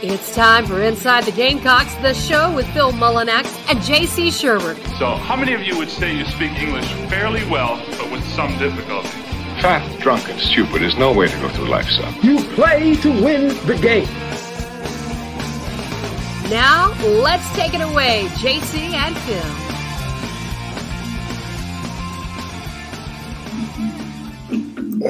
[0.00, 4.76] It's time for Inside the Gamecocks, the show with Phil Mullinax and JC Shurburtt.
[4.96, 8.56] So, how many of you would say you speak English fairly well, but with some
[8.58, 9.08] difficulty?
[9.60, 12.14] Fat, drunk, and stupid is no way to go through life, son.
[12.22, 14.06] You play to win the game.
[16.48, 19.67] Now, let's take it away, JC and Phil.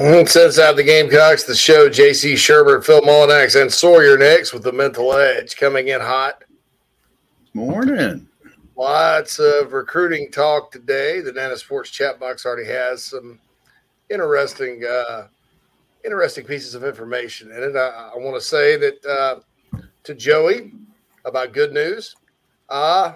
[0.01, 4.71] It's Inside the Gamecocks, the show, JC Shurburtt, Phil Mullinax, and Sawyer next with the
[4.71, 6.45] mental edge coming in hot.
[7.53, 8.25] Morning.
[8.77, 11.19] Lots of recruiting talk today.
[11.19, 13.41] The Nana Sports chat box already has some
[14.09, 15.27] interesting, uh,
[16.05, 17.75] interesting pieces of information in it.
[17.75, 20.71] I, I want to say that uh, to Joey
[21.25, 22.15] about good news.
[22.69, 23.15] Uh,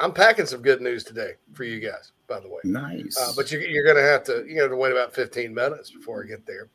[0.00, 2.60] I'm packing some good news today for you guys by the way.
[2.64, 3.16] Nice.
[3.18, 5.90] Uh, but you, are going to have to you know to wait about 15 minutes
[5.90, 6.68] before I get there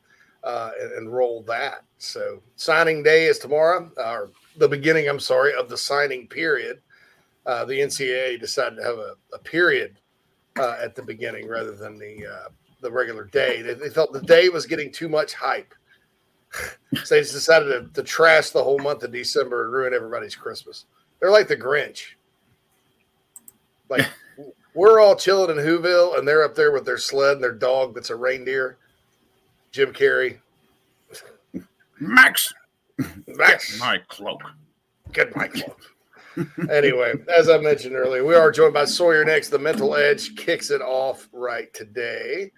[0.44, 1.84] uh, and, and, roll that.
[1.98, 5.10] So signing day is tomorrow, or the beginning.
[5.10, 6.82] I'm sorry of the signing period.
[7.46, 10.00] Uh, the NCAA decided to have a, a period
[10.58, 12.50] uh, at the beginning rather than the uh,
[12.82, 13.62] the regular day.
[13.62, 15.74] They, they, felt the day was getting too much hype.
[17.04, 20.36] so they just decided to, to trash the whole month of December and ruin everybody's
[20.36, 20.86] Christmas.
[21.20, 22.04] They're like the Grinch.
[23.90, 24.08] Like
[24.80, 27.94] we're all chilling in Whoville, and they're up there with their sled and their dog
[27.94, 28.78] that's a reindeer.
[29.72, 30.40] Jim Carrey.
[32.00, 32.54] Max.
[33.28, 33.78] Max.
[33.78, 34.42] my cloak.
[35.12, 35.82] Get my cloak.
[36.72, 39.50] anyway, as I mentioned earlier, we are joined by Sawyer next.
[39.50, 42.50] The mental edge kicks it off right today.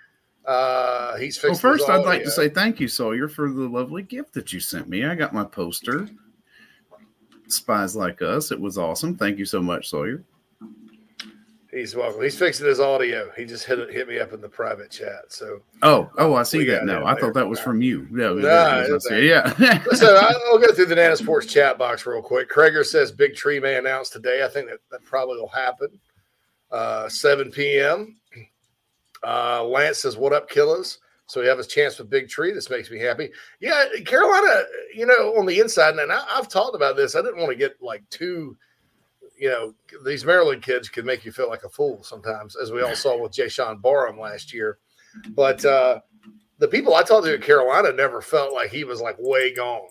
[0.45, 4.33] Uh, he's Well, first, I'd like to say thank you, Sawyer, for the lovely gift
[4.33, 5.05] that you sent me.
[5.05, 6.07] I got my poster.
[7.47, 8.51] Spies Like Us.
[8.51, 9.15] It was awesome.
[9.15, 10.23] Thank you so much, Sawyer.
[11.71, 12.21] He's welcome.
[12.21, 13.31] He's fixing his audio.
[13.37, 15.21] He just hit hit me up in the private chat.
[15.29, 17.05] So oh oh, I see that now.
[17.05, 18.07] I thought that was from you.
[18.11, 18.83] Yeah, nah,
[19.17, 19.83] yeah.
[19.93, 22.49] so I'll go through the Nana Sports chat box real quick.
[22.49, 24.43] Krager says Big Tree may announce today.
[24.43, 25.87] I think that, that probably will happen.
[26.71, 28.17] Uh, 7 p.m.
[29.25, 32.51] Uh, Lance says, "What up, killers?" So we have a chance with Big Tree.
[32.51, 33.29] This makes me happy.
[33.61, 34.63] Yeah, Carolina.
[34.93, 37.15] You know, on the inside, and I, I've talked about this.
[37.15, 38.57] I didn't want to get like too
[39.41, 39.73] you know,
[40.05, 43.19] these Maryland kids can make you feel like a fool sometimes, as we all saw
[43.19, 44.77] with Jaishawn Barham last year.
[45.29, 46.01] But uh,
[46.59, 49.89] the people I talked to in Carolina never felt like he was like way gone.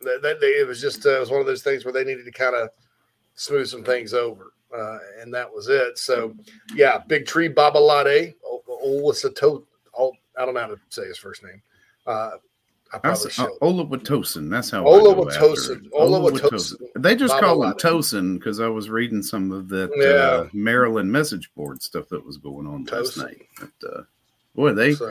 [0.00, 2.04] That, that they, it was just uh, it was one of those things where they
[2.04, 2.70] needed to kind of
[3.34, 5.98] smooth some things over, uh, and that was it.
[5.98, 6.34] So,
[6.74, 8.34] yeah, Big Tree Babalade,
[8.82, 9.64] Olasato,
[10.38, 11.60] I don't know how to say his first name.
[12.92, 13.44] I probably should.
[13.44, 14.50] Uh, Oluwatosin.
[14.50, 15.88] That's how Oluwatosin.
[15.90, 16.76] Oluwatosin.
[16.96, 20.42] They just call him Tosin because I was reading some of that uh, yeah.
[20.42, 23.46] uh, Maryland message board stuff that was going on last night.
[23.58, 24.02] But, uh,
[24.54, 25.10] boy, they so,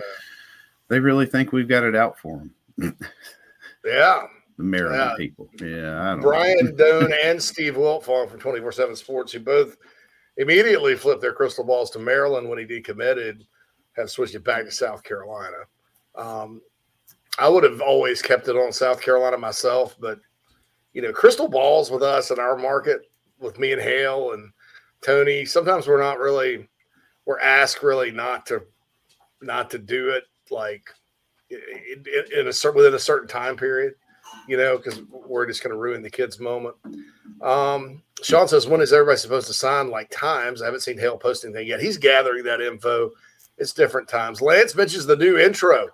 [0.87, 2.37] they really think we've got it out for
[2.77, 2.97] them.
[3.85, 4.23] yeah.
[4.57, 5.17] The Maryland yeah.
[5.17, 5.49] people.
[5.59, 6.17] Yeah.
[6.21, 9.75] Brian Dohn and Steve Wiltfong from 24 7 Sports, who both
[10.37, 13.45] immediately flipped their crystal balls to Maryland when he decommitted,
[13.97, 15.57] have switched it back to South Carolina.
[16.15, 16.61] Um,
[17.37, 20.19] I would have always kept it on South Carolina myself, but
[20.93, 23.01] you know, crystal balls with us in our market,
[23.39, 24.51] with me and Hale and
[25.01, 25.45] Tony.
[25.45, 26.69] Sometimes we're not really,
[27.25, 28.63] we're asked really not to,
[29.41, 30.89] not to do it like
[31.49, 33.95] in, a certain within a certain time period,
[34.47, 36.75] you know, because we're just going to ruin the kids' moment.
[37.41, 39.89] Um, Sean says, when is everybody supposed to sign?
[39.89, 40.61] Like times.
[40.61, 41.81] I haven't seen Hale post anything yet.
[41.81, 43.11] He's gathering that info.
[43.57, 44.41] It's different times.
[44.41, 45.89] Lance mentions the new intro.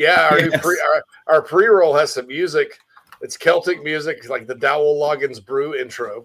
[0.00, 0.62] Yeah, our yes.
[0.62, 2.78] pre our, our pre roll has some music.
[3.20, 6.24] It's Celtic music, like the Dowell Loggins Brew intro.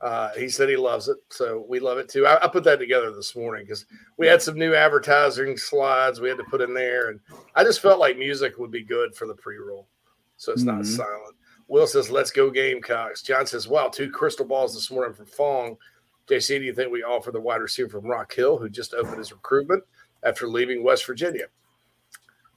[0.00, 2.26] Uh, he said he loves it, so we love it too.
[2.26, 3.86] I, I put that together this morning because
[4.16, 7.20] we had some new advertising slides we had to put in there, and
[7.54, 9.86] I just felt like music would be good for the pre roll,
[10.36, 10.78] so it's mm-hmm.
[10.78, 11.36] not silent.
[11.68, 15.76] Will says, "Let's go Gamecocks." John says, "Wow, two crystal balls this morning from Fong."
[16.28, 19.18] JC, do you think we offer the wide receiver from Rock Hill, who just opened
[19.18, 19.84] his recruitment
[20.24, 21.46] after leaving West Virginia?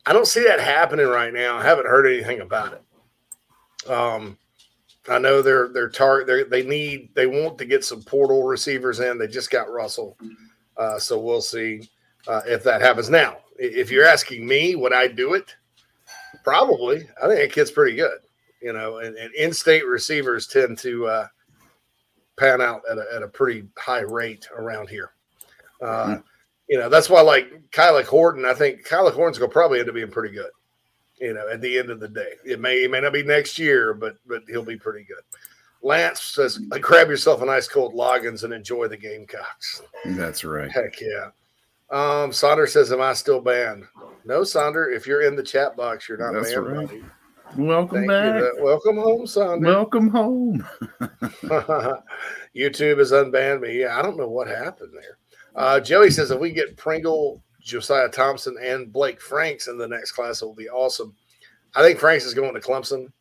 [0.06, 1.58] I don't see that happening right now.
[1.58, 3.90] I haven't heard anything about it.
[3.90, 4.38] Um,
[5.10, 9.18] I know they're they're target they need they want to get some portal receivers in.
[9.18, 10.18] They just got Russell,
[10.76, 11.90] uh, so we'll see
[12.28, 13.10] uh, if that happens.
[13.10, 15.56] Now, if you're asking me, would I do it?
[16.44, 17.08] Probably.
[17.22, 18.20] I think that kid's pretty good.
[18.62, 21.28] You know, and, and in-state receivers tend to uh,
[22.38, 25.12] pan out at a, at a pretty high rate around here.
[25.82, 26.22] Uh, mm-hmm
[26.68, 29.96] you know, that's why like Kyler Horton, I think Kyler Horton's gonna probably end up
[29.96, 30.52] being pretty good.
[31.20, 33.58] You know, at the end of the day, it may it may not be next
[33.58, 35.24] year, but but he'll be pretty good.
[35.82, 40.70] Lance says, "Grab yourself a nice cold Loggins and enjoy the Gamecocks." That's right.
[40.70, 41.30] Heck yeah.
[41.90, 43.86] Um, Sonder says, "Am I still banned?"
[44.26, 44.94] No, Sonder.
[44.94, 46.88] If you're in the chat box, you're not That's banned, right.
[46.88, 47.04] buddy.
[47.56, 48.36] Welcome Thank back.
[48.36, 48.58] You.
[48.60, 49.62] Welcome home, son.
[49.62, 50.68] Welcome home.
[52.56, 53.80] YouTube has unbanned me.
[53.80, 55.17] Yeah, I don't know what happened there.
[55.58, 60.12] Uh, Joey says if we get Pringle, Josiah Thompson, and Blake Franks in the next
[60.12, 61.16] class, it will be awesome.
[61.76, 63.12] I think Franks is going to Clemson.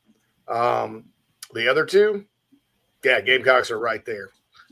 [0.47, 1.07] Um,
[1.55, 2.27] the other two,
[3.03, 4.29] yeah, Gamecocks are right there.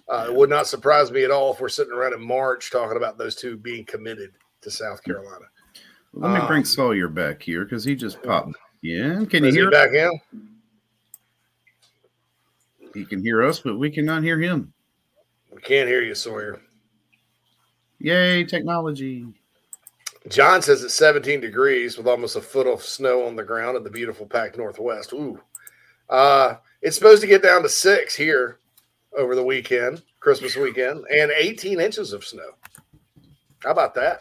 [0.09, 2.99] Uh, it would not surprise me at all if we're sitting around in March talking
[2.99, 5.47] about those two being committed to South Carolina.
[6.13, 9.27] Let me um, bring Sawyer back here because he just popped in.
[9.27, 10.21] Can you hear back in?
[12.93, 14.73] He can hear us, but we cannot hear him.
[15.53, 16.61] We can't hear you, Sawyer.
[18.05, 19.25] Yay, technology.
[20.29, 23.83] John says it's 17 degrees with almost a foot of snow on the ground in
[23.83, 25.15] the beautiful Pac Northwest.
[25.15, 25.41] Ooh.
[26.11, 28.59] Uh, it's supposed to get down to six here
[29.17, 32.51] over the weekend, Christmas weekend, and 18 inches of snow.
[33.61, 34.21] How about that?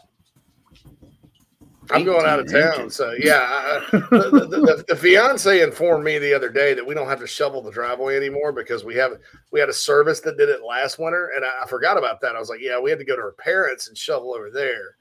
[1.92, 3.82] I'm going out of town, so yeah.
[3.92, 7.28] the, the, the, the, fiance informed me the other day that we don't have to
[7.28, 9.14] shovel the driveway anymore because we have
[9.52, 12.36] we had a service that did it last winter, and I, I forgot about that.
[12.36, 14.96] I was like, yeah, we had to go to her parents and shovel over there,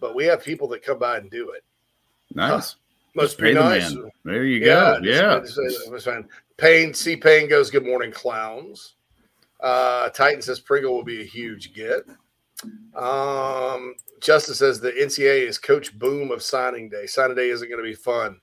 [0.00, 1.64] but we have people that come by and do it.
[2.34, 2.72] Nice.
[2.72, 2.78] Huh.
[3.14, 3.90] Must be nice.
[3.90, 5.00] The there you go.
[5.02, 5.40] Yeah.
[5.42, 6.20] yeah.
[6.56, 8.94] Payne, see Payne goes, good morning, clowns.
[9.60, 12.04] Uh, Titan says Pringle will be a huge get.
[12.94, 17.06] Um, Justice says the NCAA is Coach Boom of signing day.
[17.06, 18.40] Signing day isn't going to be fun.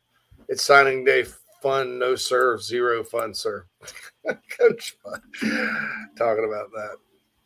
[0.48, 1.26] It's signing day
[1.62, 3.66] fun, no serve, zero fun, sir.
[4.60, 5.22] Coach fun.
[6.18, 6.98] Talking about that.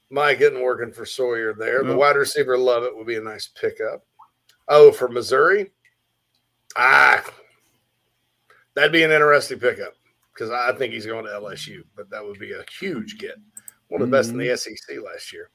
[0.09, 1.83] Mike getting working for Sawyer there.
[1.83, 4.03] The wide receiver love it would be a nice pickup.
[4.67, 5.71] Oh, for Missouri?
[6.75, 7.23] Ah,
[8.73, 9.93] that'd be an interesting pickup
[10.33, 13.35] because I think he's going to LSU, but that would be a huge get.
[13.89, 14.41] One of the best mm-hmm.
[14.41, 14.75] in the mm-hmm.
[14.75, 15.49] SEC last year.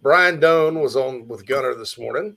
[0.00, 2.36] Brian Dohn was on with Gunner this morning.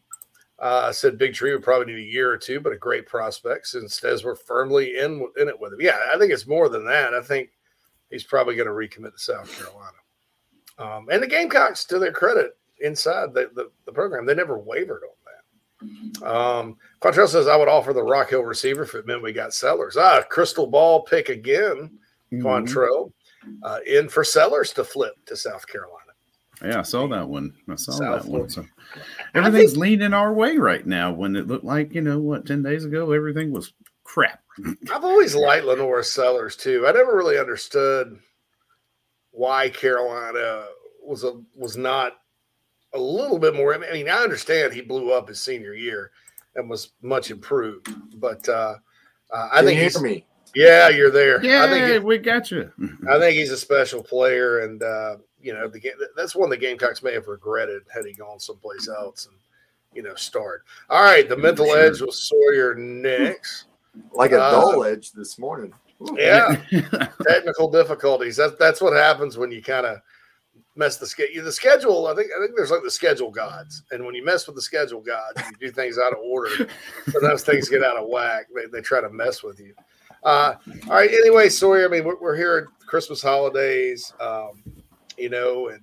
[0.59, 3.67] Uh, said Big Tree would probably need a year or two, but a great prospect
[3.67, 5.81] since says we're firmly in in it with him.
[5.81, 7.15] Yeah, I think it's more than that.
[7.15, 7.49] I think
[8.11, 9.97] he's probably going to recommit to South Carolina.
[10.77, 15.01] Um, and the Gamecocks, to their credit, inside the, the, the program, they never wavered
[15.03, 16.27] on that.
[16.27, 19.53] Um, Quantrell says, I would offer the Rock Hill receiver if it meant we got
[19.53, 19.97] Sellers.
[19.97, 21.97] Ah, crystal ball pick again,
[22.31, 22.45] mm-hmm.
[22.45, 23.11] Quantrell.
[23.63, 26.00] Uh, in for Sellers to flip to South Carolina.
[26.63, 27.53] Yeah, I saw that one.
[27.69, 28.49] I saw South that one.
[28.49, 28.65] So
[29.33, 31.11] everything's think, leaning our way right now.
[31.11, 33.73] When it looked like you know what, ten days ago, everything was
[34.03, 34.41] crap.
[34.91, 36.85] I've always liked LaNorris Sellers too.
[36.87, 38.19] I never really understood
[39.31, 40.65] why Carolina
[41.03, 42.17] was a was not
[42.93, 43.73] a little bit more.
[43.73, 46.11] I mean, I understand he blew up his senior year
[46.55, 47.87] and was much improved,
[48.19, 48.75] but uh,
[49.31, 50.25] uh, I Can think he's me.
[50.53, 51.43] Yeah, you're there.
[51.43, 52.71] Yeah, I think we got you.
[53.09, 56.57] I think he's a special player, and uh, you know, the game that's one the
[56.57, 59.35] Gamecocks may have regretted had he gone someplace else and
[59.93, 60.63] you know start.
[60.89, 61.79] All right, the mental sure.
[61.79, 63.65] edge was Sawyer next.
[64.13, 65.73] Like a uh, dull edge this morning.
[66.15, 66.55] Yeah,
[67.27, 68.38] technical difficulties.
[68.38, 69.97] That's that's what happens when you kind of
[70.75, 71.43] mess the schedule.
[71.43, 74.47] The schedule, I think, I think there's like the schedule gods, and when you mess
[74.47, 76.69] with the schedule gods, you do things out of order.
[77.09, 78.47] Sometimes things get out of whack.
[78.55, 79.73] They, they try to mess with you.
[80.23, 80.55] Uh,
[80.88, 81.09] all right.
[81.09, 81.85] Anyway, Sawyer.
[81.85, 84.13] I mean, we're, we're here at Christmas holidays.
[84.19, 84.63] Um,
[85.17, 85.81] you know, and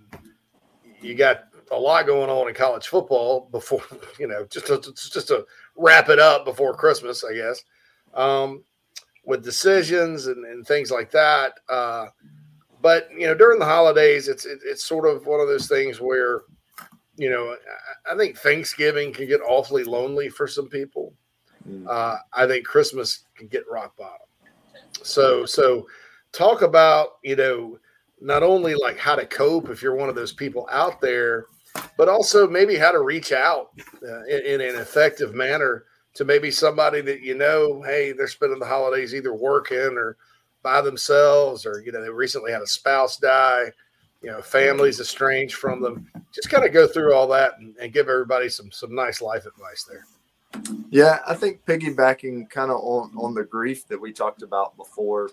[1.00, 3.82] you got a lot going on in college football before,
[4.18, 5.44] you know, just to, just to
[5.76, 7.62] wrap it up before Christmas, I guess,
[8.14, 8.64] um,
[9.24, 11.52] with decisions and, and things like that.
[11.68, 12.06] Uh,
[12.80, 16.00] but you know, during the holidays, it's it, it's sort of one of those things
[16.00, 16.42] where,
[17.16, 17.56] you know,
[18.06, 21.12] I, I think Thanksgiving can get awfully lonely for some people.
[21.68, 21.86] Mm.
[21.88, 24.26] Uh, I think Christmas can get rock bottom.
[25.02, 25.86] So so
[26.32, 27.78] talk about you know
[28.20, 31.46] not only like how to cope if you're one of those people out there,
[31.96, 33.70] but also maybe how to reach out
[34.02, 35.84] uh, in, in, an effective manner
[36.14, 40.16] to maybe somebody that you know, hey, they're spending the holidays either working or
[40.62, 43.70] by themselves, or you know, they recently had a spouse die,
[44.22, 46.10] you know, families estranged from them.
[46.32, 49.46] Just kind of go through all that and, and give everybody some some nice life
[49.46, 50.04] advice there.
[50.90, 55.30] Yeah, I think piggybacking kind of on on the grief that we talked about before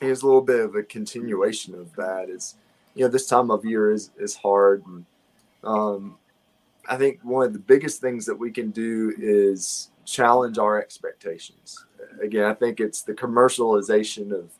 [0.00, 2.28] here's a little bit of a continuation of that.
[2.28, 2.56] Is
[2.98, 5.06] you know this time of year is is hard and
[5.62, 6.18] um,
[6.88, 11.84] i think one of the biggest things that we can do is challenge our expectations.
[12.20, 14.50] Again i think it's the commercialization of,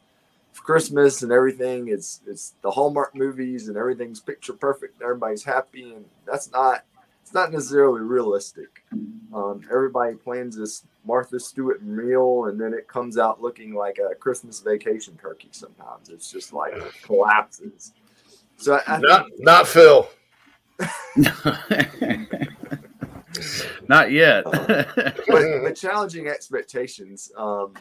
[0.52, 1.88] of christmas and everything.
[1.88, 6.84] It's it's the hallmark movies and everything's picture perfect and everybody's happy and that's not
[7.28, 8.82] it's not necessarily realistic.
[9.34, 14.14] Um, everybody plans this Martha Stewart meal, and then it comes out looking like a
[14.14, 15.48] Christmas vacation turkey.
[15.50, 17.92] Sometimes it's just like it collapses.
[18.56, 20.08] So I, not think, not Phil.
[23.88, 24.44] not yet.
[24.44, 24.88] but,
[25.26, 27.30] but, challenging expectations.
[27.36, 27.74] Um,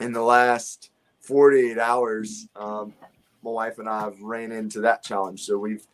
[0.00, 2.94] in the last 48 hours, um,
[3.42, 5.42] my wife and I have ran into that challenge.
[5.42, 5.86] So we've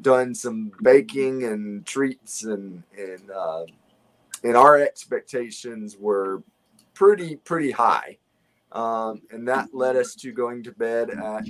[0.00, 3.64] done some baking and treats, and and uh,
[4.42, 6.42] and our expectations were
[6.94, 8.18] pretty pretty high,
[8.72, 11.44] um, and that led us to going to bed at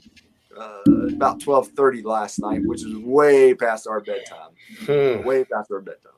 [0.56, 5.26] uh, about 12:30 last night, which is way past our bedtime, hmm.
[5.26, 6.12] way past our bedtime.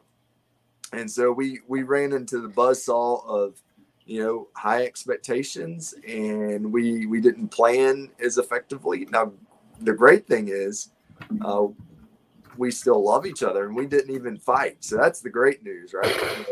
[0.92, 3.60] And so we we ran into the buzzsaw of
[4.04, 9.06] you know high expectations, and we we didn't plan as effectively.
[9.10, 9.32] Now,
[9.80, 10.90] the great thing is.
[11.42, 11.68] Uh,
[12.58, 14.84] we still love each other and we didn't even fight.
[14.84, 16.46] So that's the great news, right?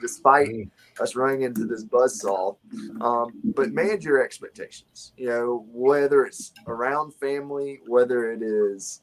[0.00, 1.02] Despite mm-hmm.
[1.02, 2.56] us running into this buzzsaw,
[3.00, 5.12] um, but manage your expectations.
[5.16, 9.02] You know, whether it's around family, whether it is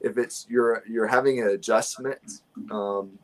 [0.00, 2.42] if it's you're you're having an adjustment.
[2.70, 3.18] Um,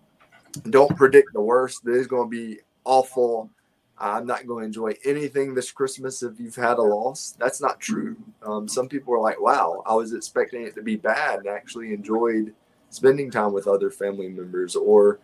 [0.70, 1.84] don't predict the worst.
[1.84, 3.50] There's going to be awful.
[3.98, 7.36] I'm not going to enjoy anything this Christmas if you've had a loss.
[7.38, 8.16] That's not true.
[8.42, 11.92] Um, some people are like, wow, I was expecting it to be bad and actually
[11.92, 12.54] enjoyed
[12.90, 15.18] spending time with other family members or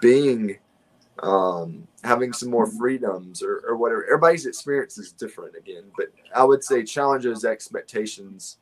[0.00, 0.58] being
[1.22, 4.04] um, having some more freedoms or, or whatever.
[4.04, 8.58] Everybody's experience is different again, but I would say challenge those expectations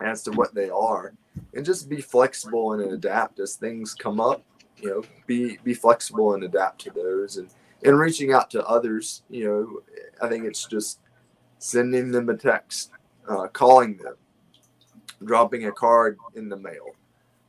[0.00, 1.12] as to what they are
[1.54, 4.42] and just be flexible and adapt as things come up.
[4.78, 7.48] You know, be be flexible and adapt to those and
[7.82, 9.22] and reaching out to others.
[9.30, 9.80] You know,
[10.20, 11.00] I think it's just
[11.58, 12.90] sending them a text,
[13.28, 14.14] uh, calling them,
[15.24, 16.94] dropping a card in the mail,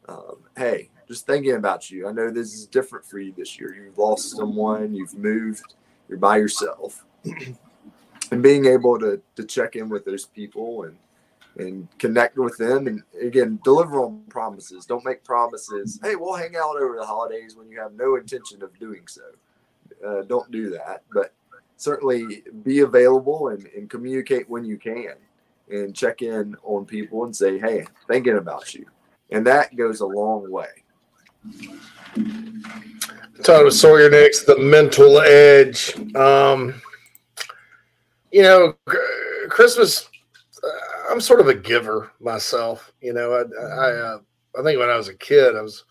[0.08, 2.08] um, hey, just thinking about you.
[2.08, 3.74] I know this is different for you this year.
[3.76, 5.74] You've lost someone, you've moved,
[6.10, 7.06] you're by yourself.
[8.32, 10.98] and being able to, to check in with those people and
[11.58, 12.86] and connect with them.
[12.86, 14.86] And again deliver on promises.
[14.86, 18.62] Don't make promises hey we'll hang out over the holidays when you have no intention
[18.62, 19.22] of doing so.
[20.06, 21.04] Uh, don't do that.
[21.12, 21.34] But
[21.78, 25.14] certainly be available and, and communicate when you can
[25.70, 28.86] and check in on people and say hey thinking about you
[29.32, 30.68] and that goes a long way.
[33.44, 35.96] Talking Sawyer next, the mental edge.
[36.16, 36.82] Um,
[38.32, 38.76] you know,
[39.50, 40.10] Christmas.
[40.64, 42.92] Uh, I'm sort of a giver myself.
[43.02, 44.20] You know, I I, uh,
[44.60, 45.86] I think when I was a kid, I was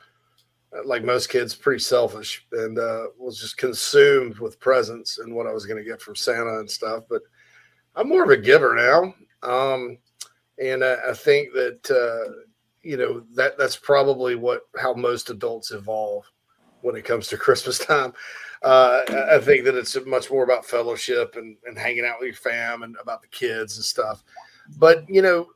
[0.85, 5.52] like most kids, pretty selfish and uh, was just consumed with presents and what I
[5.52, 7.05] was going to get from Santa and stuff.
[7.09, 7.23] But
[7.95, 9.14] I'm more of a giver now.
[9.49, 9.99] Um,
[10.62, 12.33] and I, I, think that uh,
[12.87, 16.25] you know that that's probably what how most adults evolve
[16.83, 18.12] when it comes to Christmas time.
[18.62, 22.37] Uh, I think that it's much more about fellowship and, and hanging out with your
[22.37, 24.25] fam and about the kids and stuff.
[24.78, 25.49] But you know,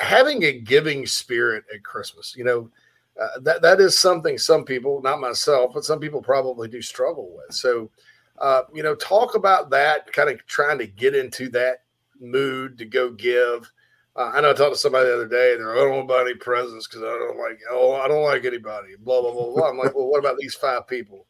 [0.00, 2.70] having a giving spirit at Christmas, you know,
[3.20, 7.36] uh, that that is something some people, not myself, but some people probably do struggle
[7.36, 7.54] with.
[7.54, 7.90] So,
[8.38, 11.82] uh, you know, talk about that, kind of trying to get into that
[12.20, 13.70] mood to go give.
[14.16, 15.52] Uh, I know I talked to somebody the other day.
[15.52, 17.58] and They're, I don't want any presents because I don't like.
[17.70, 18.94] Oh, I don't like anybody.
[18.98, 19.68] Blah blah blah blah.
[19.68, 21.26] I'm like, well, what about these five people?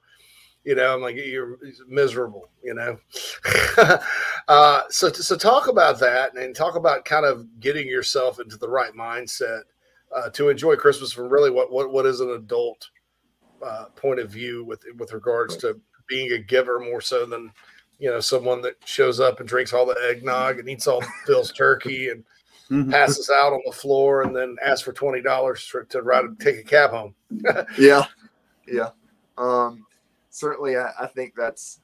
[0.64, 1.58] You know, I'm like, you're
[1.88, 2.50] miserable.
[2.62, 2.98] You know,
[4.48, 8.68] uh, so so talk about that and talk about kind of getting yourself into the
[8.68, 9.62] right mindset
[10.14, 12.88] uh, to enjoy Christmas from really what what what is an adult
[13.62, 17.52] uh, point of view with with regards to being a giver more so than
[17.98, 21.52] you know someone that shows up and drinks all the eggnog and eats all Phil's
[21.52, 22.24] turkey and
[22.70, 22.90] mm-hmm.
[22.90, 26.62] passes out on the floor, and then asks for twenty dollars to ride take a
[26.62, 27.14] cab home.
[27.78, 28.04] yeah,
[28.66, 28.90] yeah.
[29.36, 29.86] Um,
[30.30, 31.80] certainly, I, I, think that's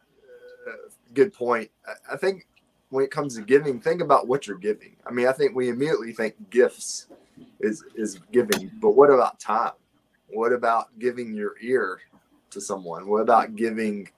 [0.67, 1.71] a good point.
[1.87, 2.47] I, I think
[2.91, 4.97] when it comes to giving, think about what you're giving.
[5.07, 7.09] I mean, I think we immediately think gifts
[7.61, 9.73] is is giving, but what about time?
[10.29, 12.01] What about giving your ear
[12.51, 13.07] to someone?
[13.09, 14.09] What about giving,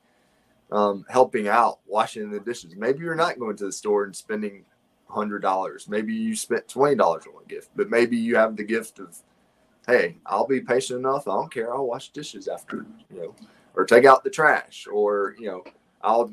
[0.72, 2.74] um, helping out, washing the dishes?
[2.76, 4.64] Maybe you're not going to the store and spending
[5.08, 5.88] hundred dollars.
[5.88, 9.16] Maybe you spent twenty dollars on a gift, but maybe you have the gift of,
[9.86, 11.26] hey, I'll be patient enough.
[11.26, 11.74] I don't care.
[11.74, 13.34] I'll wash dishes after, you know,
[13.74, 15.64] or take out the trash, or you know,
[16.02, 16.32] I'll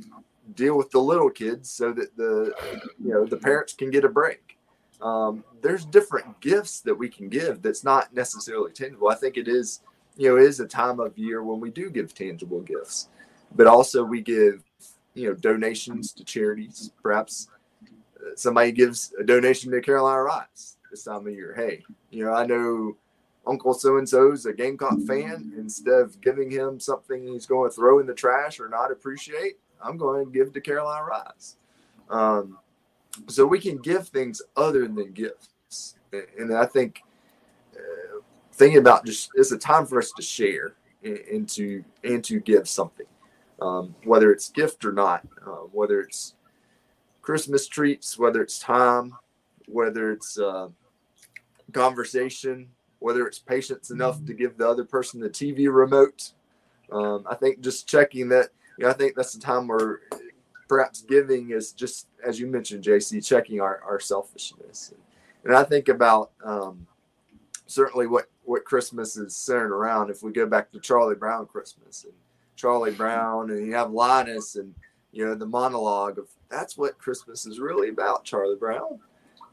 [0.53, 2.53] deal with the little kids so that the
[3.03, 4.58] you know the parents can get a break.
[5.01, 9.10] Um, there's different gifts that we can give that's not necessarily tangible.
[9.10, 9.82] I think it is,
[10.15, 13.10] you know, it is a time of year when we do give tangible gifts,
[13.55, 14.63] but also we give,
[15.13, 17.50] you know, donations to charities, perhaps
[18.36, 21.53] somebody gives a donation to Carolina Rise this time of year.
[21.55, 22.96] Hey, you know, I know
[23.48, 25.53] Uncle so and so's a Gamecock fan.
[25.58, 29.58] Instead of giving him something he's going to throw in the trash or not appreciate,
[29.82, 31.58] I'm going to give to Carolina Rise.
[32.10, 32.58] Um,
[33.27, 35.96] so we can give things other than gifts,
[36.38, 37.01] and I think
[37.75, 38.20] uh,
[38.53, 42.67] thinking about just it's a time for us to share and, to and to give
[42.67, 43.05] something,
[43.62, 46.36] um, whether it's gift or not, uh, whether it's
[47.25, 49.12] Christmas treats, whether it's time,
[49.65, 50.67] whether it's uh,
[51.74, 56.34] conversation, whether it's patience enough to give the other person the TV remote.
[56.91, 60.01] Um, I think just checking that, you know, I think that's the time where
[60.67, 64.94] perhaps giving is just, as you mentioned, JC, checking our, our selfishness.
[65.44, 66.86] And, I think about um,
[67.65, 70.12] certainly what, what Christmas is centered around.
[70.12, 72.13] If we go back to Charlie Brown Christmas and
[72.55, 74.75] Charlie Brown, and you have Linus and,
[75.15, 79.00] you know, the monologue of that's what Christmas is really about, Charlie Brown,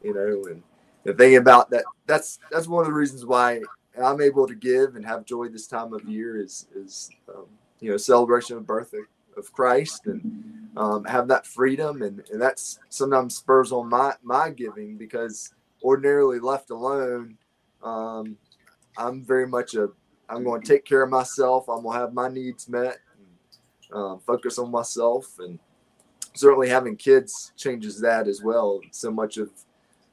[0.03, 0.61] you know, and
[1.05, 3.61] the thing about that, that's, that's one of the reasons why
[4.03, 7.47] I'm able to give and have joy this time of year is, is, um,
[7.79, 9.05] you know, celebration of birth of,
[9.37, 12.03] of Christ and um, have that freedom.
[12.03, 15.55] And, and that's sometimes spurs on my, my giving because
[15.85, 17.39] ordinarily left alone,
[17.85, 18.37] um,
[18.97, 19.91] I'm very much a,
[20.29, 21.69] I'm going to take care of myself.
[21.69, 22.99] I'm going to have my needs met,
[23.95, 25.59] uh, focus on myself and,
[26.35, 28.81] certainly having kids changes that as well.
[28.91, 29.51] So much of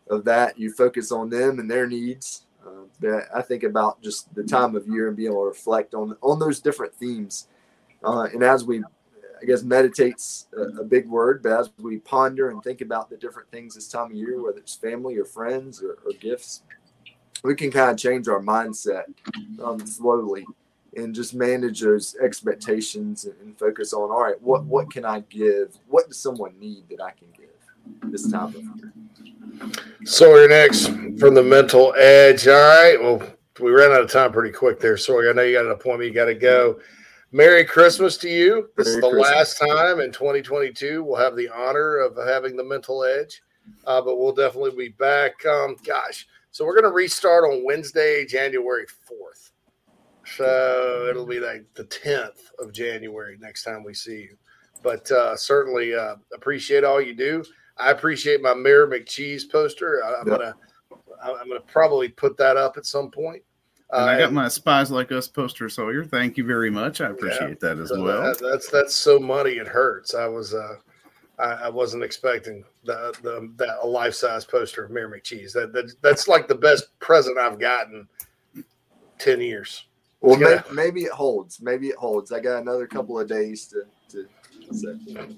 [0.09, 2.45] of that you focus on them and their needs.
[2.65, 5.93] Uh, but I think about just the time of year and being able to reflect
[5.93, 7.47] on on those different themes.
[8.03, 8.81] Uh, and as we,
[9.41, 13.17] I guess, meditates a, a, big word, but as we ponder and think about the
[13.17, 16.63] different things this time of year, whether it's family or friends or, or gifts,
[17.43, 19.03] we can kind of change our mindset
[19.61, 20.45] um, slowly
[20.95, 25.77] and just manage those expectations and focus on all right what what can i give?
[25.87, 28.55] What does someone need that i can give this time?
[28.55, 29.71] Of year
[30.05, 30.87] sawyer next
[31.19, 32.47] from the mental edge.
[32.47, 33.21] All right well
[33.59, 35.29] we ran out of time pretty quick there sawyer.
[35.29, 36.79] I know you got an appointment you got to go.
[37.31, 38.69] Merry christmas to you.
[38.75, 39.35] This merry is the christmas.
[39.35, 43.41] last time in 2022 we'll have the honor of having the mental edge
[43.85, 45.45] uh, but we'll definitely be back.
[45.45, 49.48] Um, gosh so we're going to restart on wednesday january 4th
[50.35, 54.37] so it'll be like the 10th of January next time we see you.
[54.81, 57.43] But uh, certainly uh, appreciate all you do.
[57.77, 60.03] I appreciate my Mayor McCheese poster.
[60.03, 60.39] I, am yep.
[60.39, 60.55] gonna
[61.21, 63.43] I'm gonna probably put that up at some point.
[63.91, 66.05] And I got uh, my spies like us poster, Sawyer.
[66.05, 67.01] Thank you very much.
[67.01, 68.21] I appreciate yeah, that as so well.
[68.21, 70.13] That, that's that's so money it hurts.
[70.13, 70.75] I was uh,
[71.39, 75.53] I, I wasn't expecting the, the that a life size poster of Mayor McCheese.
[75.53, 78.07] That, that that's like the best present I've gotten
[79.17, 79.85] ten years.
[80.21, 80.63] Well, yeah.
[80.69, 81.61] maybe, maybe, it holds.
[81.61, 82.31] Maybe it holds.
[82.31, 83.83] I got another couple of days to.
[84.09, 84.27] to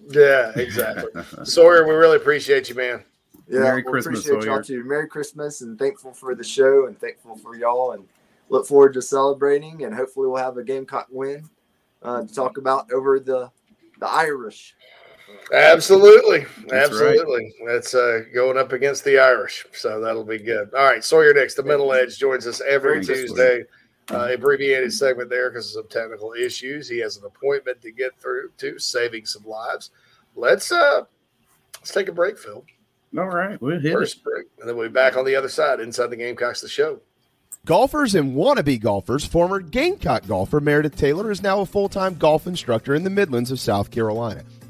[0.10, 1.12] Yeah, exactly.
[1.44, 3.04] Sawyer, we really appreciate you, man.
[3.48, 4.56] Yeah, Merry Christmas, appreciate Sawyer.
[4.56, 4.84] y'all too.
[4.84, 8.06] Merry Christmas, and thankful for the show, and thankful for y'all, and
[8.50, 11.50] look forward to celebrating, and hopefully we'll have a Gamecock win
[12.02, 13.52] uh, to talk about over the
[14.00, 14.76] the Irish.
[15.54, 17.54] Absolutely, That's absolutely.
[17.62, 17.74] Right.
[17.74, 20.74] That's uh, going up against the Irish, so that'll be good.
[20.74, 21.56] All right, Sawyer next.
[21.56, 23.64] The middle Edge joins us every Tuesday
[24.10, 26.90] uh, abbreviated segment there because of some technical issues.
[26.90, 29.92] He has an appointment to get through to, saving some lives.
[30.36, 31.04] Let's uh
[31.80, 32.64] let's take a break, Phil.
[33.18, 34.24] All right, we'll hit First it.
[34.24, 37.02] break, and then we'll be back on the other side inside the Gamecocks, the show.
[37.66, 42.48] Golfers and wannabe golfers, former Gamecock golfer Meredith Taylor is now a full time golf
[42.48, 44.44] instructor in the Midlands of South Carolina.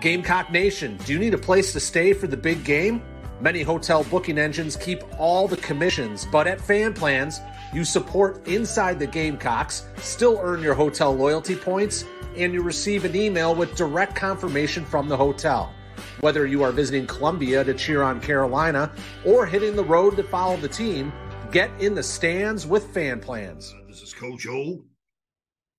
[0.00, 3.02] Gamecock Nation, do you need a place to stay for the big game?
[3.40, 7.40] Many hotel booking engines keep all the commissions, but at Fan Plans,
[7.72, 12.04] you support inside the Gamecocks, still earn your hotel loyalty points,
[12.36, 15.72] and you receive an email with direct confirmation from the hotel.
[16.20, 18.92] Whether you are visiting Columbia to cheer on Carolina
[19.24, 21.10] or hitting the road to follow the team,
[21.50, 23.74] get in the stands with Fan Plans.
[23.88, 24.84] This is Coach O.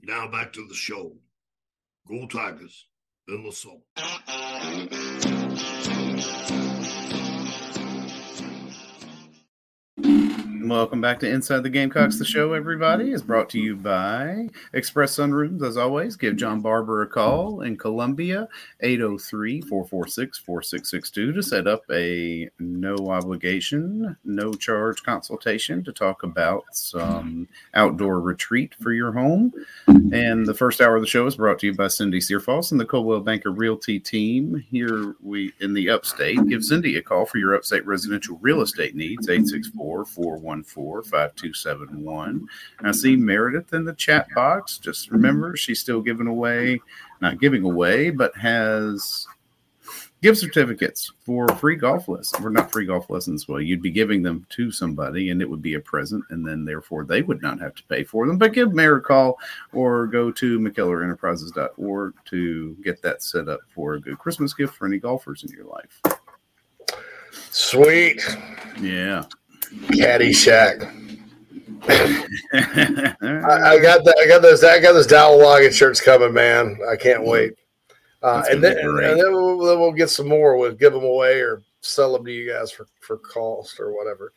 [0.02, 1.14] Now back to the show.
[2.08, 2.88] Go Tigers
[3.28, 3.52] in the
[10.70, 12.20] Welcome back to Inside the Gamecocks.
[12.20, 12.58] The show, mm-hmm.
[12.58, 15.64] everybody, is brought to you by Express Sunrooms.
[15.64, 18.50] As always, give John Barber a call in Columbia,
[18.82, 26.66] 803 446 4662 to set up a no obligation, no charge consultation to talk about
[26.72, 29.54] some outdoor retreat for your home.
[29.88, 32.80] And the first hour of the show is brought to you by Cindy Searfoss and
[32.80, 36.46] the Coldwell Banker Realty team here we in the upstate.
[36.48, 40.06] Give Cindy a call for your upstate residential real estate needs, 864
[40.64, 42.48] 411 5271.
[42.82, 44.78] I see Meredith in the chat box.
[44.78, 46.80] Just remember, she's still giving away,
[47.22, 49.28] not giving away, but has
[50.22, 52.44] gift certificates for free golf lessons.
[52.44, 53.48] Or not free golf lessons.
[53.48, 56.66] Well, you'd be giving them to somebody and it would be a present, and then
[56.66, 58.38] therefore they would not have to pay for them.
[58.38, 59.38] But give Mayor a call
[59.74, 64.88] or go to McKellarEnterprises.org to get that set up for a good Christmas gift for
[64.88, 66.02] any golfers in your life.
[67.52, 68.24] Sweet.
[68.80, 69.24] Yeah.
[69.90, 70.94] Caddyshack.
[71.88, 74.20] I, I, got that.
[74.22, 74.64] I got those.
[74.64, 76.78] I got those Dowell Loggins shirts coming, man.
[76.90, 77.54] I can't wait.
[78.22, 80.58] Uh, and then, and then we'll, we'll, get some more.
[80.58, 84.34] We'll give them away or sell them to you guys for for cost or whatever.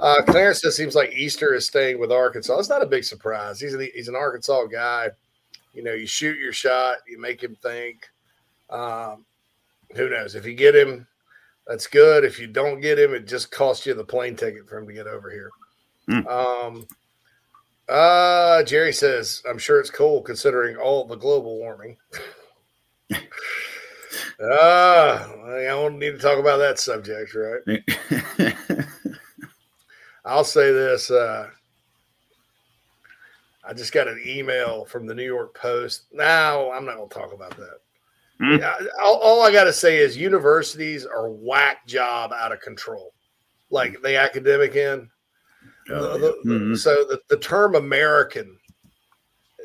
[0.00, 2.58] Uh, Clarence says seems like Easter is staying with Arkansas.
[2.58, 3.60] It's not a big surprise.
[3.60, 5.10] He's a, he's an Arkansas guy.
[5.74, 8.08] You know, you shoot your shot, you make him think.
[8.70, 9.24] Um,
[9.94, 11.06] who knows if you get him,
[11.66, 12.24] that's good.
[12.24, 14.92] If you don't get him, it just costs you the plane ticket for him to
[14.92, 15.50] get over here.
[16.08, 16.26] Mm.
[16.26, 16.86] Um,
[17.88, 21.96] uh, Jerry says, I'm sure it's cold considering all the global warming.
[23.12, 23.16] uh,
[24.40, 28.86] I don't need to talk about that subject, right?
[30.24, 31.10] I'll say this.
[31.10, 31.48] Uh,
[33.66, 36.04] I just got an email from the New York Post.
[36.12, 37.78] Now, I'm not going to talk about that.
[38.40, 38.88] Mm.
[39.02, 43.14] All, all, I got to say is universities are whack job out of control.
[43.70, 45.08] Like the academic end,
[45.90, 46.52] Oh, the, yeah.
[46.52, 46.74] mm-hmm.
[46.74, 48.56] So the, the term American,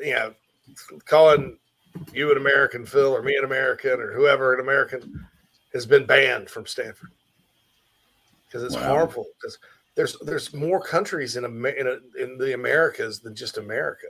[0.00, 0.34] you know,
[1.06, 1.58] calling
[2.12, 5.26] you an American, Phil, or me an American, or whoever an American,
[5.72, 7.10] has been banned from Stanford
[8.46, 8.94] because it's wow.
[8.96, 9.26] harmful.
[9.40, 9.58] Because
[9.94, 14.06] there's there's more countries in a, in, a, in the Americas than just America.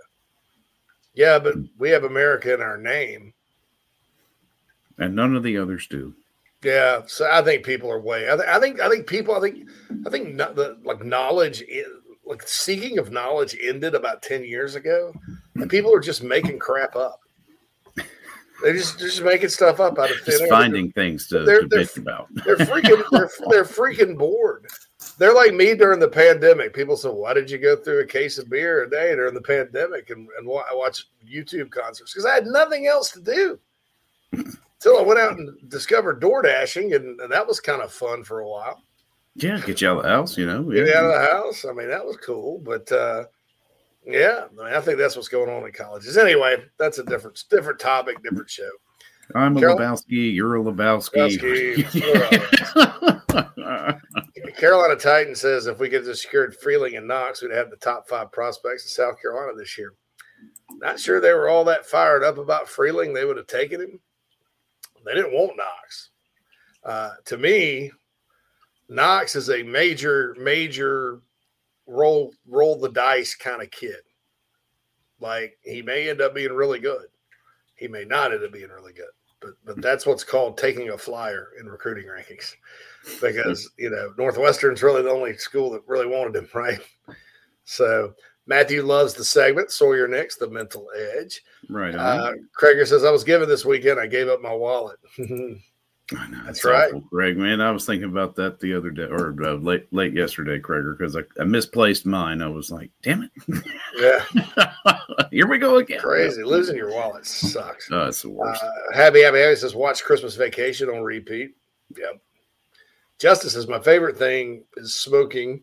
[1.15, 3.33] Yeah, but we have America in our name,
[5.01, 6.15] and none of the others do.
[6.63, 8.31] Yeah, so I think people are way.
[8.31, 9.35] I, th- I think I think people.
[9.35, 9.69] I think
[10.07, 11.65] I think no, the like knowledge,
[12.27, 15.15] like seeking of knowledge ended about ten years ago,
[15.57, 17.21] and people are just making crap up.
[18.63, 21.67] They just just making stuff up out of thin just finding things to, they're, to
[21.67, 22.29] they're, about.
[22.45, 24.67] They're freaking they're, they're freaking bored.
[25.17, 26.75] They're like me during the pandemic.
[26.75, 29.41] People said, "Why did you go through a case of beer a day during the
[29.41, 33.59] pandemic and and watch YouTube concerts?" Because I had nothing else to do.
[34.83, 38.25] Until I went out and discovered door dashing, and, and that was kind of fun
[38.25, 38.83] for a while.
[39.35, 40.63] Yeah, get you out of the house, you know.
[40.63, 41.67] Get out of the house.
[41.69, 42.59] I mean, that was cool.
[42.59, 43.25] But uh,
[44.07, 46.17] yeah, I, mean, I think that's what's going on in colleges.
[46.17, 48.71] Anyway, that's a different different topic, different show.
[49.35, 50.35] I'm a Carol- Lebowski.
[50.35, 51.39] You're a Lebowski.
[51.39, 52.17] Lebowski.
[54.57, 58.09] Carolina Titan says if we get the secured Freeling and Knox, we'd have the top
[58.09, 59.93] five prospects in South Carolina this year.
[60.79, 63.13] Not sure they were all that fired up about Freeling.
[63.13, 64.01] They would have taken him.
[65.05, 66.11] They didn't want Knox.
[66.85, 67.91] Uh, to me,
[68.89, 71.21] Knox is a major, major
[71.87, 74.01] roll roll the dice kind of kid.
[75.21, 77.07] Like he may end up being really good.
[77.75, 79.11] He may not end up being really good.
[79.41, 82.55] But but that's what's called taking a flyer in recruiting rankings.
[83.21, 86.81] Because, you know, Northwestern's really the only school that really wanted him, right?
[87.65, 88.15] So
[88.51, 89.71] Matthew loves the segment.
[89.71, 91.45] Sawyer next, the mental edge.
[91.69, 91.95] Right.
[91.95, 94.01] Uh, Krager says, I was given this weekend.
[94.01, 94.99] I gave up my wallet.
[95.19, 97.37] I know, that's right, awful, Greg.
[97.37, 100.99] Man, I was thinking about that the other day or uh, late late yesterday, Krager,
[100.99, 102.43] because I, I, misplaced mine.
[102.43, 103.63] I was like, "Damn it!"
[103.97, 106.01] Yeah, here we go again.
[106.01, 107.89] Crazy losing your wallet sucks.
[107.93, 108.61] Oh, it's the worst.
[108.61, 111.55] Uh, happy, happy, happy says, "Watch Christmas Vacation on repeat."
[111.97, 112.21] Yep.
[113.21, 115.63] Justice says, "My favorite thing is smoking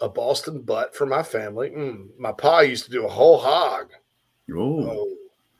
[0.00, 1.70] a Boston butt for my family.
[1.70, 3.90] Mm, my pa used to do a whole hog.
[4.54, 5.08] Oh,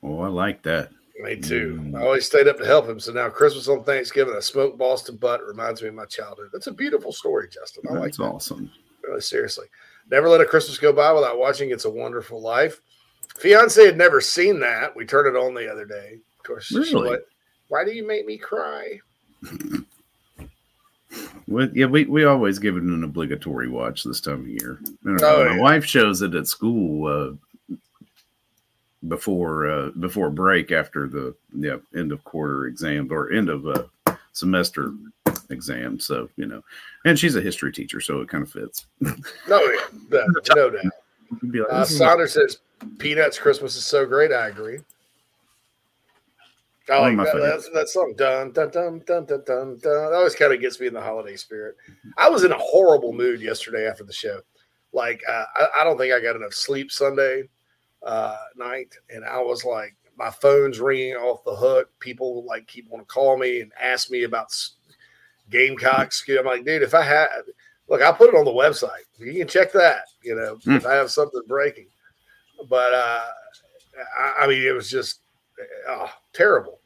[0.02, 0.90] oh, I like that.
[1.20, 1.78] Me too.
[1.80, 1.98] Mm.
[1.98, 2.98] I always stayed up to help him.
[2.98, 5.46] So now Christmas on Thanksgiving, I smoked Boston butt.
[5.46, 6.50] reminds me of my childhood.
[6.52, 7.84] That's a beautiful story, Justin.
[7.88, 8.34] I That's like that.
[8.34, 8.70] awesome.
[9.02, 9.66] Really, seriously.
[10.10, 12.80] Never let a Christmas go by without watching It's a Wonderful Life.
[13.38, 14.94] Fiance had never seen that.
[14.94, 16.18] We turned it on the other day.
[16.38, 17.10] Of course, really?
[17.10, 17.22] Went,
[17.68, 18.98] Why do you make me cry?
[21.46, 24.80] Well, yeah, we, we always give it an obligatory watch this time of year.
[25.06, 25.60] Oh, my yeah.
[25.60, 27.76] wife shows it at school uh,
[29.08, 34.16] before uh, before break after the yeah, end of quarter exams or end of uh,
[34.32, 34.94] semester
[35.50, 36.00] exam.
[36.00, 36.62] So you know,
[37.04, 38.86] and she's a history teacher, so it kind of fits.
[39.00, 39.12] no,
[39.48, 40.24] yeah,
[40.54, 40.74] no doubt.
[41.42, 42.58] Like, uh, Saunders says
[42.98, 44.30] Peanuts Christmas is so great.
[44.30, 44.80] I agree.
[46.90, 48.14] I like that, that, that, song.
[48.16, 49.78] Dun, dun, dun, dun, dun, dun, dun.
[49.82, 51.76] That always kind of gets me in the holiday spirit.
[52.18, 54.40] I was in a horrible mood yesterday after the show.
[54.92, 57.44] Like, uh, I, I, don't think I got enough sleep Sunday
[58.02, 58.94] uh, night.
[59.08, 61.88] And I was like, my phone's ringing off the hook.
[62.00, 64.54] People like keep want to call me and ask me about
[65.50, 66.24] Gamecocks.
[66.28, 67.28] I'm like, dude, if I had,
[67.88, 69.04] look, I put it on the website.
[69.18, 70.76] You can check that, you know, mm.
[70.76, 71.88] if I have something breaking.
[72.68, 73.24] But uh,
[74.18, 75.20] I, I mean, it was just,
[75.88, 76.80] oh, terrible.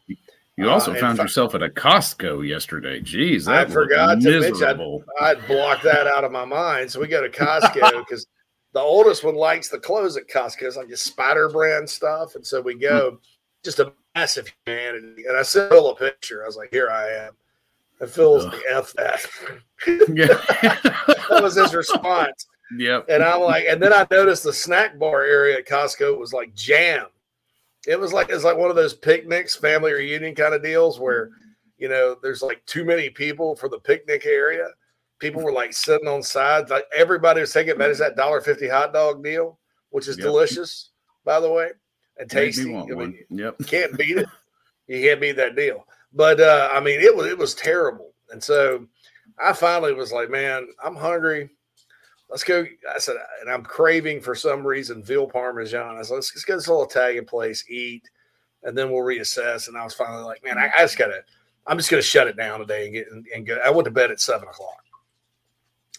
[0.56, 3.00] You also uh, found yourself at a Costco yesterday.
[3.00, 6.90] Jeez, I forgot to mention I'd, I'd blocked that out of my mind.
[6.90, 8.26] So we go to Costco because
[8.72, 10.62] the oldest one likes the clothes at Costco.
[10.62, 12.34] It's like a spider brand stuff.
[12.34, 13.16] And so we go, hmm.
[13.64, 15.24] just a massive humanity.
[15.28, 16.42] And I sent Phil a picture.
[16.42, 17.32] I was like, here I am.
[18.00, 19.24] And Phil's like, F that.
[19.86, 20.26] yeah.
[21.30, 22.46] that was his response.
[22.76, 23.06] Yep.
[23.08, 26.54] And I'm like, and then I noticed the snack bar area at Costco was like
[26.54, 27.06] jam.
[27.88, 31.30] It was like it's like one of those picnics, family reunion kind of deals where
[31.78, 34.68] you know there's like too many people for the picnic area.
[35.18, 36.70] People were like sitting on sides.
[36.70, 40.26] Like everybody was taking advantage of that dollar fifty hot dog deal, which is yep.
[40.26, 40.90] delicious,
[41.24, 41.70] by the way,
[42.18, 42.76] and tasty.
[42.76, 43.56] I mean, yep.
[43.66, 44.28] can't beat it.
[44.86, 45.86] You can't beat that deal.
[46.12, 48.12] But uh, I mean, it was it was terrible.
[48.30, 48.86] And so
[49.42, 51.48] I finally was like, man, I'm hungry.
[52.30, 52.64] Let's go.
[52.94, 55.96] I said, and I'm craving for some reason veal parmesan.
[55.96, 58.08] I said, let's, let's go this little Italian place, eat,
[58.62, 59.68] and then we'll reassess.
[59.68, 61.22] And I was finally like, man, I, I just gotta.
[61.66, 63.58] I'm just gonna shut it down today and get and, and go.
[63.64, 64.84] I went to bed at seven o'clock.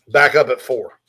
[0.10, 1.00] Back up at four,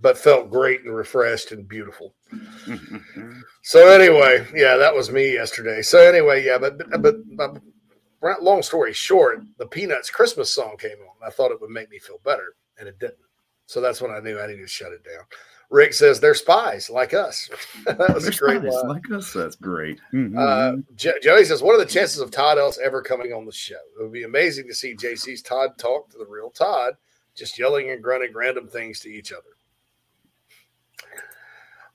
[0.00, 2.14] but felt great and refreshed and beautiful.
[3.62, 5.82] so anyway, yeah, that was me yesterday.
[5.82, 11.26] So anyway, yeah, but but, but long story short, the Peanuts Christmas song came on.
[11.26, 13.18] I thought it would make me feel better, and it didn't.
[13.66, 15.24] So that's when I knew I needed to shut it down.
[15.68, 17.50] Rick says they're spies like us.
[17.86, 18.88] that was they're a great line.
[18.88, 20.00] Like us, that's great.
[20.12, 20.38] Mm-hmm.
[20.38, 23.74] Uh, Joey says, "What are the chances of Todd Ellis ever coming on the show?
[23.98, 26.94] It would be amazing to see JC's Todd talk to the real Todd,
[27.34, 29.42] just yelling and grunting random things to each other."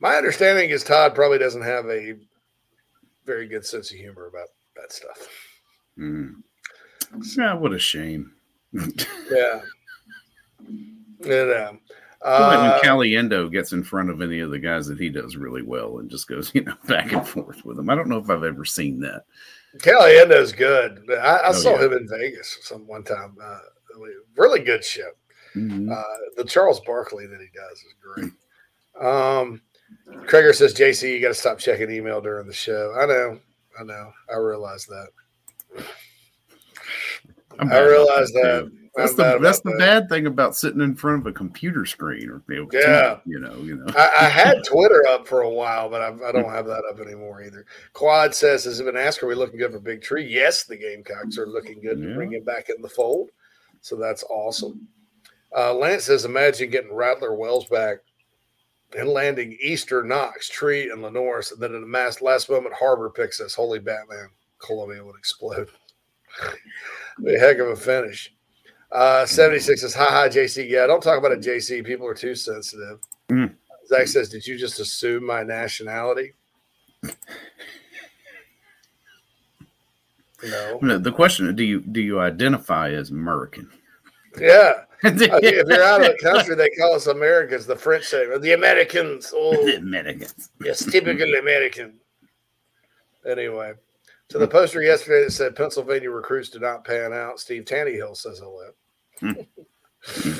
[0.01, 2.15] My understanding is Todd probably doesn't have a
[3.25, 5.29] very good sense of humor about that stuff.
[5.97, 6.41] Mm.
[7.37, 8.33] Yeah, what a shame.
[8.73, 9.61] yeah.
[11.23, 11.79] And, um,
[12.21, 15.63] uh, when Caliendo gets in front of any of the guys that he does really
[15.63, 17.89] well and just goes, you know, back and forth with them.
[17.89, 19.23] I don't know if I've ever seen that.
[19.77, 21.03] Caliendo's good.
[21.09, 21.85] I, I oh, saw yeah.
[21.85, 23.37] him in Vegas some one time.
[23.41, 23.59] Uh,
[24.35, 25.09] really good show.
[25.55, 25.91] Mm-hmm.
[25.91, 26.03] Uh,
[26.37, 28.31] the Charles Barkley that he does is great.
[28.99, 29.61] Um,
[30.27, 32.93] Krager says, JC, you got to stop checking email during the show.
[32.97, 33.39] I know.
[33.79, 34.11] I know.
[34.31, 35.07] I realize that.
[37.59, 38.71] I realize that.
[38.95, 39.79] That's the that's the that.
[39.79, 43.39] bad thing about sitting in front of a computer screen or you know, yeah, you
[43.39, 43.85] know, you know.
[43.95, 46.83] I, I, had Twitter up for a while, but I've, I, do not have that
[46.91, 47.65] up anymore either.
[47.93, 49.23] Quad says, "Has it been asked?
[49.23, 52.09] Are we looking good for Big Tree?" Yes, the Gamecocks are looking good yeah.
[52.09, 53.29] to bring him back in the fold,
[53.79, 54.85] so that's awesome.
[55.55, 57.99] Uh, Lance says, "Imagine getting Rattler Wells back."
[58.93, 63.09] And landing Easter, Knox, Tree, and LaNorris, and then in the last, last moment, Harbor
[63.09, 63.55] picks us.
[63.55, 64.27] Holy Batman!
[64.59, 65.69] Columbia would explode.
[67.25, 68.33] a heck of a finish.
[68.91, 70.69] Uh, 76 says, hi, hi, JC.
[70.69, 71.85] Yeah, don't talk about it, JC.
[71.85, 72.99] People are too sensitive.
[73.29, 73.53] Mm.
[73.87, 76.33] Zach says, did you just assume my nationality?
[80.43, 80.97] no.
[80.97, 83.69] The question do you do you identify as American?
[84.39, 84.83] Yeah.
[85.03, 87.65] if you're out of the country, they call us Americans.
[87.65, 89.33] The French say the Americans.
[89.35, 90.49] Oh, the Americans.
[90.63, 91.99] Yes, typical American.
[93.25, 93.73] Anyway,
[94.29, 97.39] to the poster yesterday that said Pennsylvania recruits did not pan out.
[97.39, 98.69] Steve Taneyhill says hello.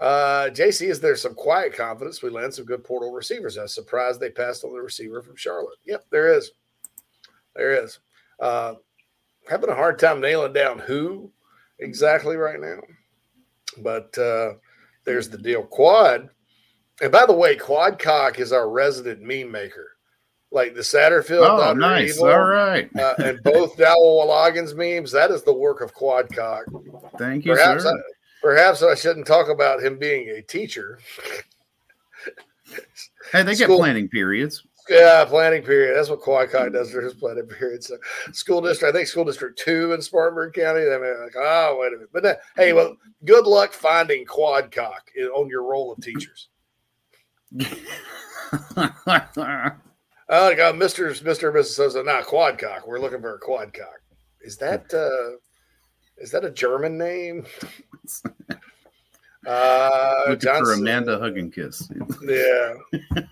[0.00, 2.22] uh, JC, is there some quiet confidence?
[2.22, 3.56] We land some good portal receivers.
[3.56, 5.78] I'm surprised they passed on the receiver from Charlotte.
[5.84, 6.52] Yep, there is.
[7.56, 7.98] There is.
[8.40, 8.74] Uh,
[9.48, 11.30] having a hard time nailing down who
[11.78, 12.80] exactly right now.
[13.82, 14.54] But uh,
[15.04, 15.62] there's the deal.
[15.62, 16.28] Quad.
[17.00, 19.93] And by the way, Quad Cock is our resident meme maker
[20.54, 21.46] like the Satterfield.
[21.46, 22.16] Oh, nice.
[22.16, 22.88] Evil, All right.
[22.96, 24.26] uh, and both Dowell
[24.74, 25.12] memes.
[25.12, 26.62] That is the work of Quadcock.
[27.18, 27.90] Thank you, perhaps sir.
[27.90, 28.00] I,
[28.42, 30.98] perhaps I shouldn't talk about him being a teacher.
[33.32, 34.64] hey, they School, get planning periods.
[34.88, 35.96] Yeah, planning period.
[35.96, 37.82] That's what Quadcock does for his planning period.
[37.82, 37.96] So,
[38.32, 40.84] school district, I think school district two in Spartanburg County.
[40.84, 42.10] They may like, oh, wait a minute.
[42.12, 45.00] But then, hey, well, good luck finding Quadcock
[45.34, 46.48] on your role of teachers.
[50.28, 51.10] Oh, I got Mr.
[51.22, 51.48] Mr.
[51.48, 51.74] and Mrs.
[51.74, 52.02] Sosa.
[52.02, 52.86] Not Quadcock.
[52.86, 54.00] We're looking for a Quadcock.
[54.40, 55.36] Is that uh
[56.16, 57.46] is that a German name?
[59.46, 60.64] uh looking Johnson.
[60.64, 61.90] for Amanda Hugginkiss.
[62.22, 63.22] Yeah.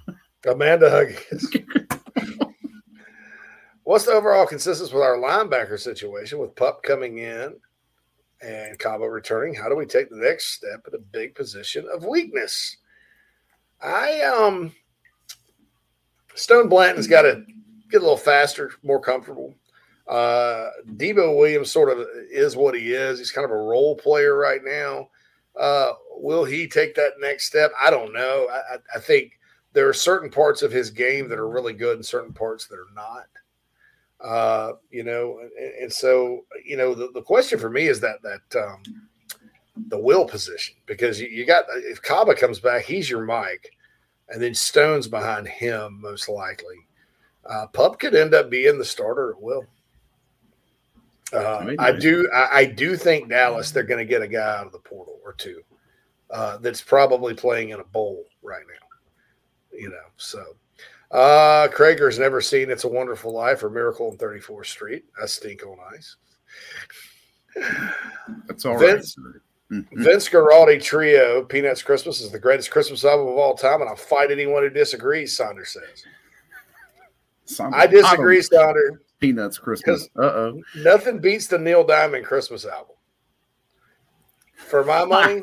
[0.51, 1.65] Amanda Hugginkiss.
[3.85, 7.57] What's the overall consistency with our linebacker situation with Pup coming in
[8.41, 9.55] and Kaba returning?
[9.55, 12.77] How do we take the next step at a big position of weakness?
[13.81, 14.73] I um
[16.35, 17.45] Stone Blanton's got to
[17.91, 19.55] get a little faster, more comfortable.
[20.09, 23.19] Uh, Debo Williams sort of is what he is.
[23.19, 25.09] He's kind of a role player right now.
[25.59, 27.71] Uh, will he take that next step?
[27.81, 28.49] I don't know.
[28.51, 29.39] I, I, think
[29.75, 32.77] there are certain parts of his game that are really good and certain parts that
[32.77, 33.27] are not.
[34.21, 38.23] Uh, you know, and, and, so you know the, the question for me is that
[38.23, 38.83] that um,
[39.89, 43.73] the will position because you, you got if Kaba comes back, he's your Mike,
[44.29, 46.77] and then Stone's behind him most likely.
[47.45, 49.67] Uh, Pup could end up being the starter at will.
[51.33, 52.29] Uh, I do.
[52.33, 53.71] I, I, do think Dallas.
[53.71, 55.63] They're going to get a guy out of the portal or two
[56.31, 59.79] uh, that's probably playing in a bowl right now.
[59.79, 60.45] You know, so
[61.11, 65.65] uh, Krager's never seen "It's a Wonderful Life" or "Miracle on 34th Street." I stink
[65.65, 66.17] on ice.
[68.47, 69.41] That's all Vince, right.
[69.73, 70.03] Mm-hmm.
[70.03, 73.97] Vince Guaraldi Trio, Peanuts Christmas is the greatest Christmas album of all time, and I'll
[73.97, 76.05] fight anyone who disagrees, Saunders says.
[77.47, 78.99] Saunders, I disagree, I Saunders.
[79.19, 80.09] Peanuts Christmas.
[80.19, 80.63] Uh oh.
[80.77, 82.97] Nothing beats the Neil Diamond Christmas album.
[84.57, 85.43] For my money,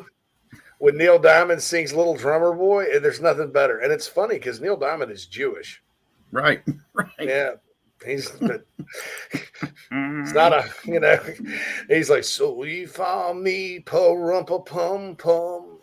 [0.78, 3.78] when Neil Diamond sings Little Drummer Boy, eh, there's nothing better.
[3.78, 5.82] And it's funny because Neil Diamond is Jewish.
[6.30, 6.62] Right.
[6.92, 7.08] Right.
[7.20, 7.52] Yeah.
[8.04, 11.18] He's it's not a you know
[11.88, 15.78] he's like so we found me parumpa pum pum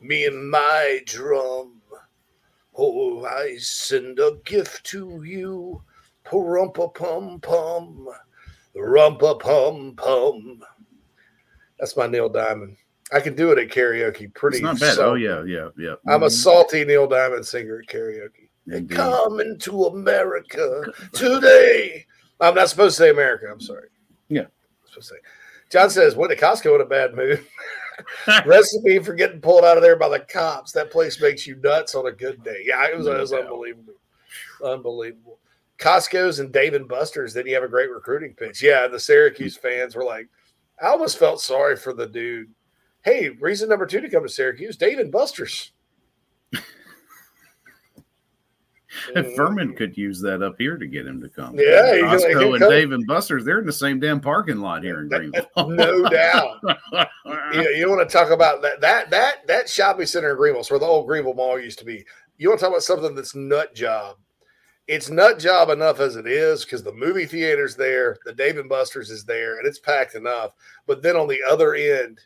[0.00, 1.82] me and my drum.
[2.74, 5.82] Oh I send a gift to you
[6.24, 8.08] parumpa pum pum
[8.74, 10.62] rumpa pum pum
[11.78, 12.76] that's my Neil Diamond.
[13.12, 14.98] I can do it at karaoke pretty it's not bad.
[14.98, 15.94] Oh yeah yeah yeah.
[16.06, 16.34] I'm a mm-hmm.
[16.34, 18.96] salty Neil Diamond singer at karaoke Indeed.
[18.96, 22.06] Coming to America today.
[22.40, 23.46] I'm not supposed to say America.
[23.50, 23.88] I'm sorry.
[24.28, 24.42] Yeah.
[24.42, 24.48] I'm
[24.86, 25.20] supposed to say.
[25.70, 27.44] John says, went to Costco in a bad mood.
[28.46, 30.72] Recipe for getting pulled out of there by the cops.
[30.72, 32.62] That place makes you nuts on a good day.
[32.64, 33.94] Yeah, it was, it was unbelievable.
[34.64, 35.38] Unbelievable.
[35.78, 37.34] Costco's and Dave and Buster's.
[37.34, 38.62] Then you have a great recruiting pitch.
[38.62, 40.28] Yeah, the Syracuse fans were like,
[40.80, 42.50] I almost felt sorry for the dude.
[43.02, 45.72] Hey, reason number two to come to Syracuse, Dave and Buster's.
[49.14, 51.54] And Furman could use that up here to get him to come.
[51.56, 55.08] Yeah, Costco and Dave and Buster's, they're in the same damn parking lot here in
[55.08, 55.48] Greenville.
[55.56, 56.58] no doubt.
[57.52, 60.80] you, you want to talk about that that that that shopping center in Greenville, where
[60.80, 62.04] the old Greenville Mall used to be.
[62.36, 64.16] You want to talk about something that's nut job.
[64.86, 68.68] It's nut job enough as it is because the movie theater's there, the Dave and
[68.68, 70.52] Buster's is there, and it's packed enough.
[70.86, 72.20] But then on the other end,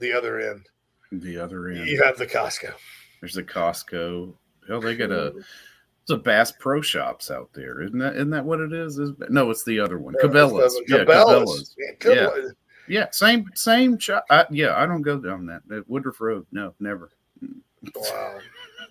[0.00, 0.68] the other end,
[1.12, 2.72] the other end, you have the Costco.
[3.20, 4.34] There's a Costco
[4.68, 8.14] Hell, they got a it's a Bass Pro Shops out there, isn't that?
[8.14, 8.98] Isn't that what it is?
[8.98, 10.80] is no, it's the other one, no, Cabela's.
[10.88, 11.76] Yeah, Cabela's.
[11.78, 12.28] Yeah, yeah.
[12.88, 14.24] yeah, same same shop.
[14.30, 16.46] I, yeah, I don't go down that, that Woodruff Road.
[16.52, 17.10] No, never.
[17.94, 18.38] Wow.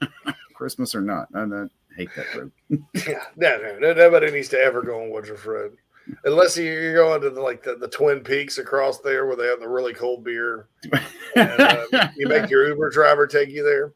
[0.53, 2.51] Christmas or not, I, I hate that road.
[3.07, 5.77] yeah, no, no, nobody needs to ever go on Woodruff Road
[6.23, 9.59] unless you're going to the, like the, the Twin Peaks across there where they have
[9.59, 10.67] the really cold beer.
[11.35, 11.61] And,
[11.93, 13.93] uh, you make your Uber driver take you there.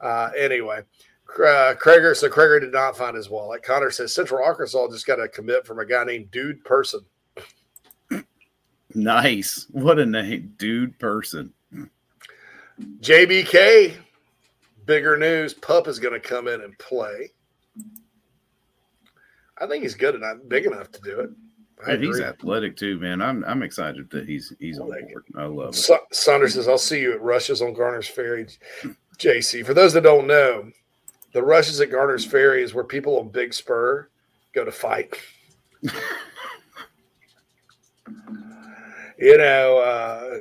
[0.00, 0.82] Uh, anyway,
[1.38, 2.16] uh, Krager.
[2.16, 3.62] So Krager did not find his wallet.
[3.62, 7.00] Connor says Central Arkansas just got a commit from a guy named Dude Person.
[8.94, 9.66] Nice.
[9.70, 11.52] What a name, Dude Person.
[13.00, 13.94] JBK.
[14.86, 15.54] Bigger news.
[15.54, 17.30] Pup is going to come in and play.
[19.58, 21.30] I think he's good enough, big enough to do it.
[21.86, 23.22] And he's athletic too, man.
[23.22, 25.24] I'm I'm excited that he's he's on board.
[25.36, 25.76] I love it.
[25.76, 28.46] Sa- Saunders says, "I'll see you at Rush's on Garner's Ferry."
[29.20, 29.64] JC.
[29.64, 30.70] For those that don't know,
[31.32, 34.08] the Rush's at Garner's Ferry is where people on Big Spur
[34.54, 35.14] go to fight.
[39.18, 40.38] you know, uh,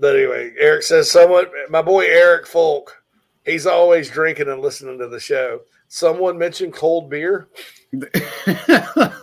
[0.00, 3.02] but anyway, Eric says someone, my boy Eric Folk,
[3.44, 5.60] he's always drinking and listening to the show.
[5.88, 7.48] Someone mentioned cold beer.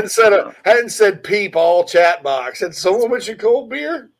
[0.00, 2.60] hadn't said a, hadn't said peep all chat box.
[2.60, 4.10] Had someone mentioned cold beer?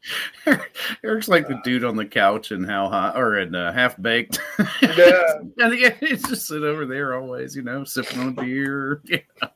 [1.05, 4.41] Eric's like the dude on the couch and how hot or in uh, half baked.
[4.83, 5.23] Yeah,
[5.59, 9.03] and yeah, he's just sit over there always, you know, sipping on beer.
[9.11, 9.49] Yeah.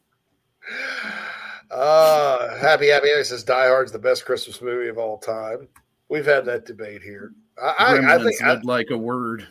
[1.70, 5.68] Uh, happy happy says Die Hard's the best Christmas movie of all time.
[6.08, 7.32] We've had that debate here.
[7.62, 9.46] I, I, I think would like a word.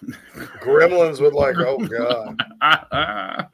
[0.59, 3.47] Gremlins would like, oh god.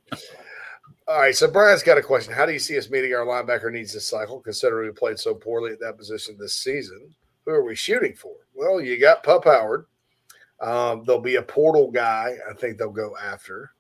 [1.10, 2.34] All right, so Brian's got a question.
[2.34, 5.34] How do you see us meeting our linebacker needs this cycle, considering we played so
[5.34, 7.16] poorly at that position this season?
[7.46, 8.36] Who are we shooting for?
[8.54, 9.88] Well, you got Pup Howard.
[10.62, 12.36] Um, there'll be a portal guy.
[12.48, 13.72] I think they'll go after.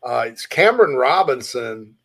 [0.00, 1.96] Uh, it's Cameron Robinson.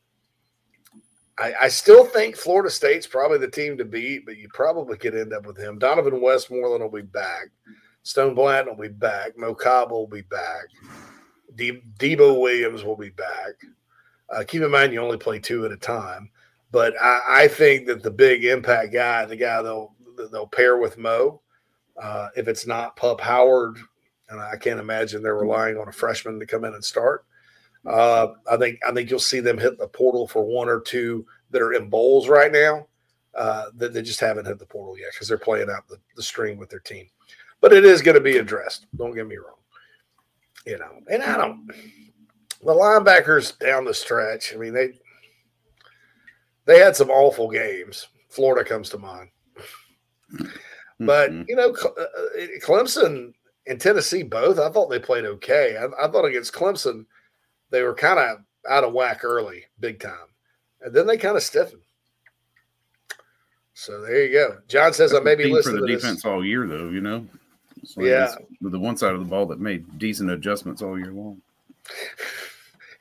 [1.38, 5.16] I, I, still think Florida State's probably the team to beat, but you probably could
[5.16, 5.78] end up with him.
[5.78, 7.50] Donovan Westmoreland will be back.
[8.02, 9.38] Stone Blanton will be back.
[9.38, 10.66] Mo Kaba will be back.
[11.54, 13.54] De- Debo Williams will be back.
[14.32, 16.30] Uh, keep in mind, you only play two at a time.
[16.72, 19.94] But I, I, think that the big impact guy, the guy they'll
[20.32, 21.42] they'll pair with Mo,
[22.02, 23.78] uh, if it's not Pup Howard,
[24.30, 27.26] and I can't imagine they're relying on a freshman to come in and start.
[27.86, 31.26] Uh, I think I think you'll see them hit the portal for one or two
[31.50, 32.88] that are in bowls right now
[33.36, 36.24] uh, that they just haven't hit the portal yet because they're playing out the, the
[36.24, 37.08] string with their team.
[37.60, 38.88] But it is going to be addressed.
[38.96, 39.56] Don't get me wrong.
[40.66, 41.72] You know, and I don't.
[42.64, 44.54] The linebackers down the stretch.
[44.54, 44.94] I mean, they
[46.66, 48.08] they had some awful games.
[48.30, 49.30] Florida comes to mind.
[51.00, 51.44] But mm-hmm.
[51.48, 53.34] you know, uh, uh, Clemson
[53.68, 54.60] and Tennessee both.
[54.60, 55.78] I thought they played okay.
[55.78, 57.06] I, I thought against Clemson
[57.72, 58.38] they were kind of
[58.70, 60.30] out of whack early, big time,
[60.82, 61.82] and then they kind of stiffened.
[63.74, 64.58] So there you go.
[64.68, 66.26] John says I may be listening for the defense this.
[66.26, 66.90] all year, though.
[66.90, 67.26] You know,
[67.96, 71.42] like yeah, the one side of the ball that made decent adjustments all year long.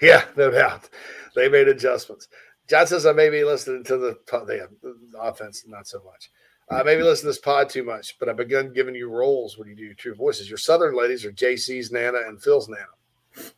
[0.01, 0.89] Yeah, no doubt,
[1.35, 2.29] they made adjustments.
[2.69, 4.69] John says I may be listening to the, the
[5.19, 6.31] offense, not so much.
[6.71, 9.69] I maybe listen to this pod too much, but I've begun giving you roles when
[9.69, 10.49] you do your true voices.
[10.49, 13.51] Your Southern ladies are JC's Nana and Phil's Nana.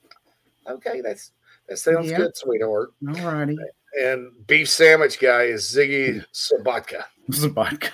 [0.66, 1.32] Okay, that's
[1.68, 2.18] that sounds yep.
[2.18, 2.92] good, sweetheart.
[3.06, 3.58] All righty.
[4.00, 7.04] And beef sandwich guy is Ziggy Sabatka.
[7.30, 7.90] Sabatka.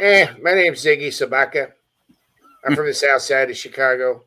[0.00, 1.72] Eh, my name's Ziggy Sabatka.
[2.64, 4.24] I'm from the south side of Chicago.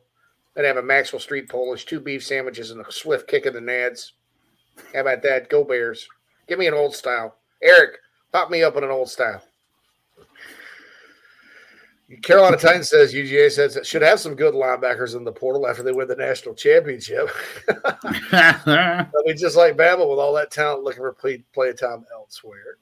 [0.64, 3.60] I have a Maxwell Street Polish, two beef sandwiches, and a swift kick of the
[3.60, 4.12] nads.
[4.94, 5.48] How about that?
[5.48, 6.08] Go Bears.
[6.48, 7.36] Give me an old style.
[7.62, 7.98] Eric,
[8.32, 9.42] pop me up in an old style.
[12.22, 15.82] Carolina Titans says UGA says it should have some good linebackers in the portal after
[15.82, 17.30] they win the national championship.
[18.32, 22.78] I mean, just like Bama with all that talent looking for play, play time elsewhere.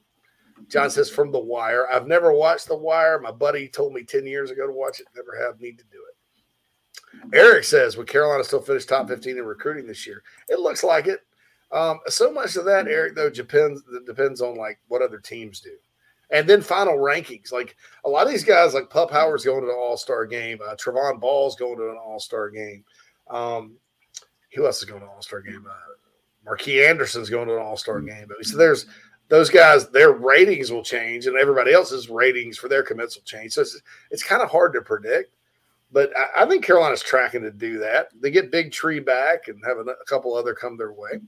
[0.67, 1.87] John says from The Wire.
[1.91, 3.19] I've never watched The Wire.
[3.19, 5.07] My buddy told me 10 years ago to watch it.
[5.15, 5.61] Never have.
[5.61, 6.15] Need to do it.
[7.33, 10.23] Eric says, Would Carolina still finish top 15 in recruiting this year?
[10.47, 11.19] It looks like it.
[11.71, 15.71] Um, so much of that, Eric, though, depends depends on like what other teams do
[16.31, 17.51] and then final rankings.
[17.51, 20.59] Like a lot of these guys, like Pup Howard's going to an All Star game.
[20.65, 22.83] Uh, Trovon Ball's going to an All Star game.
[23.29, 23.75] Um,
[24.55, 25.65] who else is going to an All Star game?
[25.69, 25.93] Uh,
[26.45, 28.27] Marquis Anderson's going to an All Star game.
[28.41, 28.85] So there's
[29.27, 29.89] those guys.
[29.89, 33.53] Their ratings will change, and everybody else's ratings for their commits will change.
[33.53, 33.81] So it's
[34.11, 35.31] it's kind of hard to predict.
[35.91, 38.09] But I, I think Carolina's tracking to do that.
[38.19, 41.19] They get Big Tree back and have a, a couple other come their way.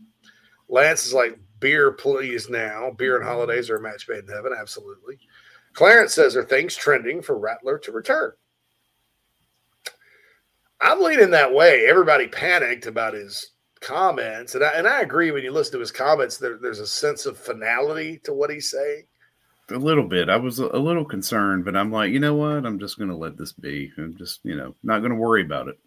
[0.70, 2.91] Lance is like, beer, please now.
[2.97, 4.53] Beer and holidays are a match made in heaven.
[4.57, 5.20] Absolutely.
[5.74, 8.32] Clarence says, are things trending for Rattler to return?
[10.82, 11.86] I'm leaning that way.
[11.88, 13.51] Everybody panicked about his
[13.82, 14.55] comments.
[14.55, 17.26] And I, and I agree when you listen to his comments, there, there's a sense
[17.26, 19.03] of finality to what he's saying.
[19.72, 20.30] A little bit.
[20.30, 22.65] I was a, little concerned, but I'm like, you know what?
[22.65, 23.91] I'm just going to let this be.
[23.97, 25.80] I'm just, you know, not going to worry about it.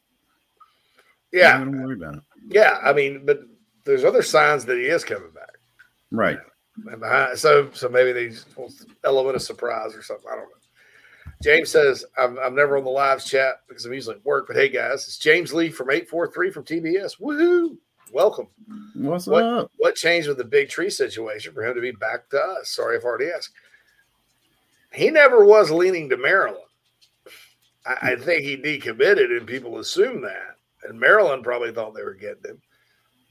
[1.32, 1.59] Yeah.
[1.59, 2.22] Not going to worry about it.
[2.49, 2.78] Yeah.
[2.82, 3.41] I mean, but
[3.85, 5.59] there's other signs that he is coming back.
[6.11, 6.39] Right.
[6.87, 8.32] And behind, so so maybe they
[9.05, 10.26] element of surprise or something.
[10.30, 10.55] I don't know.
[11.43, 14.47] James says, I'm, I'm never on the live chat because I'm usually at work.
[14.47, 17.20] But hey, guys, it's James Lee from 843 from TBS.
[17.20, 17.76] Woohoo!
[18.12, 18.47] Welcome.
[18.95, 19.70] What's what, up?
[19.78, 22.70] What changed with the big tree situation for him to be back to us?
[22.70, 23.53] Sorry if I already asked.
[24.95, 26.61] He never was leaning to Maryland.
[27.86, 28.22] I, I hmm.
[28.22, 30.57] think he decommitted, and people assume that.
[30.84, 32.62] And Maryland probably thought they were getting him.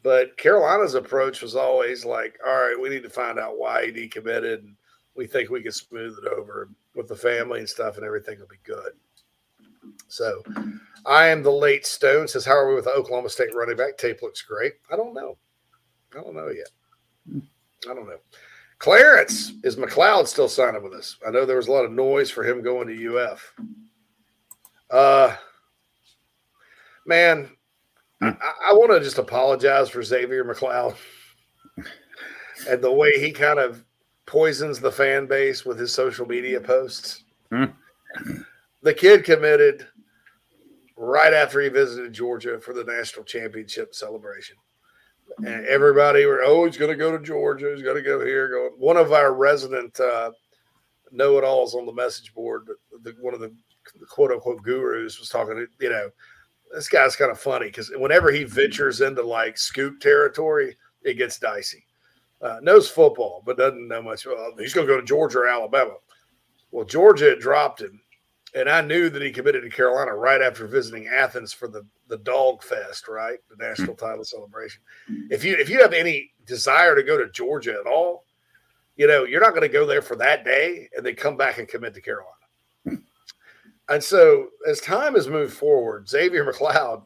[0.01, 3.91] But Carolina's approach was always like, all right, we need to find out why he
[3.91, 4.59] decommitted.
[4.59, 4.75] And
[5.15, 8.47] we think we can smooth it over with the family and stuff, and everything will
[8.47, 8.91] be good.
[10.07, 10.43] So
[11.05, 12.27] I am the late stone.
[12.27, 13.97] Says, How are we with the Oklahoma State running back?
[13.97, 14.73] Tape looks great.
[14.91, 15.37] I don't know.
[16.17, 16.69] I don't know yet.
[17.29, 17.39] Hmm.
[17.89, 18.19] I don't know.
[18.83, 21.15] Clarence, is McLeod still signing with us?
[21.25, 23.53] I know there was a lot of noise for him going to UF.
[24.89, 25.37] Uh
[27.05, 27.49] man,
[28.21, 28.35] I,
[28.71, 30.97] I want to just apologize for Xzavier McLeod
[32.69, 33.85] and the way he kind of
[34.25, 37.23] poisons the fan base with his social media posts.
[38.81, 39.87] the kid committed
[40.97, 44.57] right after he visited Georgia for the national championship celebration.
[45.37, 47.71] And everybody were, oh, he's going to go to Georgia.
[47.73, 48.49] He's going to go here.
[48.49, 48.69] Go.
[48.77, 50.31] One of our resident uh,
[51.11, 52.67] know-it-alls on the message board,
[53.03, 53.53] the, one of the
[54.09, 56.09] quote unquote gurus was talking, you know,
[56.73, 61.37] this guy's kind of funny because whenever he ventures into like scoop territory, it gets
[61.37, 61.85] dicey.
[62.41, 64.25] Uh, knows football, but doesn't know much.
[64.25, 65.93] Well, he's going to go to Georgia or Alabama.
[66.71, 68.01] Well, Georgia dropped him,
[68.55, 72.17] and I knew that he committed to Carolina right after visiting Athens for the the
[72.17, 74.81] Dog Fest, right, the national title celebration.
[75.29, 78.25] If you if you have any desire to go to Georgia at all,
[78.95, 81.57] you know you're not going to go there for that day and then come back
[81.57, 82.29] and commit to Carolina.
[83.89, 87.03] And so, as time has moved forward, Xzavier McLeod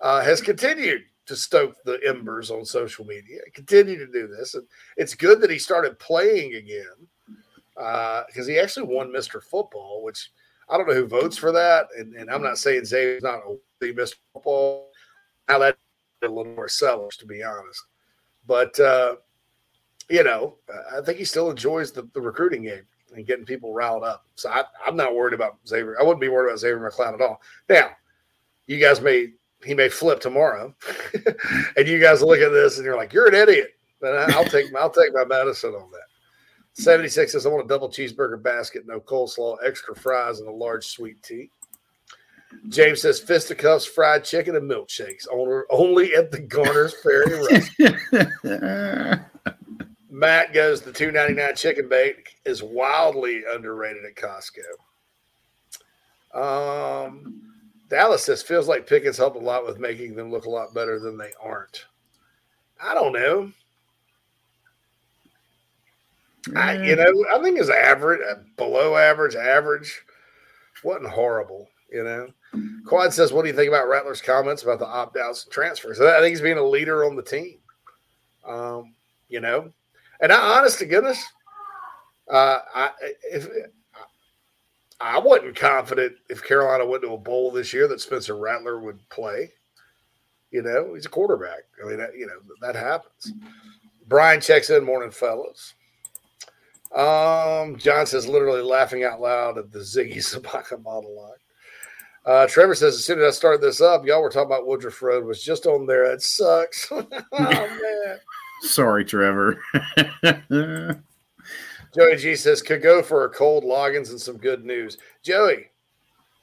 [0.00, 4.54] uh, has continued to stoke the embers on social media, continue to do this.
[4.54, 4.64] And
[4.96, 6.84] it's good that he started playing again
[7.74, 9.42] because uh, he actually won Mr.
[9.42, 10.30] Football, which
[10.70, 11.88] I don't know who votes for that.
[11.96, 14.14] And, and I'm not saying Xzavier's not a Mr.
[14.32, 14.90] Football.
[15.48, 15.78] Now that
[16.22, 17.82] a little more sellers, to be honest.
[18.46, 19.16] But uh,
[20.08, 20.56] you know,
[20.96, 22.82] I think he still enjoys the, the recruiting game
[23.14, 24.24] and getting people riled up.
[24.34, 25.94] So I, am not worried about Xzavier.
[25.98, 27.40] I wouldn't be worried about Xzavier McLeod at all.
[27.68, 27.90] Now,
[28.66, 29.32] you guys may
[29.64, 30.72] he may flip tomorrow,
[31.76, 33.74] and you guys look at this and you're like, you're an idiot.
[34.00, 36.00] But I'll take I'll take my medicine on that.
[36.78, 40.86] 76 says I want a double cheeseburger basket, no coleslaw, extra fries, and a large
[40.86, 41.50] sweet tea.
[42.68, 45.26] James says fisticuffs, fried chicken, and milkshakes
[45.70, 47.26] only at the Garner's Ferry
[50.10, 54.62] Matt goes the two ninety nine chicken bake is wildly underrated at Costco.
[56.32, 57.42] Um,
[57.90, 60.98] Dallas says feels like Pickens helped a lot with making them look a lot better
[60.98, 61.86] than they aren't.
[62.82, 63.52] I don't know.
[66.56, 70.00] I, you know, I think it's average, uh, below average, average.
[70.82, 72.28] wasn't horrible, you know.
[72.86, 76.20] Quad says, "What do you think about Rattler's comments about the opt-outs and transfers?" I
[76.20, 77.58] think he's being a leader on the team.
[78.46, 78.94] Um,
[79.28, 79.72] you know,
[80.20, 81.22] and I, honest to goodness,
[82.30, 82.90] uh, I
[83.30, 83.48] if
[85.00, 89.06] I wasn't confident if Carolina went to a bowl this year that Spencer Rattler would
[89.10, 89.52] play.
[90.50, 91.64] You know, he's a quarterback.
[91.82, 93.32] I mean, that, you know that happens.
[94.06, 95.74] Brian checks in, morning fellas.
[96.94, 101.38] Um, John says, literally laughing out loud at the Ziggy Zabaka monologue.
[102.24, 105.00] Uh, Trevor says, as soon as I started this up, y'all were talking about Woodruff
[105.00, 106.04] Road was just on there.
[106.04, 106.88] It sucks.
[106.92, 108.18] oh man.
[108.62, 109.62] Sorry, Trevor.
[111.94, 114.98] Joey G says, could go for a cold Yuenglings and some good news.
[115.22, 115.70] Joey,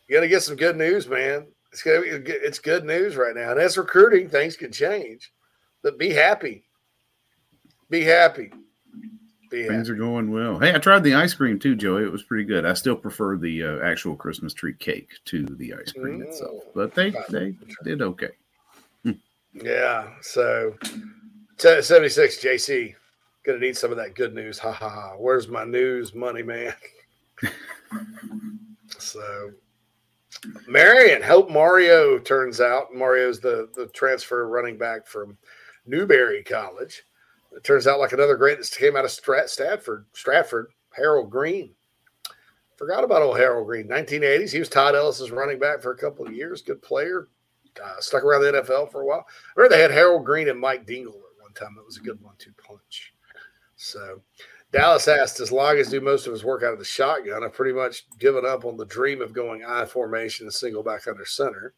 [0.08, 1.48] you got to get some good news, man.
[1.72, 3.52] It's gonna be, it's good news right now.
[3.52, 5.34] And as recruiting, things can change.
[5.84, 6.64] But be happy.
[7.89, 8.52] Be happy.
[9.52, 9.68] Yeah.
[9.68, 10.60] Things are going well.
[10.60, 12.04] Hey, I tried the ice cream too, Joey.
[12.04, 12.66] It was pretty good.
[12.66, 16.28] I still prefer the uh, actual Christmas tree cake to the ice cream mm.
[16.28, 18.32] itself, but they they did okay.
[19.54, 20.10] yeah.
[20.22, 20.76] So,
[21.58, 22.96] seventy six JC
[23.46, 24.58] gonna need some of that good news.
[24.60, 24.89] Ha ha.
[24.89, 25.16] ha.
[25.18, 26.74] Where's my news money, man?
[28.98, 29.52] so,
[30.68, 32.93] Marion, hope Mario turns out.
[32.93, 35.38] Mario's the the transfer running back from
[35.86, 37.04] Newberry College.
[37.56, 41.74] It turns out like another great that came out of Strat- Stratford, Stratford, Harold Green.
[42.76, 43.88] Forgot about old Harold Green.
[43.88, 44.51] 1980s.
[44.51, 46.62] He was Todd Ellis's running back for a couple of years.
[46.62, 47.30] Good player.
[47.82, 49.26] Uh, stuck around the NFL for a while.
[49.28, 51.76] I remember they had Harold Green and Mike Dingle at one time.
[51.76, 53.14] That was a good one-two punch.
[53.78, 54.22] So
[54.72, 57.53] Dallas asked, as long as do most of his work out of the shotgun, I've
[57.53, 61.26] pretty much given up on the dream of going I formation and single back under
[61.26, 61.74] center.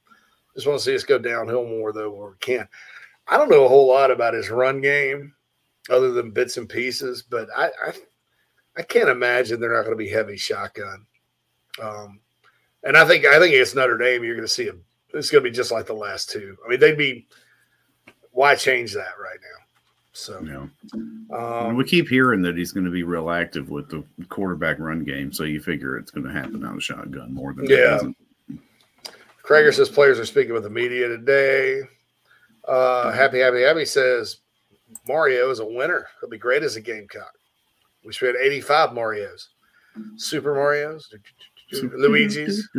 [0.55, 2.67] Just want to see us go downhill more though where we can.
[3.27, 5.33] I don't know a whole lot about his run game
[5.89, 7.21] other than bits and pieces.
[7.21, 7.93] But I, I,
[8.77, 11.05] I can't imagine they're not going to be heavy shotgun.
[11.81, 12.19] Um,
[12.83, 14.23] and I think I think it's Notre Dame.
[14.23, 14.73] You're going to see a.
[15.13, 16.57] It's going to be just like the last two.
[16.65, 17.27] I mean, they'd be.
[18.31, 19.65] Why change that right now?
[20.17, 20.67] So yeah.
[21.35, 25.03] Um, we keep hearing that he's going to be real active with the quarterback run
[25.03, 25.31] game.
[25.31, 27.99] So you figure it's going to happen out of shotgun more than yeah.
[29.43, 31.81] Krager says players are speaking with the media today.
[32.67, 34.37] Uh, happy, happy, happy says
[35.07, 36.07] Mario is a winner.
[36.19, 37.33] He'll be great as a Gamecock.
[38.03, 39.47] We have 85 Marios.
[40.15, 41.05] Super Marios,
[41.71, 42.69] Luigi's.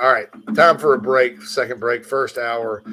[0.00, 1.42] All right, time for a break.
[1.42, 2.84] Second break, first hour.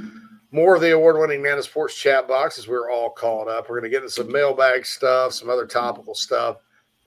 [0.52, 3.70] More of the award-winning Nana Sports chat box as we're all caught up.
[3.70, 6.58] We're going to get into some mailbag stuff, some other topical stuff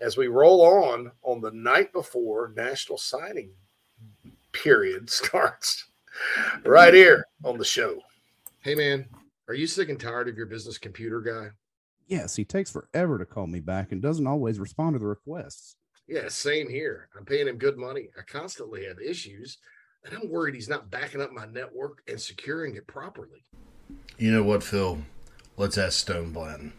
[0.00, 3.50] as we roll on on the night before National Signing
[4.52, 5.87] period starts
[6.64, 7.98] right here on the show.
[8.60, 9.06] Hey, man,
[9.48, 11.48] are you sick and tired of your business computer guy?
[12.06, 15.76] Yes, he takes forever to call me back and doesn't always respond to the requests.
[16.06, 17.08] Yeah, same here.
[17.16, 18.08] I'm paying him good money.
[18.18, 19.58] I constantly have issues,
[20.04, 23.44] and I'm worried he's not backing up my network and securing it properly.
[24.16, 24.98] You know what, Phil?
[25.58, 26.72] Let's ask Stone Blanton.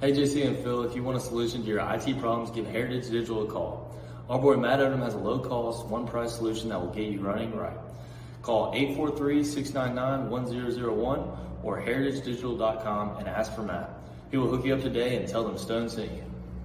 [0.00, 3.10] Hey, JC and Phil, if you want a solution to your IT problems, give Heritage
[3.10, 3.94] Digital a call.
[4.28, 7.20] Our boy Matt Odom has a low cost, one price solution that will get you
[7.20, 7.76] running right.
[8.42, 13.90] Call 843-699-1001 or heritagedigital.com and ask for Matt.
[14.30, 16.27] He will hook you up today and tell them Stone sent you.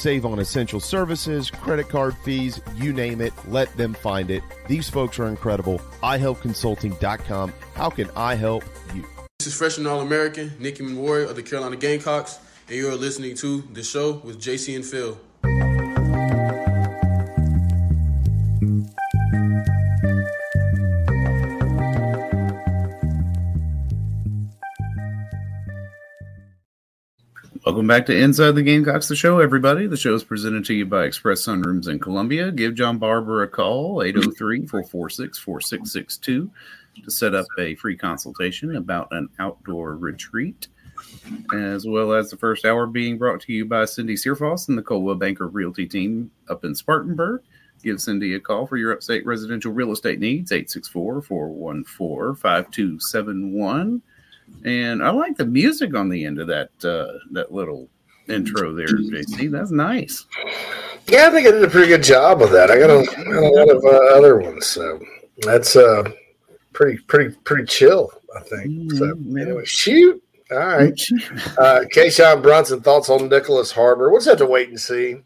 [0.00, 3.34] Save on essential services, credit card fees, you name it.
[3.48, 4.42] Let them find it.
[4.66, 5.78] These folks are incredible.
[6.02, 7.52] iHelpConsulting.com.
[7.74, 9.04] How can I help you?
[9.40, 12.38] This is freshman All American Nick Emmanwori of the Carolina Gamecocks,
[12.68, 15.18] and you are listening to The Show with JC and Phil.
[27.70, 29.86] Welcome back to Inside the Gamecocks, the show, everybody.
[29.86, 32.50] The show is presented to you by Express Sunrooms in Columbia.
[32.50, 36.50] Give John Barber a call, 803 446 4662,
[37.04, 40.66] to set up a free consultation about an outdoor retreat,
[41.54, 44.82] as well as the first hour being brought to you by Cindy Searfoss and the
[44.82, 47.42] Coldwell Banker Realty team up in Spartanburg.
[47.84, 54.02] Give Cindy a call for your upstate residential real estate needs, 864 414 5271.
[54.64, 57.88] And I like the music on the end of that uh, that little
[58.28, 59.50] intro there, JC.
[59.50, 60.26] That's nice.
[61.08, 62.70] Yeah, I think I did a pretty good job of that.
[62.70, 65.00] I got a, a lot of uh, other ones, so
[65.38, 66.04] that's uh,
[66.72, 68.10] pretty pretty pretty chill.
[68.36, 68.92] I think.
[68.92, 70.22] So anyway, shoot.
[70.50, 71.00] All right.
[71.58, 74.08] Uh, Keyshawn Brunson thoughts on Nicholas Harbor.
[74.08, 75.16] We'll just have to wait and see.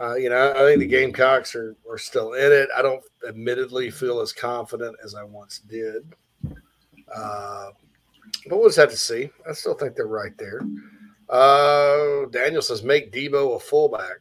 [0.00, 2.68] Uh, you know, I think the Gamecocks are, are still in it.
[2.76, 6.14] I don't admittedly feel as confident as I once did.
[7.14, 7.70] Uh,
[8.48, 9.30] but we'll just have to see.
[9.48, 10.60] I still think they're right there.
[11.28, 14.18] Uh, Daniel says make Debo a fullback.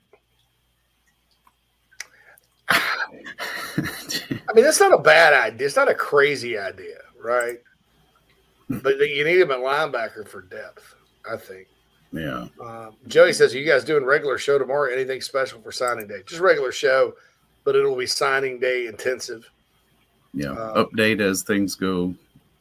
[2.70, 5.66] I mean, that's not a bad idea.
[5.66, 7.58] It's not a crazy idea, right?
[8.70, 10.96] But you need him at linebacker for depth,
[11.30, 11.68] I think.
[12.12, 12.48] Yeah.
[12.64, 14.92] Um, Joey says, Are you guys doing regular show tomorrow?
[14.92, 16.22] Anything special for signing day?
[16.26, 17.16] Just regular show,
[17.64, 19.50] but it'll be signing day intensive.
[20.34, 20.52] Yeah.
[20.52, 22.14] Um, Update as things go.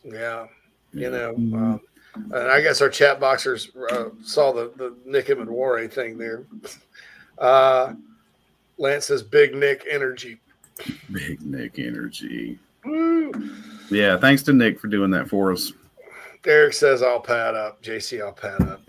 [0.04, 0.46] Yeah.
[0.92, 1.80] You know, um,
[2.14, 6.44] and I guess our chat boxers uh, saw the, the Nick Emmanwori thing there.
[7.38, 7.94] Uh,
[8.78, 10.38] Lance says, Big Nick energy.
[11.10, 12.58] Big Nick energy.
[12.84, 13.32] Woo.
[13.90, 14.16] Yeah.
[14.16, 15.72] Thanks to Nick for doing that for us.
[16.42, 17.82] Derek says I'll pad up.
[17.82, 18.82] JC, I'll pad up.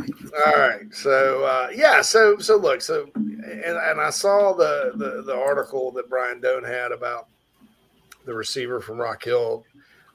[0.46, 0.82] All right.
[0.92, 2.02] So uh, yeah.
[2.02, 2.82] So so look.
[2.82, 7.28] So and, and I saw the, the the article that Brian Dohn had about
[8.26, 9.66] the receiver from Rock Hill.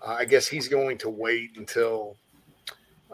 [0.07, 2.17] Uh, I guess he's going to wait until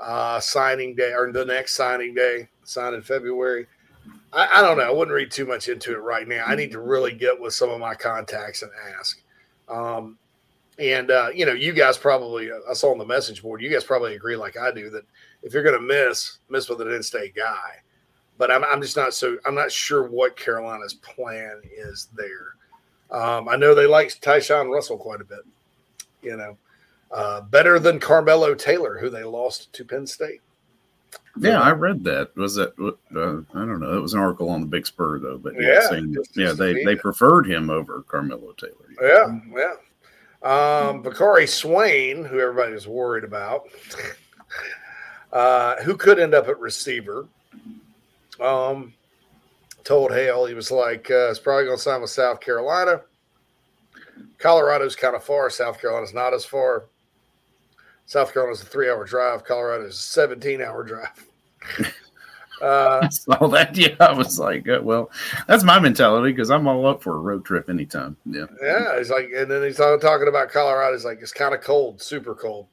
[0.00, 3.66] uh, signing day or the next signing day, sign in February.
[4.32, 4.84] I, I, don't know.
[4.84, 6.44] I wouldn't read too much into it right now.
[6.46, 9.20] I need to really get with some of my contacts and ask.
[9.68, 10.18] Um,
[10.78, 13.62] and uh, you know, you guys probably I saw on the message board.
[13.62, 15.04] You guys probably agree, like I do, that
[15.42, 17.76] if you're going to miss, miss with an in-state guy.
[18.36, 19.38] But I'm, I'm just not so.
[19.46, 22.56] I'm not sure what Carolina's plan is there.
[23.10, 25.46] Um, I know they like Tyshawn Russell quite a bit.
[26.22, 26.56] You know,
[27.10, 30.40] uh, better than Carmelo Taylor, who they lost to Penn State.
[31.38, 32.36] Yeah, I read that.
[32.36, 33.96] Was that uh, I don't know.
[33.96, 36.94] It was an article on the Big Spur though, but yeah, saying, yeah, they they
[36.94, 38.72] preferred him over Carmelo Taylor.
[39.00, 39.74] Yeah, yeah.
[40.44, 43.64] Um, Vicari Swain, who everybody was worried about,
[45.32, 47.26] uh, who could end up at receiver,
[48.40, 48.92] um,
[49.84, 53.00] told Hale he was like, uh, it's probably going to sign with South Carolina.
[54.38, 55.48] Colorado's kind of far.
[55.48, 56.84] South Carolina's not as far.
[58.06, 59.44] South Carolina's a three hour drive.
[59.44, 61.26] Colorado's a 17 hour drive.
[62.62, 63.76] Uh, I saw that.
[63.76, 65.10] Yeah, I was like, uh, well,
[65.46, 68.16] that's my mentality because I'm all up for a road trip anytime.
[68.24, 68.46] Yeah.
[68.62, 68.96] Yeah.
[68.96, 70.94] He's like, and then he's talking about Colorado.
[70.94, 72.68] He's like, it's kind of cold, super cold.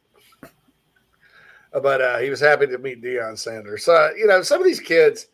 [1.74, 3.84] But uh, he was happy to meet Deion Sanders.
[3.84, 5.28] So, you know, some of these kids,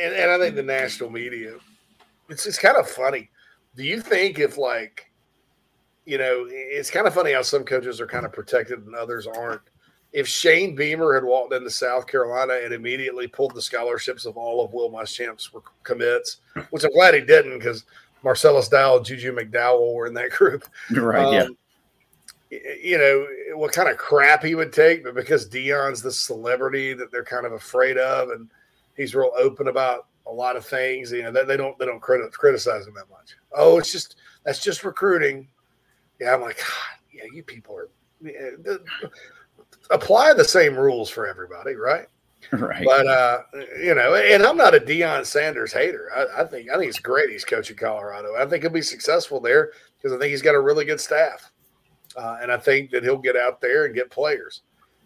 [0.00, 1.56] and, and I think the national media,
[2.28, 3.28] it's, it's kind of funny.
[3.76, 5.11] Do you think if, like,
[6.04, 9.26] you know, it's kind of funny how some coaches are kind of protected and others
[9.26, 9.62] aren't
[10.12, 14.64] if Shane Beamer had walked into South Carolina and immediately pulled the scholarships of all
[14.64, 15.50] of Will Muschamp's
[15.84, 16.38] commits,
[16.70, 17.84] which I'm glad he didn't because
[18.22, 20.64] Marcellus and Juju McDowell were in that group.
[20.90, 21.24] Right.
[21.24, 21.56] Um,
[22.50, 22.58] yeah.
[22.82, 23.26] You know
[23.56, 27.46] what kind of crap he would take, but because Deion's the celebrity that they're kind
[27.46, 28.50] of afraid of, and
[28.94, 31.10] he's real open about a lot of things.
[31.10, 33.36] You know, they, they don't they don't criticize him that much.
[33.56, 35.48] Oh, it's just that's just recruiting.
[36.22, 37.88] Yeah, I'm like, God, yeah, you people are
[39.90, 42.06] apply the same rules for everybody, right?
[42.50, 42.84] Right.
[42.84, 43.42] But uh,
[43.80, 46.10] you know, and I'm not a Deion Sanders hater.
[46.14, 48.34] I, I, think I think it's great he's coaching Colorado.
[48.36, 51.52] I think he'll be successful there because I think he's got a really good staff.
[52.16, 54.62] uh, and I think that he'll get out there and get players.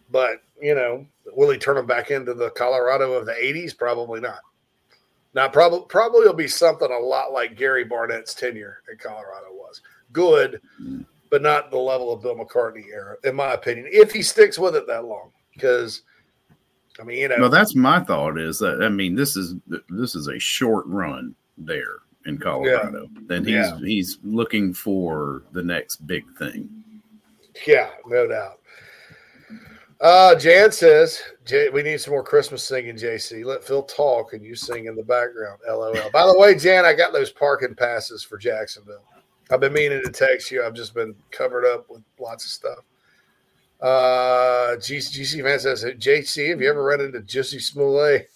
[0.09, 1.05] But you know,
[1.35, 3.77] will he turn them back into the Colorado of the '80s?
[3.77, 4.39] Probably not.
[5.33, 9.81] Now, probably probably will be something a lot like Gary Barnett's tenure at Colorado was.
[10.17, 10.61] Good,
[11.29, 13.87] but not the level of Bill McCartney era, in my opinion.
[13.91, 16.01] If he sticks with it that long, because
[16.99, 18.39] I mean, you know, well, that's my thought.
[18.39, 19.55] Is that I mean, this is
[19.89, 23.09] this is a short run there in Colorado.
[23.13, 23.21] Yeah.
[23.27, 23.77] Then he's yeah.
[23.77, 26.67] he's looking for the next big thing.
[27.67, 28.59] Yeah, no doubt.
[29.99, 31.19] Uh, Jan says,
[31.73, 33.43] we need some more Christmas singing, JC.
[33.43, 35.59] Let Phil talk and you sing in the background.
[35.67, 35.95] LOL.
[36.13, 39.03] By the way, Jan, I got those parking passes for Jacksonville.
[39.51, 40.63] I've been meaning to text you.
[40.63, 42.79] I've just been covered up with lots of stuff.
[43.79, 48.29] Uh, GC, fan says, JC, have you ever run into Juicy Smollett?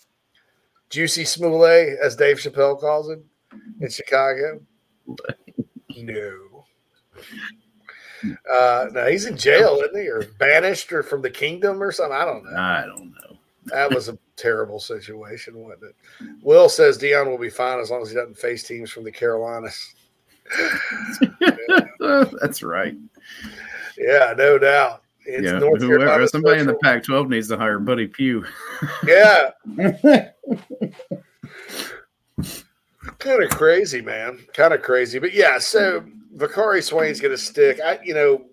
[0.89, 3.23] Juicy Smollett, as Dave Chappelle calls him
[3.79, 4.61] in Chicago?
[5.97, 6.65] no.
[8.51, 12.15] Uh, no, he's in jail, isn't he, or banished, or from the kingdom, or something?
[12.15, 12.59] I don't know.
[12.59, 13.37] I don't know.
[13.65, 15.95] that was a terrible situation, wasn't it?
[16.43, 19.11] Will says Deion will be fine as long as he doesn't face teams from the
[19.11, 19.95] Carolinas.
[22.41, 22.95] That's right.
[23.97, 25.03] Yeah, no doubt.
[25.25, 28.43] It's yeah, North whoever, Carolina somebody in the Pac-12 needs to hire Buddy Pough.
[29.05, 29.51] yeah.
[33.19, 34.39] kind of crazy, man.
[34.53, 35.59] Kind of crazy, but yeah.
[35.59, 36.03] So
[36.35, 37.79] Vicari Swain's going to stick.
[37.79, 38.45] I, you know,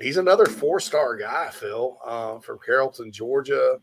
[0.00, 3.78] he's another four-star guy, Phil, uh, from Carrollton, Georgia.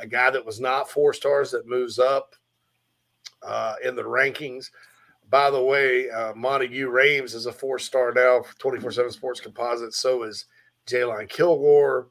[0.00, 2.34] A guy that was not four stars that moves up
[3.42, 4.70] uh, in the rankings.
[5.30, 9.94] By the way, uh, Montague Rames is a four-star now for 24/7 Sports Composite.
[9.94, 10.46] So is
[10.86, 12.08] Jalon Kilgore.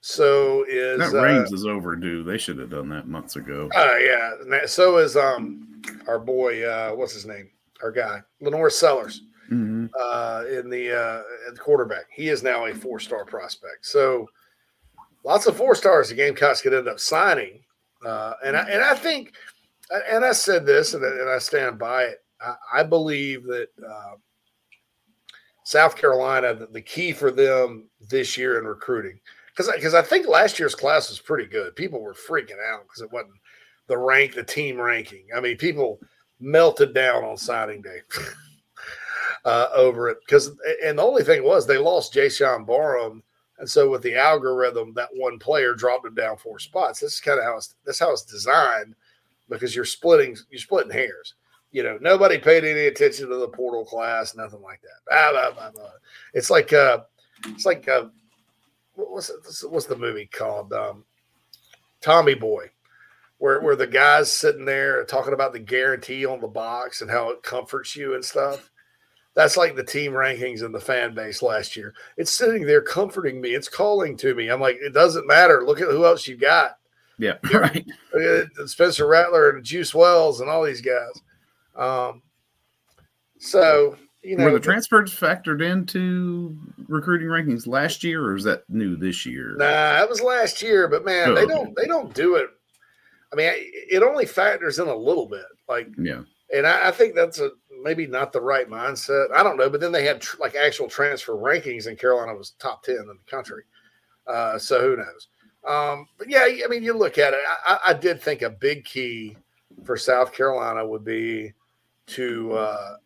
[0.00, 2.22] So is that Rames uh, is overdue.
[2.22, 3.70] They should have done that months ago.
[3.74, 4.66] Uh, yeah.
[4.66, 6.62] So is um our boy.
[6.62, 7.50] Uh, what's his name?
[7.82, 9.86] Our guy, LaNorris Sellers mm-hmm.
[9.98, 11.22] uh, in the uh,
[11.52, 12.04] the quarterback.
[12.10, 13.86] He is now a four star prospect.
[13.86, 14.28] So
[15.24, 17.60] lots of four stars the Gamecocks could end up signing.
[18.04, 19.32] Uh, and I, and I think,
[20.10, 22.23] and I said this, and, and I stand by it.
[22.44, 24.14] I, I believe that uh,
[25.64, 29.18] South Carolina, the, the key for them this year in recruiting,
[29.48, 31.76] because because I think last year's class was pretty good.
[31.76, 33.34] People were freaking out because it wasn't
[33.86, 35.26] the rank, the team ranking.
[35.36, 36.00] I mean, people
[36.40, 38.00] melted down on signing day.
[39.44, 40.52] uh, over it because
[40.84, 43.22] and the only thing was they lost Jaishawn Barham,
[43.58, 47.00] and so with the algorithm, that one player dropped him down four spots.
[47.00, 48.94] This is kind of how it's that's how it's designed
[49.48, 51.34] because you're splitting you're splitting hairs.
[51.74, 55.32] You know, nobody paid any attention to the portal class, nothing like that.
[55.32, 55.90] Blah, blah, blah,
[56.32, 57.00] it's like uh,
[57.46, 58.04] it's like uh,
[58.94, 60.72] what's what's the movie called?
[60.72, 61.04] Um,
[62.00, 62.70] Tommy Boy
[63.38, 67.30] where where the guys sitting there talking about the guarantee on the box and how
[67.30, 68.70] it comforts you and stuff.
[69.34, 71.92] That's like the team rankings and the fan base last year.
[72.16, 73.50] It's sitting there comforting me.
[73.50, 74.48] It's calling to me.
[74.48, 75.64] I'm like, it doesn't matter.
[75.64, 76.78] Look at who else you got.
[77.18, 77.84] Yeah, right.
[78.66, 81.20] Spencer Rattler and Juice Wells and all these guys.
[81.76, 82.22] Um,
[83.38, 86.56] so you know, were the transfers factored into
[86.88, 89.54] recruiting rankings last year, or is that new this year?
[89.58, 90.88] Nah, that was last year.
[90.88, 92.48] But man, oh, they don't they don't do it.
[93.32, 95.44] I mean, it only factors in a little bit.
[95.68, 96.22] Like, yeah,
[96.54, 97.50] and I, I think that's a
[97.82, 99.26] maybe not the right mindset.
[99.34, 102.52] I don't know, but then they had tr- like actual transfer rankings, and Carolina was
[102.58, 103.64] top ten in the country.
[104.26, 105.28] Uh, so who knows?
[105.68, 107.40] Um, but yeah, I mean, you look at it.
[107.66, 109.34] I, I, did think a big key
[109.84, 111.54] for South Carolina would be
[112.06, 112.96] to uh,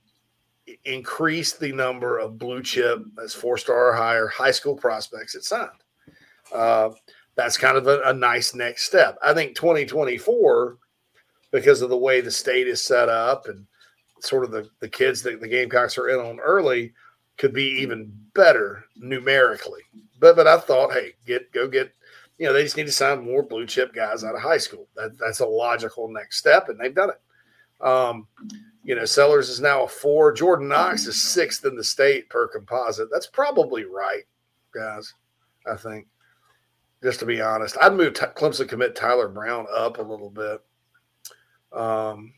[0.85, 5.45] increase the number of blue chip as four star or higher high school prospects it
[5.45, 5.71] signed.
[6.53, 6.91] Uh,
[7.37, 9.17] that's kind of a, a nice next step.
[9.23, 10.79] I think 2024,
[11.51, 13.67] because of the way the state is set up and
[14.21, 16.93] sort of the, the kids that the Gamecocks are in on early
[17.37, 19.83] could be even better numerically.
[20.19, 21.95] But but I thought, hey, get go get
[22.39, 24.89] you know, they just need to sign more blue chip guys out of high school.
[24.95, 27.21] That, that's a logical next step, and they've done it.
[27.81, 28.27] Um,
[28.83, 30.33] you know, Sellers is now a four.
[30.33, 33.09] Jordan Knox is sixth in the state per composite.
[33.13, 34.25] That's probably right,
[34.75, 35.13] guys.
[35.71, 36.07] I think,
[37.03, 40.61] just to be honest, I'd move t- Clemson commit Tyler Brown up a little bit.
[41.73, 42.33] Um,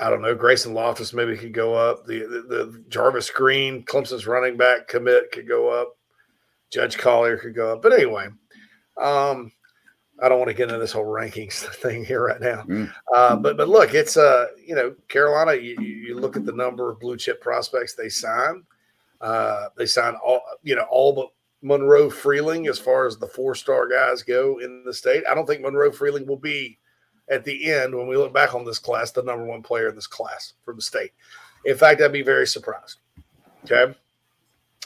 [0.00, 0.34] I don't know.
[0.34, 2.06] Grayson Loftus maybe could go up.
[2.06, 5.96] The, the, the Jarvis Green, Clemson's running back commit could go up.
[6.70, 7.82] Judge Collier could go up.
[7.82, 8.26] But anyway,
[9.00, 9.52] um,
[10.22, 12.62] I don't want to get into this whole rankings thing here right now.
[12.62, 12.92] Mm.
[13.12, 15.54] Uh, but but look, it's uh you know Carolina.
[15.54, 18.62] You, you look at the number of blue chip prospects they sign.
[19.20, 21.28] Uh, they sign all you know all but
[21.62, 25.24] Monroe Freeling as far as the four star guys go in the state.
[25.28, 26.78] I don't think Monroe Freeling will be
[27.30, 29.94] at the end when we look back on this class, the number one player in
[29.94, 31.12] this class from the state.
[31.64, 32.98] In fact, I'd be very surprised.
[33.64, 33.94] Okay.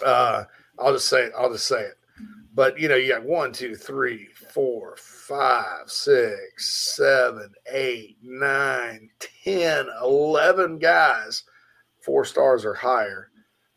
[0.05, 0.45] Uh,
[0.79, 1.33] I'll just say it.
[1.37, 1.99] I'll just say it.
[2.55, 9.11] But you know, you got one, two, three, four, five, six, seven, eight, nine,
[9.45, 11.45] ten, eleven guys,
[12.05, 13.31] four stars or higher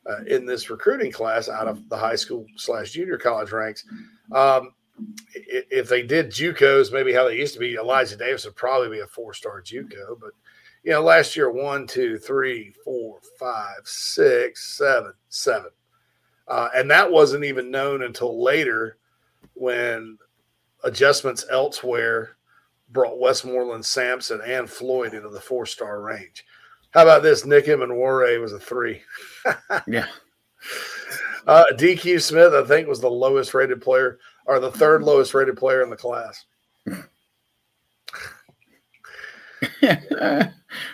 [0.10, 3.86] uh, in this recruiting class out of the high school slash junior college ranks.
[4.32, 4.74] Um,
[5.34, 9.00] if they did JUCOs, maybe how they used to be, Elijah Davis would probably be
[9.00, 10.20] a four star JUCO.
[10.20, 10.32] But
[10.84, 15.70] you know, last year one, two, three, four, five, six, seven, seven,
[16.48, 18.98] uh, and that wasn't even known until later
[19.54, 20.18] when
[20.84, 22.38] adjustments elsewhere
[22.90, 26.46] brought Westmoreland, Sampson, and Floyd into the four star range.
[26.92, 27.46] How about this?
[27.46, 29.02] Nick Emmanwori was a three.
[29.88, 30.08] yeah.
[31.48, 35.58] Uh, DQ Smith, I think, was the lowest rated player or the third lowest rated
[35.58, 36.46] player in the class.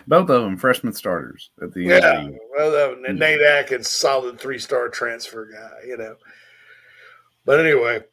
[0.08, 2.38] both of them freshman starters at the yeah, end.
[2.58, 3.18] Yeah, of them.
[3.18, 6.16] Nate Atkins, solid three star transfer guy, you know.
[7.46, 8.04] But anyway,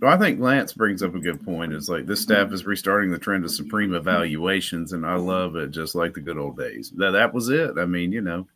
[0.00, 1.72] well, I think Lance brings up a good point.
[1.72, 5.70] It's like this staff is restarting the trend of supreme evaluations, and I love it,
[5.70, 6.92] just like the good old days.
[6.96, 7.78] That that was it.
[7.78, 8.46] I mean, you know,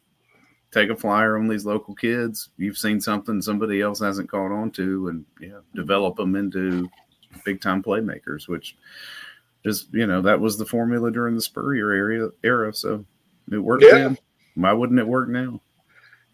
[0.73, 2.51] take a flyer on these local kids.
[2.59, 6.89] You've seen something somebody else hasn't caught on to, and yeah, develop them into
[7.45, 8.49] big time playmakers.
[8.49, 8.77] Which
[9.65, 12.75] is, you know, that was the formula during the Spurrier area era.
[12.75, 13.05] So
[13.51, 13.95] it worked yeah.
[13.95, 14.19] then.
[14.55, 15.61] Why wouldn't it work now?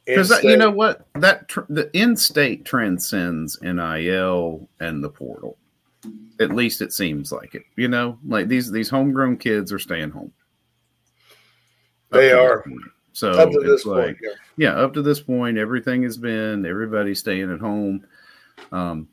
[0.06, 5.56] Because you know what that tr- the in-state transcends NIL and the portal.
[6.40, 7.62] At least it seems like it.
[7.76, 10.32] You know, like these these homegrown kids are staying home.
[12.10, 12.64] They are.
[13.12, 14.30] So it's like, point, yeah.
[14.56, 14.74] yeah.
[14.74, 18.06] up to this point, everything has been everybody staying at home,
[18.72, 19.06] um,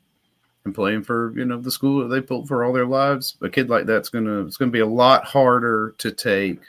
[0.64, 3.36] and playing for you know the school that they built for all their lives.
[3.42, 6.60] A kid like that's gonna it's gonna be a lot harder to take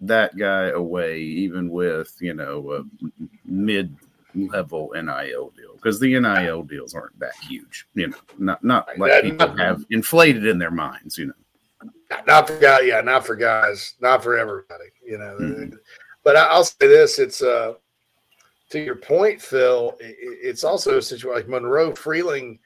[0.00, 3.10] that guy away, even with you know a
[3.44, 3.96] mid
[4.34, 7.86] level NIL deal, because the NIL deals aren't that huge.
[7.94, 11.18] You know, not not like people have inflated in their minds.
[11.18, 11.90] You know,
[12.26, 12.82] not for guys.
[12.84, 13.94] Yeah, not for guys.
[14.00, 14.90] Not for everybody.
[15.04, 15.76] You know, mm-hmm.
[16.24, 17.74] but I'll say this: it's uh
[18.70, 19.96] to your point, Phil.
[20.00, 22.58] It's also a situation like Monroe Freeling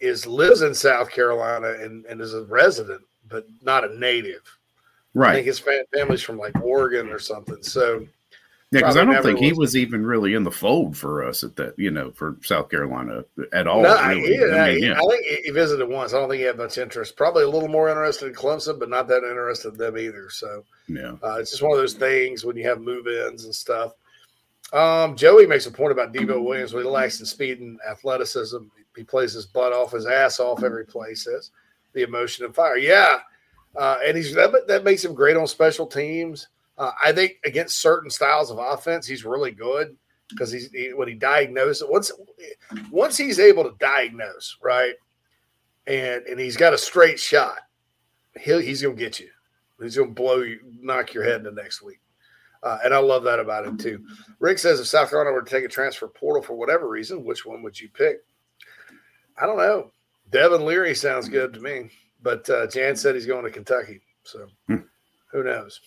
[0.00, 4.42] is lives in South Carolina and, and is a resident, but not a native.
[5.14, 5.30] Right.
[5.30, 7.62] I think his family's from like Oregon or something.
[7.62, 8.06] So
[8.72, 11.56] yeah, because I don't think he was even really in the fold for us at
[11.56, 13.82] that, you know, for South Carolina at all.
[13.82, 14.22] No, really.
[14.22, 14.98] he, I, mean, yeah.
[14.98, 16.14] I think he visited once.
[16.14, 17.14] I don't think he had much interest.
[17.14, 20.30] Probably a little more interested in Clemson, but not that interested in them either.
[20.30, 23.92] So yeah, uh, it's just one of those things when you have move-ins and stuff.
[24.72, 26.72] Um, Joey makes a point about Debo Williams.
[26.72, 28.56] He lacks in speed and athleticism.
[28.96, 31.12] He plays his butt off, his ass off every play.
[31.14, 31.50] Says
[31.92, 32.78] the emotion and fire.
[32.78, 33.18] Yeah,
[33.76, 36.48] uh, and he's that, that makes him great on special teams.
[36.78, 39.96] Uh, I think against certain styles of offense, he's really good
[40.28, 42.10] because he's he, when he diagnoses once
[42.90, 44.94] once he's able to diagnose right,
[45.86, 47.58] and and he's got a straight shot,
[48.38, 49.28] he he's gonna get you.
[49.80, 52.00] He's gonna blow you, knock your head in the next week.
[52.62, 54.04] Uh, and I love that about him too.
[54.38, 57.44] Rick says if South Carolina were to take a transfer portal for whatever reason, which
[57.44, 58.18] one would you pick?
[59.40, 59.90] I don't know.
[60.30, 61.90] Devin Leary sounds good to me.
[62.22, 64.00] But uh, Jan said he's going to Kentucky.
[64.24, 64.76] So hmm.
[65.30, 65.80] who knows?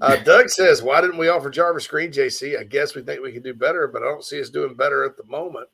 [0.00, 2.58] Uh, Doug says, Why didn't we offer Jarvis Green, JC?
[2.58, 5.04] I guess we think we can do better, but I don't see us doing better
[5.04, 5.68] at the moment.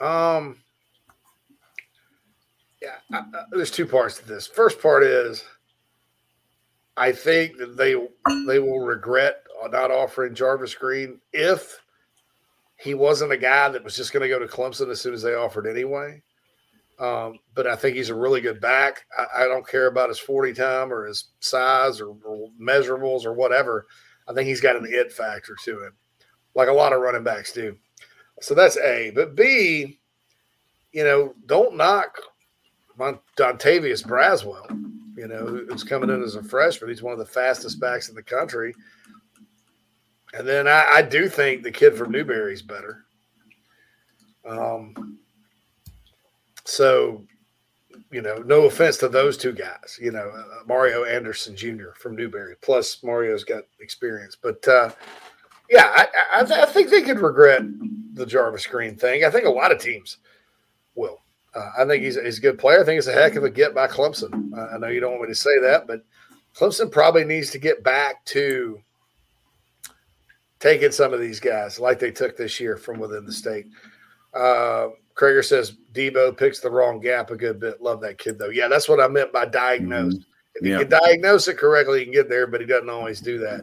[0.00, 0.56] Um,
[2.80, 4.46] yeah, I, I, there's two parts to this.
[4.46, 5.44] First part is
[6.96, 7.94] I think that they
[8.46, 11.80] they will regret not offering Jarvis Green if
[12.76, 15.22] he wasn't a guy that was just going to go to Clemson as soon as
[15.22, 16.20] they offered anyway.
[17.02, 19.06] Um, but I think he's a really good back.
[19.18, 23.32] I, I, don't care about his 40 time or his size or, or, measurables or
[23.32, 23.86] whatever.
[24.28, 25.94] I think he's got an it factor to him,
[26.54, 27.76] like a lot of running backs do.
[28.40, 29.10] So that's A.
[29.10, 29.98] But B,
[30.92, 32.20] you know, don't knock
[32.96, 34.70] Dontavius Braswell,
[35.16, 36.88] you know, who's coming in as a freshman.
[36.88, 38.76] He's one of the fastest backs in the country.
[40.34, 43.06] And then I, I do think the kid from Newberry's better.
[44.48, 45.18] Um,
[46.72, 47.22] so,
[48.10, 51.90] you know, no offense to those two guys, you know, uh, Mario Anderson Jr.
[51.96, 54.38] from Newberry, plus Mario's got experience.
[54.40, 54.90] But uh,
[55.68, 57.62] yeah, I, I, I, think they could regret
[58.14, 59.22] the Jarvis Green thing.
[59.22, 60.16] I think a lot of teams
[60.94, 61.20] will.
[61.54, 62.80] Uh, I think he's, he's a good player.
[62.80, 64.56] I think it's a heck of a get by Clemson.
[64.56, 66.06] Uh, I know you don't want me to say that, but
[66.56, 68.80] Clemson probably needs to get back to
[70.58, 73.66] taking some of these guys like they took this year from within the state.
[74.32, 77.82] Uh, Krager says Debo picks the wrong gap a good bit.
[77.82, 78.48] Love that kid though.
[78.48, 80.20] Yeah, that's what I meant by diagnosed.
[80.20, 80.28] Mm-hmm.
[80.54, 80.78] If yeah.
[80.78, 83.62] you can diagnose it correctly, you can get there, but he doesn't always do that.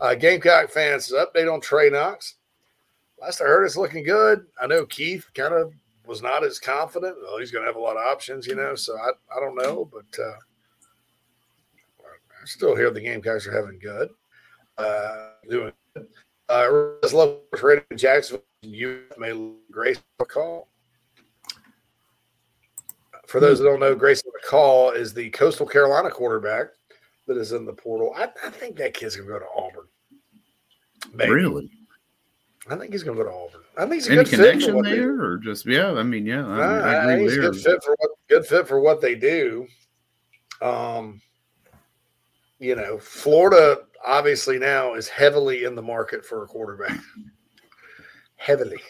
[0.00, 2.36] Uh, Gamecock fans, update on Trey Knox.
[3.20, 4.46] Last I heard, it's looking good.
[4.60, 5.74] I know Keith kind of
[6.06, 7.16] was not as confident.
[7.22, 8.74] Well, he's going to have a lot of options, you know.
[8.74, 10.36] So I, I don't know, but uh,
[12.00, 14.08] I still hear the Gamecocks are having good,
[14.78, 15.72] uh, doing.
[15.94, 16.08] Good.
[16.48, 17.40] Uh, love
[17.94, 18.44] Jacksonville.
[18.62, 20.66] You may Grace McCall.
[23.30, 26.70] For those that don't know, Grayson McCall is the Coastal Carolina quarterback
[27.28, 28.12] that is in the portal.
[28.16, 29.86] I, I think that kid's going to go to Auburn.
[31.14, 31.30] Maybe.
[31.30, 31.70] Really?
[32.68, 33.60] I think he's going to go to Auburn.
[33.76, 35.92] I think he's a Any good connection fit there, or just yeah?
[35.92, 37.50] I mean, yeah, I, Nah, I I agree think he's there.
[37.52, 39.66] good fit for what good fit for what they do.
[40.60, 41.22] Um,
[42.58, 46.98] you know, Florida obviously now is heavily in the market for a quarterback.
[48.36, 48.80] heavily.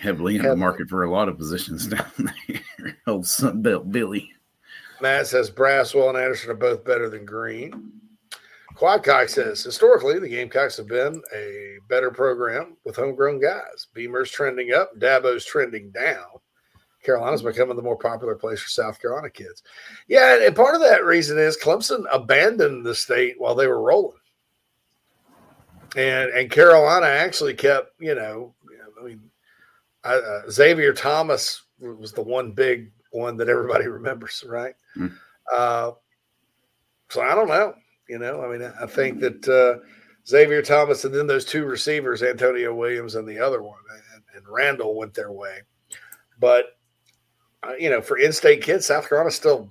[0.00, 2.96] Heavily in the market for a lot of positions down there.
[3.06, 4.30] Old Sunbelt Billy.
[5.00, 7.92] Matt says Braswell and Anderson are both better than Green.
[8.74, 13.88] Quadcock says historically the Gamecocks have been a better program with homegrown guys.
[13.94, 16.24] Beamer's trending up, Dabo's trending down.
[17.02, 19.62] Carolina's becoming the more popular place for South Carolina kids.
[20.06, 24.18] Yeah, and part of that reason is Clemson abandoned the state while they were rolling,
[25.96, 28.61] and and Carolina actually kept you know, I mean, I,
[30.04, 34.74] uh, Xavier Thomas was the one big one that everybody remembers, right?
[34.96, 35.12] Mm.
[35.52, 35.92] Uh,
[37.08, 37.74] so I don't know.
[38.08, 39.84] You know, I mean, I think that uh,
[40.26, 43.78] Xavier Thomas and then those two receivers, Antonio Williams and the other one,
[44.14, 45.60] and, and Randall went their way.
[46.38, 46.76] But
[47.62, 49.70] uh, you know, for in-state kids, South Carolina still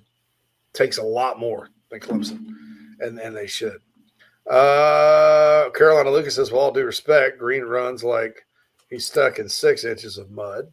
[0.73, 2.55] takes a lot more than Clemson,
[2.99, 3.79] and and they should.
[4.49, 8.45] Uh, Carolina Lucas says, "With all due respect, Green runs like
[8.91, 10.71] he's stuck in six inches of mud.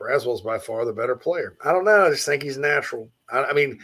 [0.00, 1.56] Braswell's by far the better player.
[1.62, 2.06] I don't know.
[2.06, 3.08] I just think he's natural.
[3.30, 3.78] I, I mean,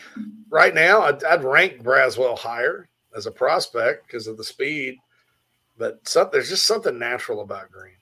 [0.51, 4.97] right now, I'd, I'd rank Braswell higher as a prospect because of the speed,
[5.79, 7.93] but some, there's just something natural about Green.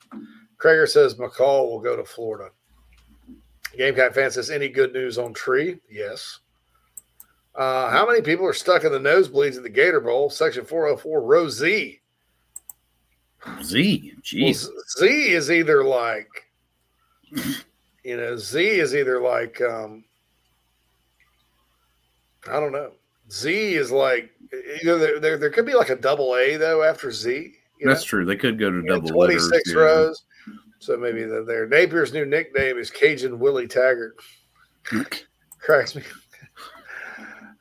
[0.56, 2.50] Krager says McCall will go to Florida.
[3.76, 5.78] Gamecock fan says, any good news on Tree?
[5.90, 6.38] Yes.
[7.56, 10.30] Uh, how many people are stuck in the nosebleeds at the Gator Bowl?
[10.30, 12.00] Section 404, row Z.
[13.62, 14.54] Z, Well.
[14.54, 16.28] Z is either like,
[18.04, 20.04] you know, Z is either like, um,
[22.48, 22.92] I don't know.
[23.30, 26.82] Z is like, you know, there, there, there could be like a double A though
[26.82, 27.52] after Z.
[27.80, 28.06] You That's know?
[28.06, 28.24] true.
[28.24, 29.64] They could go to You know, double 26 letters.
[29.68, 29.74] yeah.
[29.80, 30.22] rows.
[30.78, 31.66] So maybe they're there.
[31.66, 34.16] Napier's new nickname is Cajun Willie Taggart.
[35.58, 36.02] Cracks me.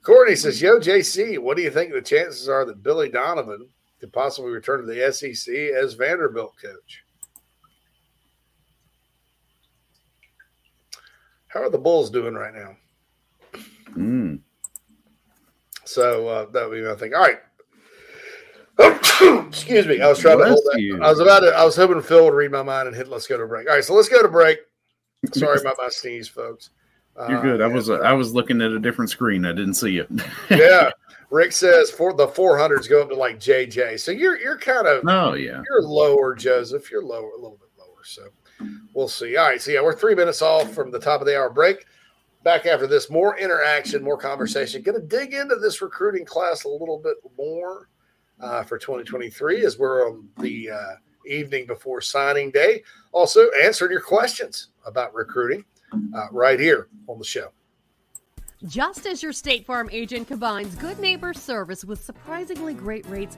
[0.03, 3.69] Courtney says, Yo, JC, what do you think the chances are that Billy Donovan
[4.03, 7.05] could possibly return to the SEC as Vanderbilt coach?
[11.47, 12.75] How are the Bulls doing right now?
[13.91, 14.41] Mm.
[15.85, 17.13] So uh, that would be my thing.
[17.13, 17.39] All right.
[19.47, 20.01] Excuse me.
[20.01, 20.81] I was trying to hold Bless that.
[20.81, 21.01] you.
[21.01, 21.55] I was about to.
[21.55, 23.07] I was hoping Phil would read my mind and hit.
[23.07, 23.69] Let's go to break.
[23.69, 23.85] All right.
[23.85, 24.57] So let's go to break.
[25.31, 26.71] Sorry about my sneeze, folks.
[27.17, 27.61] You're Uh, good.
[27.61, 29.45] I was uh, I was looking at a different screen.
[29.45, 30.09] I didn't see it.
[30.49, 30.89] yeah.
[31.29, 33.99] Rick says for the 400s go up to like JJ.
[33.99, 35.61] So you're you're kind of Oh yeah.
[35.69, 36.89] you're lower, Joseph.
[36.91, 38.03] You're lower, a little bit lower.
[38.03, 38.23] So
[38.93, 39.35] we'll see.
[39.37, 39.61] All right.
[39.61, 41.85] So yeah, we're three minutes off from the top of the hour break.
[42.43, 44.81] Back after this, more interaction, more conversation.
[44.81, 47.87] Going to dig into this recruiting class a little bit more
[48.41, 50.95] uh, for 2023 as we're on the uh,
[51.25, 52.83] evening before signing day.
[53.13, 55.63] Also, answering your questions about recruiting
[56.15, 57.49] uh, right here on the show.
[58.65, 63.37] Just as your State Farm agent combines good neighbor service with surprisingly great rates,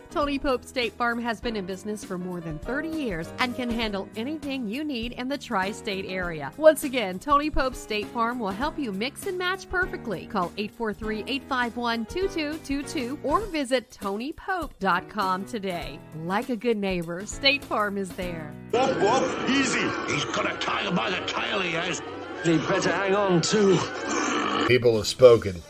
[0.11, 3.69] Tony Pope State Farm has been in business for more than 30 years and can
[3.69, 6.51] handle anything you need in the tri state area.
[6.57, 10.25] Once again, Tony Pope State Farm will help you mix and match perfectly.
[10.25, 15.97] Call 843 851 2222 or visit TonyPope.com today.
[16.25, 18.53] Like a good neighbor, State Farm is there.
[18.71, 19.87] Whoop, whoop, easy.
[20.13, 22.01] He's got a tiger by the tail, he has.
[22.43, 23.77] He better hang on too.
[24.67, 25.61] People have spoken.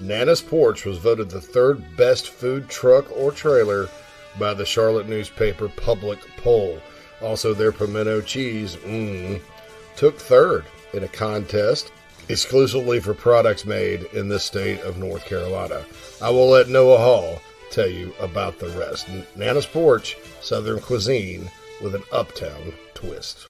[0.00, 3.88] Nana's Porch was voted the third best food truck or trailer
[4.38, 6.80] by the Charlotte newspaper Public Poll.
[7.20, 9.40] Also, their pimento cheese, mmm,
[9.96, 11.92] took third in a contest
[12.30, 15.84] exclusively for products made in the state of North Carolina.
[16.22, 17.40] I will let Noah Hall
[17.70, 19.06] tell you about the rest.
[19.36, 21.50] Nana's Porch, Southern cuisine
[21.82, 23.49] with an uptown twist.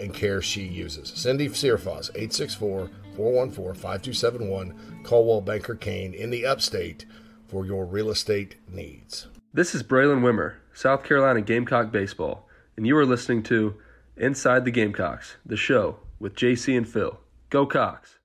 [0.00, 1.12] and care she uses.
[1.14, 7.04] Cindy Searfoss, 864 414 5271, Coldwell Banker Kane in the upstate
[7.48, 9.26] for your real estate needs.
[9.52, 13.74] This is Braylen Wimmer, South Carolina Gamecock Baseball, and you are listening to
[14.16, 17.18] Inside the Gamecocks, the show with JC and Phil.
[17.50, 18.17] Go Cox!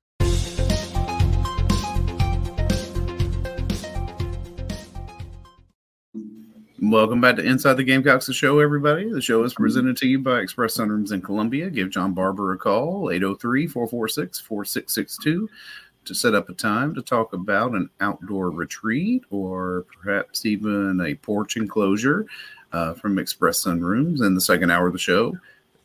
[6.92, 9.10] Welcome back to Inside the Gamecocks, the show, everybody.
[9.10, 11.70] The show is presented to you by Express Sunrooms in Columbia.
[11.70, 15.50] Give John Barber a call, 803 446 4662,
[16.04, 21.16] to set up a time to talk about an outdoor retreat or perhaps even a
[21.16, 22.26] porch enclosure
[22.74, 24.20] uh, from Express Sunrooms.
[24.20, 25.38] And the second hour of the show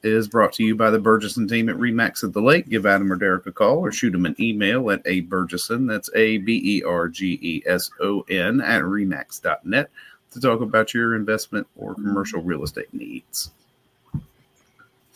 [0.02, 2.68] is brought to you by the Bergeson team at Remax at the Lake.
[2.68, 6.10] Give Adam or Derek a call or shoot them an email at a Bergeson, that's
[6.16, 9.90] A B E R G E S O N, at remax.net
[10.32, 13.50] to talk about your investment or commercial real estate needs.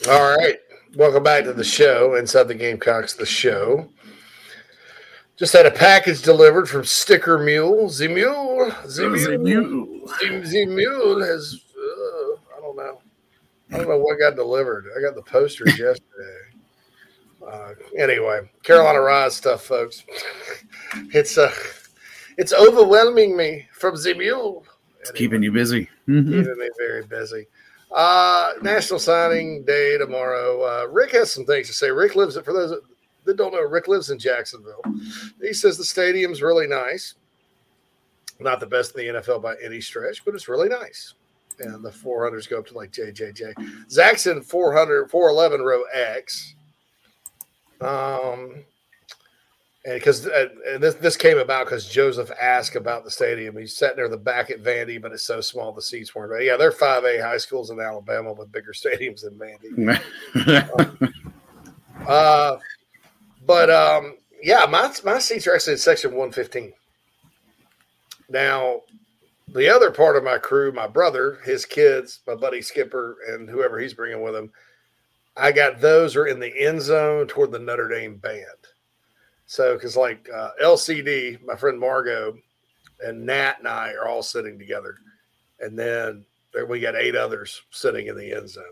[0.09, 0.59] All right.
[0.97, 3.89] Welcome back to the show, Inside the Gamecocks, the show.
[5.37, 7.89] Just had a package delivered from Sticker Mule.
[7.89, 13.01] The Mule, the Mule, the Mule has, uh, I don't know.
[13.71, 14.87] I don't know what got delivered.
[14.97, 16.39] I got the posters yesterday.
[17.47, 20.05] Uh, anyway, Carolina Rise stuff, folks.
[21.13, 21.53] it's uh,
[22.37, 24.65] it's overwhelming me from the Mule.
[25.03, 25.89] It's anyway, keeping you busy.
[26.09, 26.31] Mm-hmm.
[26.31, 27.47] Keeping me very busy.
[27.91, 30.63] Uh, National Signing Day tomorrow.
[30.63, 31.91] Uh, Rick has some things to say.
[31.91, 32.75] Rick lives for those
[33.25, 33.61] that don't know.
[33.61, 34.83] Rick lives in Jacksonville.
[35.41, 37.15] He says the stadium's really nice.
[38.39, 41.15] Not the best in the NFL by any stretch, but it's really nice.
[41.59, 43.91] And the 400s go up to like JJJ.
[43.91, 46.55] Zach's in 400, 411 row X.
[47.81, 48.65] Um,
[49.85, 53.57] and because uh, and this this came about because Joseph asked about the stadium.
[53.57, 56.31] He's sitting there in the back at Vandy, but it's so small the seats weren't
[56.31, 56.47] ready.
[56.47, 60.01] Yeah, they're five A high schools in Alabama with bigger stadiums than Vandy.
[61.09, 61.15] um,
[62.07, 62.57] uh,
[63.45, 66.73] but um, yeah, my my seats are actually in section one fifteen.
[68.29, 68.83] Now,
[69.49, 73.81] the other part of my crew, my brother, his kids, my buddy Skipper, and whoever
[73.81, 74.53] he's bringing with him,
[75.37, 78.47] I got those are in the end zone toward the Notre Dame band.
[79.53, 82.39] So, because like uh, LCD, my friend Margot,
[83.05, 84.97] and Nat and I are all sitting together,
[85.61, 86.25] and then
[86.55, 88.65] there we got eight others sitting in the end zone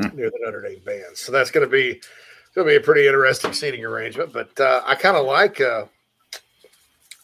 [0.00, 0.16] hmm.
[0.16, 1.16] near the Notre Dame band.
[1.16, 2.00] So that's going to be
[2.54, 4.32] going to be a pretty interesting seating arrangement.
[4.32, 5.86] But uh, I kind of like uh,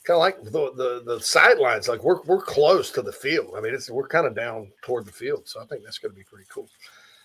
[0.02, 1.86] kind of like the, the the sidelines.
[1.86, 3.54] Like we're we're close to the field.
[3.56, 6.10] I mean, it's we're kind of down toward the field, so I think that's going
[6.10, 6.68] to be pretty cool.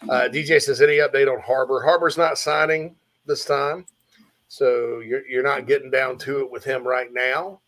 [0.04, 1.82] Uh, DJ says any update on Harbor?
[1.82, 2.96] Harbor's not signing
[3.26, 3.88] this time.
[4.50, 7.62] So you're, you're not getting down to it with him right now.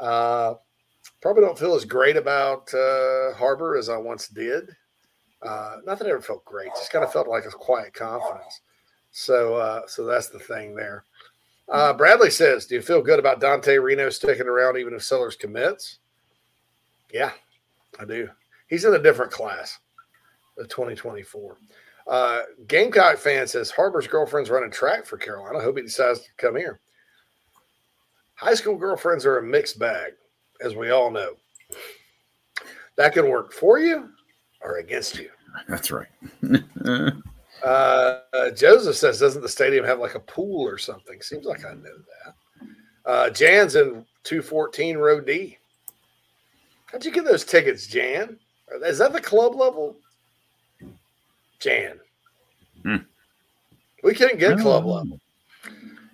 [0.00, 0.54] Uh,
[1.20, 4.70] probably don't feel as great about uh, Harbor as I once did.
[5.42, 8.60] Uh, not that I ever felt great, just kind of felt like a quiet confidence.
[9.10, 11.04] So, uh, so that's the thing there.
[11.68, 15.36] Uh, Bradley says, "Do you feel good about Dante Reno sticking around even if Sellers
[15.36, 15.98] commits?"
[17.12, 17.32] Yeah,
[17.98, 18.28] I do.
[18.68, 19.78] He's in a different class,
[20.56, 21.56] the 2024.
[22.08, 25.60] Uh, Gamecock fan says Harbor's girlfriend's running track for Carolina.
[25.60, 26.80] Hope he decides to come here.
[28.34, 30.12] High school girlfriends are a mixed bag,
[30.62, 31.34] as we all know.
[32.96, 34.08] That can work for you
[34.62, 35.28] or against you.
[35.68, 36.08] That's right.
[37.64, 41.20] uh, Joseph says, doesn't the stadium have like a pool or something?
[41.20, 41.82] Seems like I know
[42.24, 42.34] that.
[43.04, 45.58] Uh, Jan's in 214 row D.
[46.86, 48.38] How'd you get those tickets, Jan?
[48.82, 49.96] Is that the club level?
[51.60, 51.98] Jan.
[52.82, 52.96] Hmm.
[54.02, 55.20] We couldn't get club level.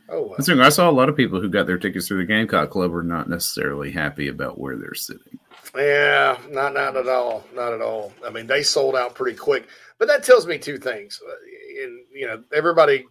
[0.08, 0.34] Oh.
[0.38, 3.02] I saw a lot of people who got their tickets through the Gamecock Club were
[3.02, 5.38] not necessarily happy about where they're sitting.
[5.74, 8.12] Yeah, not not at all, not at all.
[8.24, 9.66] I mean, they sold out pretty quick,
[9.98, 11.20] but that tells me two things.
[11.82, 13.06] And uh, you know, everybody,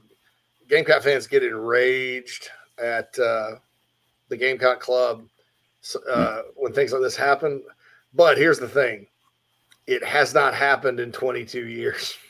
[0.69, 3.55] Gamecock fans get enraged at uh,
[4.29, 5.23] the Gamecock Club
[6.09, 6.49] uh, hmm.
[6.55, 7.63] when things like this happen.
[8.13, 9.07] But here's the thing:
[9.87, 12.17] it has not happened in 22 years.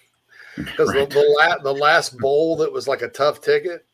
[0.55, 1.09] Because right.
[1.09, 3.87] the the, la- the, last bowl that was like a tough ticket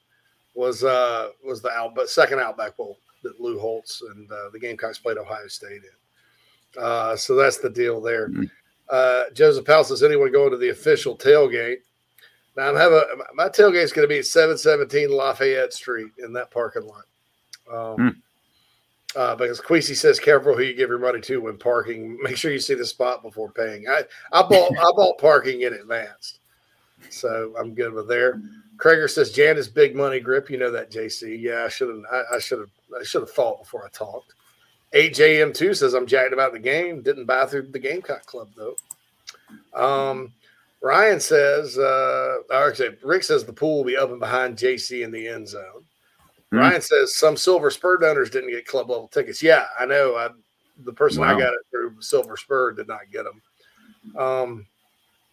[0.56, 4.60] was uh was the out but second Outback Bowl that Lou Holtz and uh, the
[4.60, 6.81] Gamecocks played Ohio State in.
[6.84, 8.27] Uh, so that's the deal there.
[8.27, 8.44] Mm-hmm.
[8.90, 11.77] Uh, Joseph Powell says anyone going to the official tailgate?
[12.57, 13.02] Now I'm having
[13.36, 17.06] my tailgate's going to be at 717 Lafayette Street in that parking lot.
[17.72, 18.19] Um, hmm.
[19.15, 22.18] Uh, because Queasy says, "Careful who you give your money to when parking.
[22.22, 25.73] Make sure you see the spot before paying." I I bought I bought parking in
[25.73, 26.40] advance,
[27.10, 28.41] so I'm good with there.
[28.77, 30.49] Krager says, "Jan is big money grip.
[30.49, 31.41] You know that, JC.
[31.41, 32.69] Yeah, I should have I should have
[32.99, 34.34] I should have thought before I talked."
[34.94, 37.02] AJM2 says, I'm jacked about the game.
[37.02, 38.76] Didn't buy through the Gamecock Club, though.
[39.73, 40.34] Um,
[40.81, 45.27] Ryan says, uh, actually, Rick says the pool will be open behind JC in the
[45.27, 45.84] end zone.
[46.52, 46.58] Mm-hmm.
[46.58, 49.42] Ryan says some Silver Spur donors didn't get club level tickets.
[49.44, 50.16] Yeah, I know.
[50.16, 50.30] I,
[50.84, 51.36] the person wow.
[51.36, 53.42] I got it through Silver Spur did not get them.
[54.20, 54.66] Um,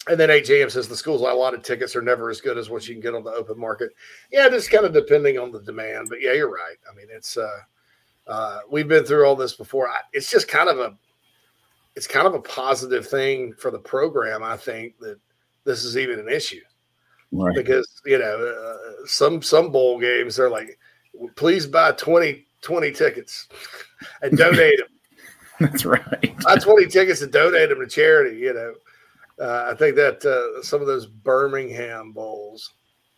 [0.08, 2.94] and then AJM says the school's allotted tickets are never as good as what you
[2.94, 3.90] can get on the open market.
[4.30, 6.08] Yeah, just kind of depending on the demand.
[6.08, 6.76] But yeah, you're right.
[6.90, 7.60] I mean, it's uh,
[8.26, 9.88] uh, we've been through all this before.
[10.12, 10.96] It's just kind of a,
[11.96, 14.42] it's kind of a positive thing for the program.
[14.42, 15.18] I think that
[15.64, 16.60] this is even an issue
[17.32, 17.54] right.
[17.54, 20.78] because you know uh, some some bowl games they're like,
[21.34, 23.48] please buy 20, 20 tickets
[24.22, 24.88] and donate them.
[25.60, 26.36] That's right.
[26.44, 28.38] buy twenty tickets and donate them to charity.
[28.38, 28.74] You know,
[29.40, 32.74] uh, I think that uh, some of those Birmingham bowls,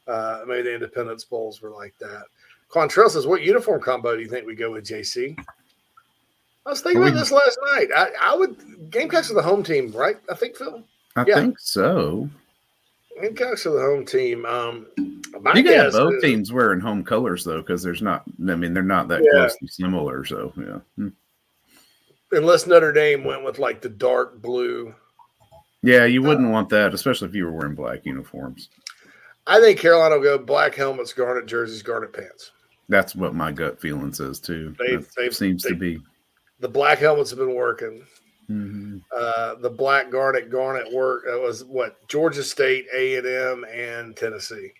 [0.07, 2.25] uh, maybe the Independence bowls were like that.
[2.70, 5.37] Quantrell says, "What uniform combo do you think we go with, JC?"
[6.65, 7.89] I was thinking about this last night.
[7.97, 10.16] I, I would Gamecocks are the home team, right?
[10.31, 10.85] I think Phil.
[11.16, 11.35] I yeah.
[11.37, 12.31] think so.
[13.20, 14.45] Gamecocks are the home team.
[14.47, 18.24] Um, you can have both is, teams wearing home colors though, because there's not.
[18.49, 19.40] I mean, they're not that yeah.
[19.40, 20.24] closely similar.
[20.24, 20.78] So yeah.
[20.97, 21.09] Hmm.
[22.32, 24.95] Unless Notre Dame went with like the dark blue.
[25.82, 28.69] Yeah, you wouldn't uh, want that, especially if you were wearing black uniforms.
[29.47, 32.51] I think Carolina will go black helmets, garnet jerseys, garnet pants.
[32.89, 34.74] That's what my gut feeling says too.
[34.78, 36.01] They, they seems they, to be.
[36.61, 38.05] The black helmets have been working.
[38.51, 38.99] Mm-hmm.
[39.15, 41.25] Uh, the black garnet garnet work.
[41.27, 44.73] That was what Georgia State, A and M, and Tennessee.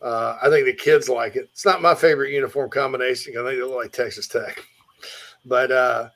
[0.00, 1.50] Uh, I think the kids like it.
[1.52, 3.34] It's not my favorite uniform combination.
[3.34, 4.64] I think they look like Texas Tech,
[5.44, 6.08] but uh,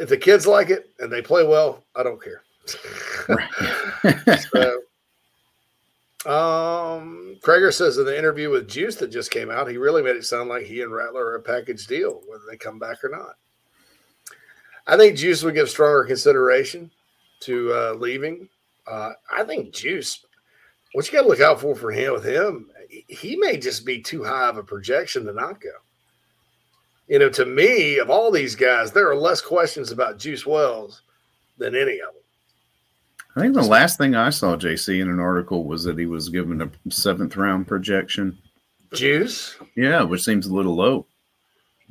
[0.00, 2.42] if the kids like it and they play well, I don't care.
[4.50, 4.80] so,
[6.24, 10.16] um, Krager says in the interview with Juice that just came out, he really made
[10.16, 13.10] it sound like he and Rattler are a package deal, whether they come back or
[13.10, 13.34] not.
[14.86, 16.90] I think Juice would give stronger consideration
[17.40, 18.48] to uh, leaving.
[18.86, 20.24] Uh, I think Juice,
[20.92, 22.70] what you got to look out for for him with him,
[23.08, 25.70] he may just be too high of a projection to not go.
[27.08, 31.02] You know, to me, of all these guys, there are less questions about Juice Wells
[31.58, 32.22] than any of them.
[33.34, 36.28] I think the last thing I saw JC in an article was that he was
[36.28, 38.38] given a seventh round projection.
[38.92, 39.56] Juice?
[39.74, 41.06] Yeah, which seems a little low.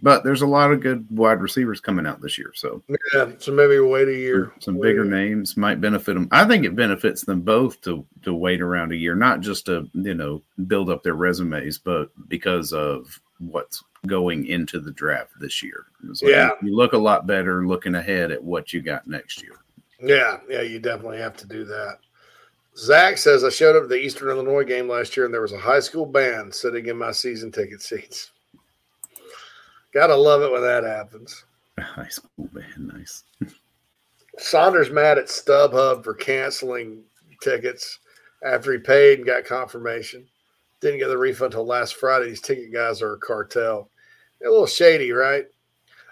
[0.03, 2.51] But there's a lot of good wide receivers coming out this year.
[2.55, 2.81] So
[3.13, 4.51] yeah, so maybe wait a year.
[4.59, 6.27] Some wait bigger names might benefit them.
[6.31, 9.89] I think it benefits them both to to wait around a year, not just to
[9.93, 15.61] you know build up their resumes, but because of what's going into the draft this
[15.61, 15.85] year.
[16.13, 19.57] So yeah, you look a lot better looking ahead at what you got next year.
[20.01, 21.99] Yeah, yeah, you definitely have to do that.
[22.77, 25.51] Zach says I showed up at the Eastern Illinois game last year and there was
[25.51, 28.31] a high school band sitting in my season ticket seats.
[29.93, 31.45] Gotta love it when that happens.
[31.77, 33.23] High school band, nice.
[34.37, 37.03] Saunders mad at StubHub for canceling
[37.41, 37.99] tickets
[38.43, 40.25] after he paid and got confirmation.
[40.79, 42.27] Didn't get the refund until last Friday.
[42.27, 43.89] These ticket guys are a cartel.
[44.39, 45.45] They're a little shady, right?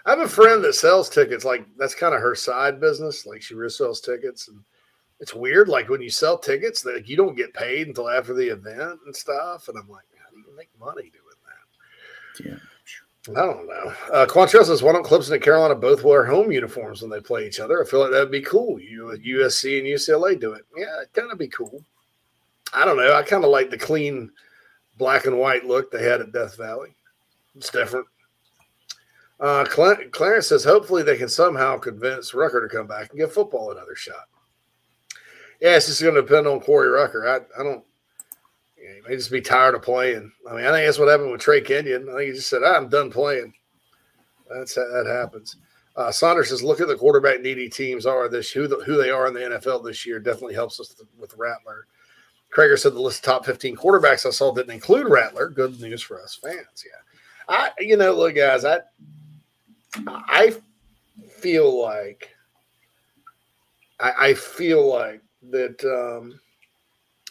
[0.06, 1.44] I have a friend that sells tickets.
[1.44, 3.26] Like that's kind of her side business.
[3.26, 4.58] Like she resells tickets, and
[5.18, 5.68] it's weird.
[5.68, 9.14] Like when you sell tickets, that you don't get paid until after the event and
[9.14, 9.68] stuff.
[9.68, 12.50] And I'm like, how do you make money doing that?
[12.50, 12.69] Yeah.
[13.28, 13.92] I don't know.
[14.12, 17.46] Uh, Quantrell says, why don't Clemson and Carolina both wear home uniforms when they play
[17.46, 17.82] each other?
[17.82, 18.80] I feel like that'd be cool.
[18.80, 20.64] You USC and UCLA do it.
[20.74, 21.84] Yeah, it'd kind of be cool.
[22.72, 23.14] I don't know.
[23.14, 24.30] I kind of like the clean
[24.96, 26.94] black and white look they had at Death Valley.
[27.56, 28.06] It's different.
[29.38, 33.70] Uh, Clarence says, hopefully they can somehow convince Rucker to come back and give football
[33.70, 34.28] another shot.
[35.60, 37.26] Yeah, it's just going to depend on Corey Rucker.
[37.26, 37.84] I, I don't.
[39.08, 40.32] May just be tired of playing.
[40.48, 42.08] I mean, I think that's what happened with Trey Kenyon.
[42.08, 43.54] I think he just said, "I'm done playing."
[44.48, 45.56] That's how that happens.
[45.96, 49.10] Uh, Saunders says, "Look at the quarterback needy teams are this who the, who they
[49.10, 51.86] are in the NFL this year definitely helps us with Rattler."
[52.54, 55.48] Krager said the list of top 15 quarterbacks I saw didn't include Rattler.
[55.48, 56.84] Good news for us fans.
[56.84, 57.00] Yeah,
[57.48, 58.80] I you know look guys, I
[60.06, 60.56] I
[61.38, 62.30] feel like
[64.00, 66.40] I, I feel like that um,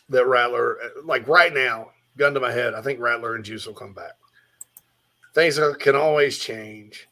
[0.10, 3.74] that Rattler, like right now, gun to my head, I think Rattler and Juice will
[3.74, 4.14] come back.
[5.34, 7.08] Things can always change.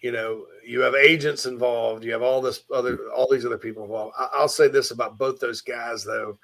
[0.00, 2.04] You know, you have agents involved.
[2.04, 4.14] You have all this other, all these other people involved.
[4.18, 6.38] I, I'll say this about both those guys, though: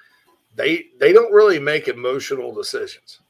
[0.54, 3.20] they they don't really make emotional decisions.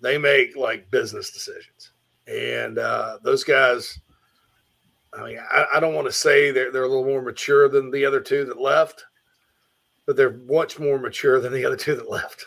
[0.00, 1.92] They make like business decisions,
[2.26, 4.00] and uh, those guys.
[5.12, 7.90] I mean, I, I don't want to say they're they're a little more mature than
[7.90, 9.04] the other two that left,
[10.06, 12.46] but they're much more mature than the other two that left.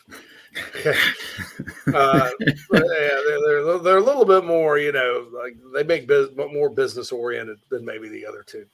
[1.93, 6.29] uh, yeah, they're, they're, they're a little bit more, you know, like they make biz-
[6.35, 8.65] more business oriented than maybe the other two.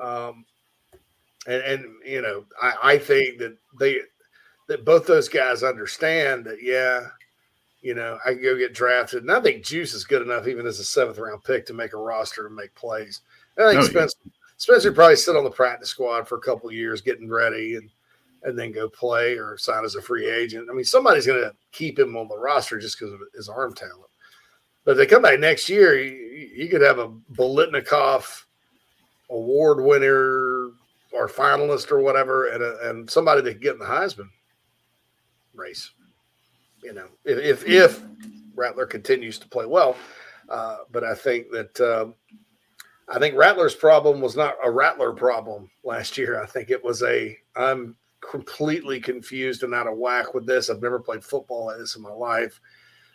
[0.00, 0.44] Um,
[1.46, 3.98] and, and you know, I, I think that they
[4.68, 7.08] that both those guys understand that, yeah,
[7.80, 9.22] you know, I can go get drafted.
[9.22, 11.94] And I think Juice is good enough, even as a seventh round pick, to make
[11.94, 13.22] a roster and make plays.
[13.56, 14.32] And I think oh, Spencer, yeah.
[14.56, 17.90] Spencer probably sit on the practice squad for a couple years, getting ready and
[18.44, 20.68] and then go play or sign as a free agent.
[20.70, 23.74] I mean, somebody's going to keep him on the roster just because of his arm
[23.74, 24.10] talent.
[24.84, 28.44] But if they come back next year, you, you could have a Biletnikoff
[29.30, 30.70] award winner
[31.12, 34.28] or finalist or whatever, and a, and somebody that could get in the Heisman
[35.54, 35.90] race.
[36.82, 38.02] You know, if if, if
[38.54, 39.96] Rattler continues to play well,
[40.48, 42.14] uh, but I think that um,
[43.08, 46.42] I think Rattler's problem was not a Rattler problem last year.
[46.42, 47.96] I think it was a I'm
[48.28, 50.70] completely confused and out of whack with this.
[50.70, 52.60] I've never played football like this in my life.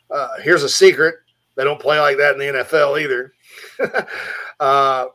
[0.10, 1.16] Uh, here's a secret:
[1.56, 3.34] they don't play like that in the NFL either.
[4.60, 5.08] uh,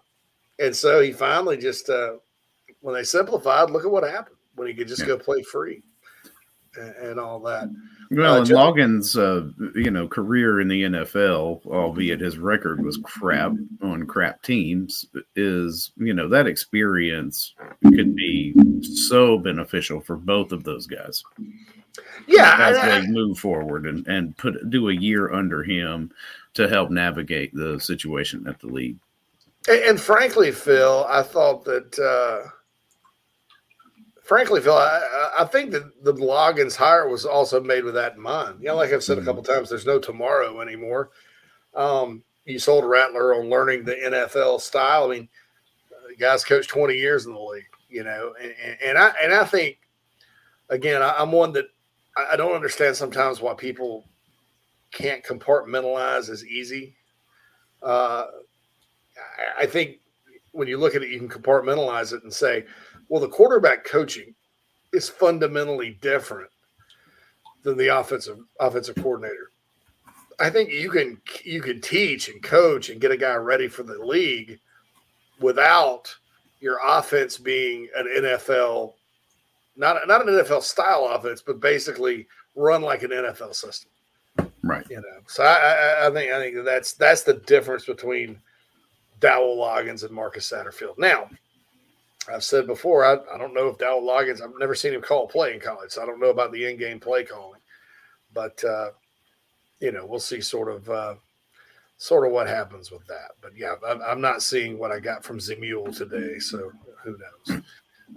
[0.59, 2.15] and so he finally just, uh,
[2.81, 5.09] when they simplified, look at what happened when he could just yeah.
[5.09, 5.83] go play free
[6.77, 7.69] and, and all that.
[8.13, 12.99] Well, uh, and Loggins', uh, you know, career in the NFL, albeit his record was
[13.03, 20.53] crap on crap teams, is you know that experience could be so beneficial for both
[20.53, 21.23] of those guys.
[22.27, 26.13] Yeah, as they move forward and and put do a year under him
[26.55, 28.99] to help navigate the situation at the league.
[29.69, 31.99] And, and frankly, Phil, I thought that.
[31.99, 32.51] Uh,
[34.23, 38.21] frankly, Phil, I, I, think that the Loggins hire was also made with that in
[38.21, 38.61] mind.
[38.61, 39.29] You know, like I've said mm-hmm.
[39.29, 41.11] a couple times, there's no tomorrow anymore.
[41.75, 45.05] Um, you sold Rattler on learning the NFL style.
[45.05, 45.29] I mean,
[46.09, 49.45] the guy's coached 20 years in the league, you know, and, and I and I
[49.45, 49.79] think
[50.69, 51.67] again, I, am one that
[52.17, 54.09] I don't understand sometimes why people
[54.93, 56.95] can't compartmentalize as easy.
[57.83, 58.27] Uh,
[59.17, 59.99] I, I think
[60.53, 62.65] when you look at it, you can compartmentalize it and say,
[63.13, 64.35] well, the quarterback coaching
[64.95, 66.49] is fundamentally different
[67.63, 69.51] than the offensive offensive coordinator.
[70.41, 73.83] I think you can you can teach and coach and get a guy ready for
[73.83, 74.59] the league
[75.41, 76.09] without
[76.61, 78.95] your offense being an NFL
[79.77, 82.27] not not an NFL style offense, but basically
[82.57, 83.91] run like an NFL system.
[84.63, 84.87] Right.
[84.89, 85.21] You know.
[85.27, 88.41] So I, I, I think I think that's that's the difference between
[89.21, 90.97] Dowell Loggins and Marcus Satterfield.
[90.97, 91.29] Now,
[92.31, 95.25] I've said before, I, I don't know if Dowell Loggins, I've never seen him call
[95.25, 97.61] a play in college, so I don't know about the in game play calling.
[98.33, 98.91] But, uh,
[99.81, 101.15] you know, we'll see sort of uh,
[101.97, 103.33] sort of what happens with that.
[103.41, 106.71] But yeah, I'm, I'm not seeing what I got from Zemule today, so
[107.03, 107.63] who knows?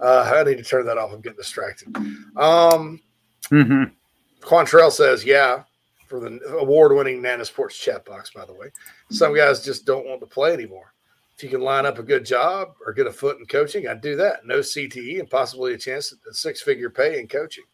[0.00, 1.12] Uh, I need to turn that off.
[1.12, 1.94] I'm getting distracted.
[2.36, 3.00] Um,
[3.50, 3.84] mm-hmm.
[4.40, 5.62] Quantrell says, yeah,
[6.06, 8.68] for the award winning Nana's Porch chat box, by the way.
[9.10, 10.92] Some guys just don't want to play anymore
[11.36, 14.00] if you can line up a good job or get a foot in coaching, I'd
[14.00, 14.46] do that.
[14.46, 17.64] No CTE and possibly a chance at six figure pay in coaching.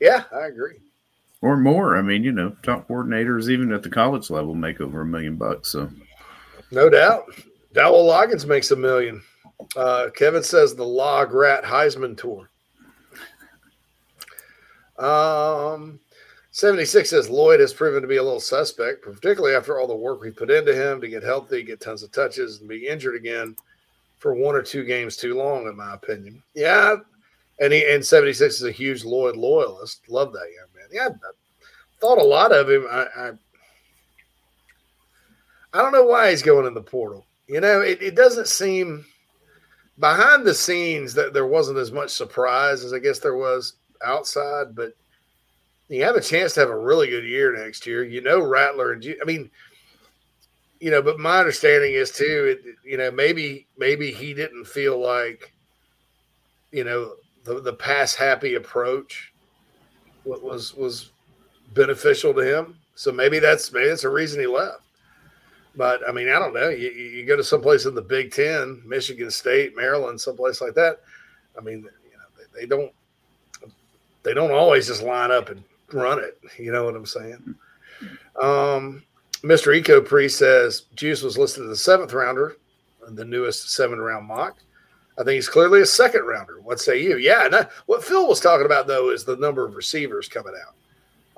[0.00, 0.80] Yeah, I agree.
[1.40, 1.96] Or more.
[1.96, 5.36] I mean, you know, top coordinators, even at the college level, make over a million
[5.36, 5.70] bucks.
[5.70, 5.88] So,
[6.72, 7.26] no doubt.
[7.72, 9.22] Dowell Loggins makes a million.
[9.76, 12.48] Uh, Kevin says the Log Rat Heisman Tour.
[14.98, 16.00] Um,
[16.56, 20.22] 76 says Lloyd has proven to be a little suspect, particularly after all the work
[20.22, 23.54] we put into him to get healthy, get tons of touches, and be injured again
[24.16, 26.42] for one or two games too long, in my opinion.
[26.54, 26.96] Yeah.
[27.60, 30.08] And he and 76 is a huge Lloyd loyalist.
[30.08, 30.88] Love that young man.
[30.90, 32.86] Yeah, I thought a lot of him.
[32.90, 33.32] I, I
[35.74, 37.26] I don't know why he's going in the portal.
[37.48, 39.04] You know, it, it doesn't seem
[39.98, 44.74] behind the scenes that there wasn't as much surprise as I guess there was outside,
[44.74, 44.94] but–
[45.88, 48.04] you have a chance to have a really good year next year.
[48.04, 49.50] You know, Rattler and I mean,
[50.80, 54.98] you know, but my understanding is too, it, you know, maybe maybe he didn't feel
[54.98, 55.52] like,
[56.72, 57.14] you know,
[57.44, 59.32] the the pass happy approach
[60.24, 61.12] was was
[61.74, 62.76] beneficial to him.
[62.94, 64.80] So maybe that's maybe that's a reason he left.
[65.76, 66.70] But I mean, I don't know.
[66.70, 71.00] You, you go to someplace in the Big Ten, Michigan State, Maryland, someplace like that.
[71.56, 72.92] I mean, you know, they, they don't
[74.22, 76.38] they don't always just line up and run it.
[76.58, 77.54] You know what I'm saying?
[78.40, 79.02] Um,
[79.42, 79.74] Mr.
[79.74, 82.56] Eco Pre says Juice was listed as the seventh rounder,
[83.08, 84.58] the newest seven round mock.
[85.18, 86.60] I think he's clearly a second rounder.
[86.60, 87.16] What say you?
[87.16, 87.46] Yeah.
[87.46, 90.74] And what Phil was talking about though is the number of receivers coming out.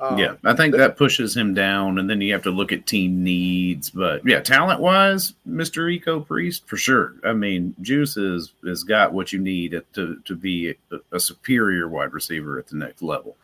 [0.00, 2.86] Um, yeah, I think that pushes him down, and then you have to look at
[2.86, 3.90] team needs.
[3.90, 7.14] But yeah, talent wise, Mister Eco Priest for sure.
[7.24, 11.88] I mean, Juice has has got what you need to to be a, a superior
[11.88, 13.36] wide receiver at the next level.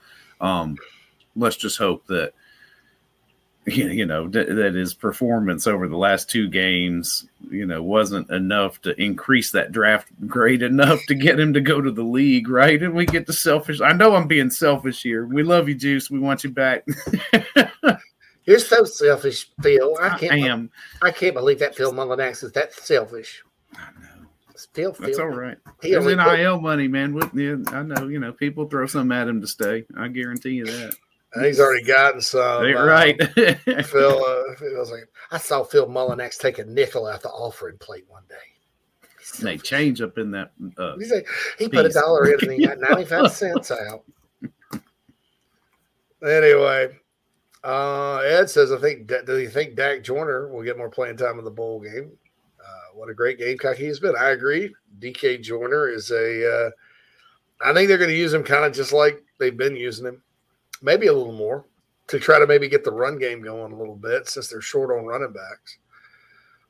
[0.44, 0.76] Um,
[1.34, 2.32] let's just hope that
[3.66, 8.78] you know that, that his performance over the last two games you know wasn't enough
[8.82, 12.82] to increase that draft grade enough to get him to go to the league right?
[12.82, 15.26] And we get the selfish i know i'm being selfish here.
[15.26, 16.10] We love you juice.
[16.10, 16.86] We want you back.
[18.44, 19.96] You're so selfish phil.
[19.98, 20.70] I can't i am.
[21.00, 23.42] I can't believe that phil mullinax is that selfish
[24.54, 25.06] i know Phil, Phil.
[25.06, 25.58] That's all right.
[25.80, 27.20] There's NIL money, man.
[27.68, 29.84] I know, you know, people throw some at him to stay.
[29.96, 30.94] I guarantee you that.
[31.40, 32.40] He's already gotten some.
[32.40, 33.20] Uh, right.
[33.34, 37.76] Phil, uh, I was like, I saw Phil Mullinax take a nickel out the offering
[37.78, 39.42] plate one day.
[39.42, 40.52] They change up in that.
[40.78, 41.26] Uh, like,
[41.58, 44.04] he put a dollar in and he got 95 cents out.
[46.24, 46.96] Anyway,
[47.64, 51.38] uh, Ed says, I think, do you think Dak Joyner will get more playing time
[51.40, 52.12] in the bowl game?
[52.94, 54.14] What a great Gamecock he's been.
[54.16, 54.74] I agree.
[55.00, 56.66] DK Joyner is a.
[56.66, 56.70] Uh,
[57.64, 60.22] I think they're going to use him kind of just like they've been using him
[60.82, 61.64] maybe a little more
[62.06, 64.90] to try to maybe get the run game going a little bit since they're short
[64.90, 65.78] on running backs.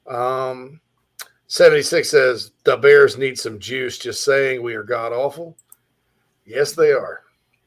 [0.07, 0.81] Um,
[1.49, 3.99] 76 says the Bears need some juice.
[3.99, 5.57] Just saying we are god awful.
[6.47, 7.23] Yes, they are.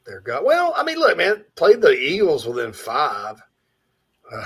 [0.06, 0.44] They're god.
[0.44, 3.40] Well, I mean, look, man, played the Eagles within five.
[4.32, 4.44] Uh,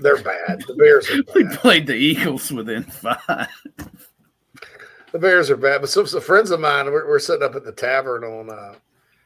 [0.00, 0.62] they're bad.
[0.66, 1.34] The Bears are bad.
[1.34, 3.48] we played the Eagles within five.
[5.12, 7.64] the Bears are bad, but some, some friends of mine, we're, we're sitting up at
[7.64, 8.74] the tavern on uh,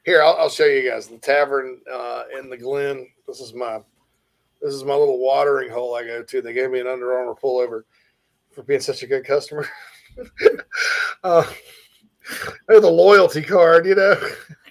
[0.05, 3.07] here, I'll, I'll, show you guys the tavern uh, in the Glen.
[3.28, 3.81] This is my
[4.61, 6.43] this is my little watering hole I go to.
[6.43, 7.82] They gave me an Under Armour pullover
[8.53, 9.69] for being such a good customer.
[11.24, 11.44] uh,
[12.69, 14.16] the loyalty card, you know.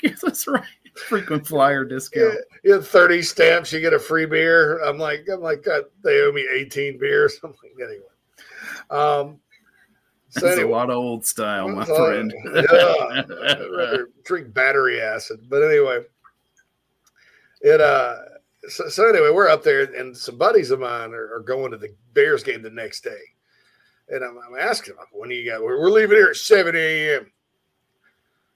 [0.01, 0.63] Yes, that's right.
[0.95, 2.33] Frequent flyer discount.
[2.63, 4.79] You you 30 stamps, you get a free beer.
[4.83, 7.39] I'm like, I'm like, God, they owe me 18 beers.
[7.43, 8.05] I'm like, anyway.
[8.89, 9.39] Um,
[10.29, 12.33] so That's anyway, a lot of old style, my friend.
[12.55, 15.47] yeah, drink battery acid.
[15.49, 16.03] But anyway,
[17.61, 18.15] it uh.
[18.69, 21.77] So, so, anyway, we're up there, and some buddies of mine are, are going to
[21.77, 23.19] the Bears game the next day,
[24.09, 25.63] and I'm, I'm asking them, "When do you got?
[25.63, 27.31] We're, we're leaving here at 7 a.m."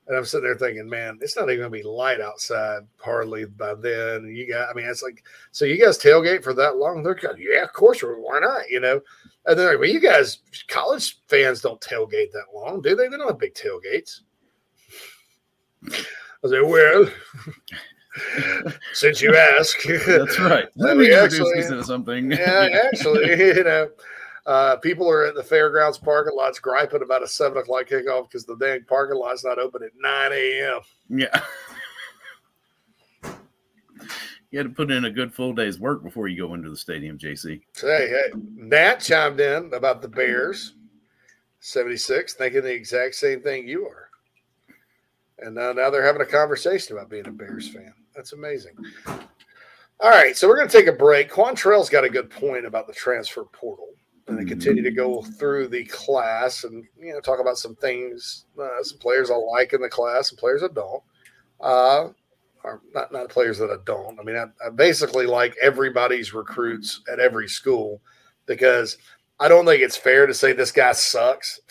[0.07, 3.73] And I'm sitting there thinking, man, it's not even gonna be light outside hardly by
[3.73, 4.27] then.
[4.27, 7.02] You got, I mean, it's like, so you guys tailgate for that long?
[7.02, 8.69] They're going, yeah, of course, why not?
[8.69, 9.02] You know,
[9.45, 13.07] and they're like, well, you guys, college fans don't tailgate that long, do they?
[13.07, 14.22] They don't have big tailgates.
[15.91, 15.98] I
[16.44, 17.07] was like, well,
[18.94, 20.68] since you ask, that's right.
[20.76, 22.32] Let me introduce actually, something.
[22.32, 23.90] yeah, actually, you know,
[24.45, 28.45] uh, people are at the fairgrounds parking lots griping about a seven o'clock kickoff because
[28.45, 30.81] the dang parking lot's not open at nine a.m.
[31.09, 31.41] Yeah.
[34.55, 36.77] You had to put in a good full day's work before you go into the
[36.77, 37.59] stadium, JC.
[37.76, 40.76] Hey, hey, Nat chimed in about the Bears,
[41.59, 44.07] 76, thinking the exact same thing you are.
[45.39, 47.93] And now, now they're having a conversation about being a Bears fan.
[48.15, 48.77] That's amazing.
[49.99, 51.30] All right, so we're going to take a break.
[51.30, 53.89] Quantrell's got a good point about the transfer portal,
[54.27, 58.45] and they continue to go through the class and you know talk about some things,
[58.60, 61.03] uh, some players I like in the class, and players I don't.
[61.61, 62.10] Uh,
[62.64, 64.19] or not not players that I don't.
[64.19, 68.02] I mean, I, I basically like everybody's recruits at every school
[68.45, 68.97] because
[69.39, 71.60] I don't think it's fair to say this guy sucks.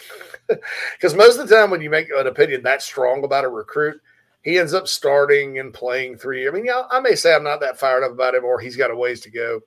[0.92, 3.98] Because most of the time, when you make an opinion that strong about a recruit,
[4.42, 6.46] he ends up starting and playing three.
[6.46, 8.76] I mean, yeah, I may say I'm not that fired up about him, or he's
[8.76, 9.60] got a ways to go.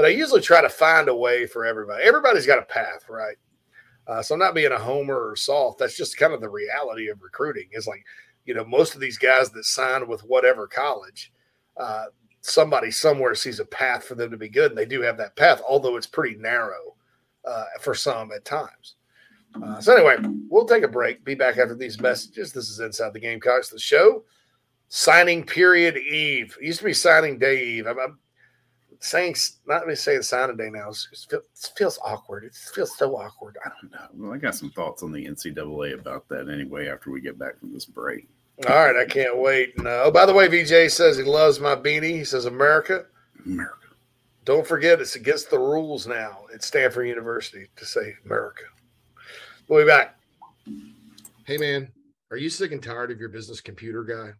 [0.00, 2.02] But I usually try to find a way for everybody.
[2.02, 3.36] Everybody's got a path, right?
[4.06, 5.78] Uh, so I'm not being a homer or soft.
[5.78, 7.68] That's just kind of the reality of recruiting.
[7.72, 8.02] Is like
[8.46, 11.30] you know, most of these guys that sign with whatever college,
[11.76, 12.06] uh,
[12.40, 15.36] somebody somewhere sees a path for them to be good, and they do have that
[15.36, 16.96] path, although it's pretty narrow
[17.44, 18.94] uh, for some at times.
[19.62, 20.16] Uh, so anyway,
[20.48, 21.22] we'll take a break.
[21.26, 22.54] Be back after these messages.
[22.54, 24.24] This is Inside the Gamecocks, the show.
[24.88, 26.56] Signing period eve.
[26.58, 27.86] It used to be signing day eve.
[27.86, 28.18] I'm, I'm
[29.00, 29.34] saying
[29.66, 30.90] not me saying signing day now.
[30.90, 31.42] it
[31.76, 32.44] feels awkward.
[32.44, 33.56] It feels so awkward.
[33.64, 34.06] I don't know.
[34.14, 36.88] Well, I got some thoughts on the NCAA about that anyway.
[36.88, 38.28] After we get back from this break.
[38.68, 39.72] All right, I can't wait.
[39.78, 42.18] And, uh, oh, by the way, VJ says he loves my beanie.
[42.18, 43.06] He says America.
[43.46, 43.74] America.
[44.44, 48.64] Don't forget, it's against the rules now at Stanford University to say America.
[49.66, 50.18] We'll be back.
[51.44, 51.90] Hey, man,
[52.30, 54.32] are you sick and tired of your business computer guy?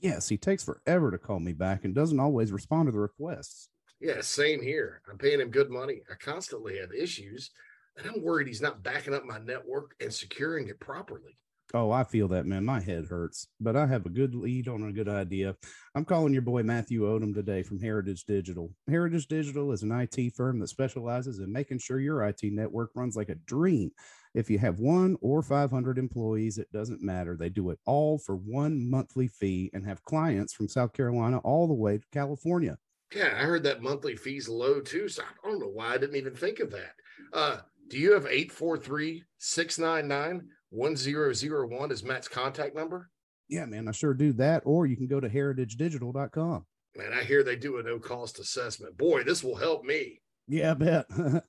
[0.00, 3.69] Yes, he takes forever to call me back and doesn't always respond to the requests.
[4.00, 5.02] Yeah, same here.
[5.10, 6.00] I'm paying him good money.
[6.10, 7.50] I constantly have issues.
[7.96, 11.36] and I'm worried he's not backing up my network and securing it properly.
[11.72, 12.64] Oh, I feel that, man.
[12.64, 15.54] My head hurts, but I have a good lead on a good idea.
[15.94, 18.72] I'm calling your boy Matthew Odom today from Heritage Digital.
[18.88, 23.14] Heritage Digital is an IT firm that specializes in making sure your IT network runs
[23.16, 23.90] like a dream.
[24.34, 27.36] If you have one or 500 employees, it doesn't matter.
[27.36, 31.68] They do it all for one monthly fee and have clients from South Carolina all
[31.68, 32.78] the way to California.
[33.14, 35.08] Yeah, I heard that monthly fee's low too.
[35.08, 36.94] So I don't know why I didn't even think of that.
[37.32, 37.58] Uh,
[37.88, 43.10] do you have 843 699 1001 is Matt's contact number?
[43.48, 44.62] Yeah, man, I sure do that.
[44.64, 46.64] Or you can go to heritagedigital.com.
[46.96, 48.96] Man, I hear they do a no cost assessment.
[48.96, 50.20] Boy, this will help me.
[50.46, 51.06] Yeah, I bet.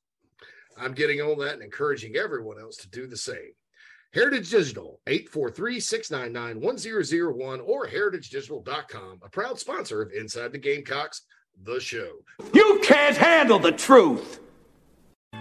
[0.77, 3.51] I'm getting on that and encouraging everyone else to do the same.
[4.13, 11.21] Heritage Digital, 843-699-1001 or heritagedigital.com, a proud sponsor of Inside the Gamecocks,
[11.63, 12.11] the show.
[12.53, 14.39] You can't handle the truth.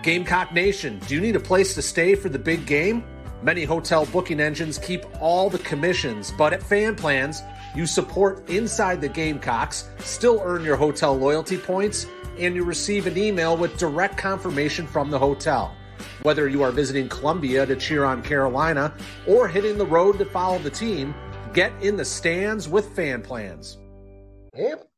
[0.02, 3.04] Gamecock Nation, do you need a place to stay for the big game?
[3.42, 7.42] Many hotel booking engines keep all the commissions, but at Fan Plans,
[7.74, 12.06] you support Inside the Gamecocks, still earn your hotel loyalty points,
[12.38, 15.74] and you receive an email with direct confirmation from the hotel.
[16.22, 18.94] Whether you are visiting Columbia to cheer on Carolina
[19.26, 21.14] or hitting the road to follow the team,
[21.54, 23.79] get in the stands with Fan Plans.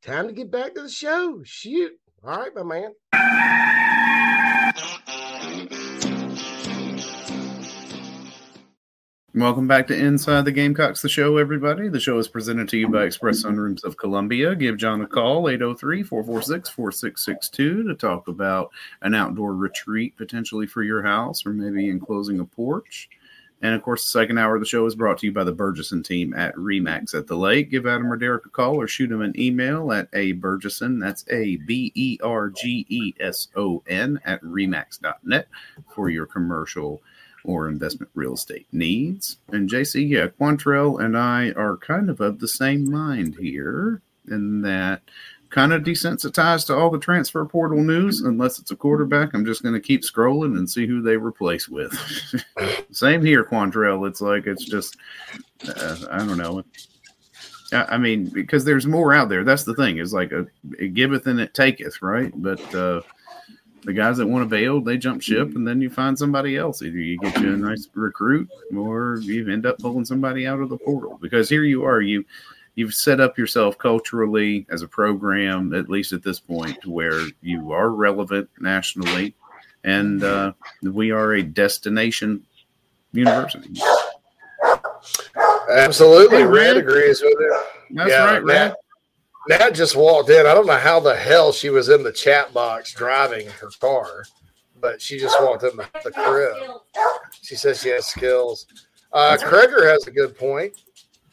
[0.02, 1.40] Time to get back to the show.
[1.44, 1.92] Shoot.
[2.24, 2.92] All right, my man.
[9.34, 11.88] Welcome back to Inside the Gamecocks, the show, everybody.
[11.88, 14.56] The show is presented to you by Express Sunrooms of Columbia.
[14.56, 18.70] Give John a call, 803 446 4662, to talk about
[19.02, 23.08] an outdoor retreat potentially for your house or maybe enclosing a porch.
[23.62, 25.54] And of course, the second hour of the show is brought to you by the
[25.54, 27.70] Bergeson team at Remax at the Lake.
[27.70, 31.24] Give Adam or Derek a call or shoot him an email at a Bergeson, that's
[31.30, 35.46] A B E R G E S O N, at remax.net
[35.94, 37.00] for your commercial
[37.44, 39.38] or investment real estate needs.
[39.48, 44.62] And JC, yeah, Quantrell and I are kind of of the same mind here in
[44.62, 45.02] that
[45.52, 48.22] kind of desensitized to all the transfer portal news.
[48.22, 51.68] Unless it's a quarterback, I'm just going to keep scrolling and see who they replace
[51.68, 51.92] with.
[52.90, 54.08] same here, Quantrell.
[54.08, 54.96] It's like it's just,
[55.68, 56.64] uh, I don't know.
[57.72, 59.44] I mean, because there's more out there.
[59.44, 59.98] That's the thing.
[59.98, 60.46] Is like a
[60.78, 62.32] it giveth and it taketh, right?
[62.34, 63.02] But uh,
[63.84, 66.82] the guys that want to bail, they jump ship, and then you find somebody else.
[66.82, 70.68] Either you get you a nice recruit, or you end up pulling somebody out of
[70.68, 71.18] the portal.
[71.20, 72.24] Because here you are, you
[72.74, 77.72] you've set up yourself culturally as a program, at least at this point, where you
[77.72, 79.34] are relevant nationally,
[79.84, 82.44] and uh, we are a destination
[83.12, 83.80] university.
[85.70, 87.66] Absolutely, hey, Red agrees with it.
[87.90, 88.74] That's yeah, right, Red.
[89.48, 90.46] Nat just walked in.
[90.46, 94.24] I don't know how the hell she was in the chat box driving her car,
[94.80, 96.56] but she just walked in the, the crib.
[97.42, 98.66] She says she has skills.
[99.12, 100.74] Uh, Kreger has a good point.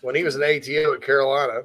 [0.02, 1.62] When he was an ATO at Carolina,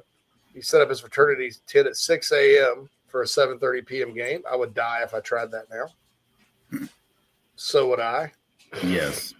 [0.53, 2.89] he set up his fraternity tent at 6 a.m.
[3.07, 4.13] for a 7:30 p.m.
[4.13, 4.41] game.
[4.49, 6.87] I would die if I tried that now.
[7.55, 8.31] So would I.
[8.83, 9.33] Yes.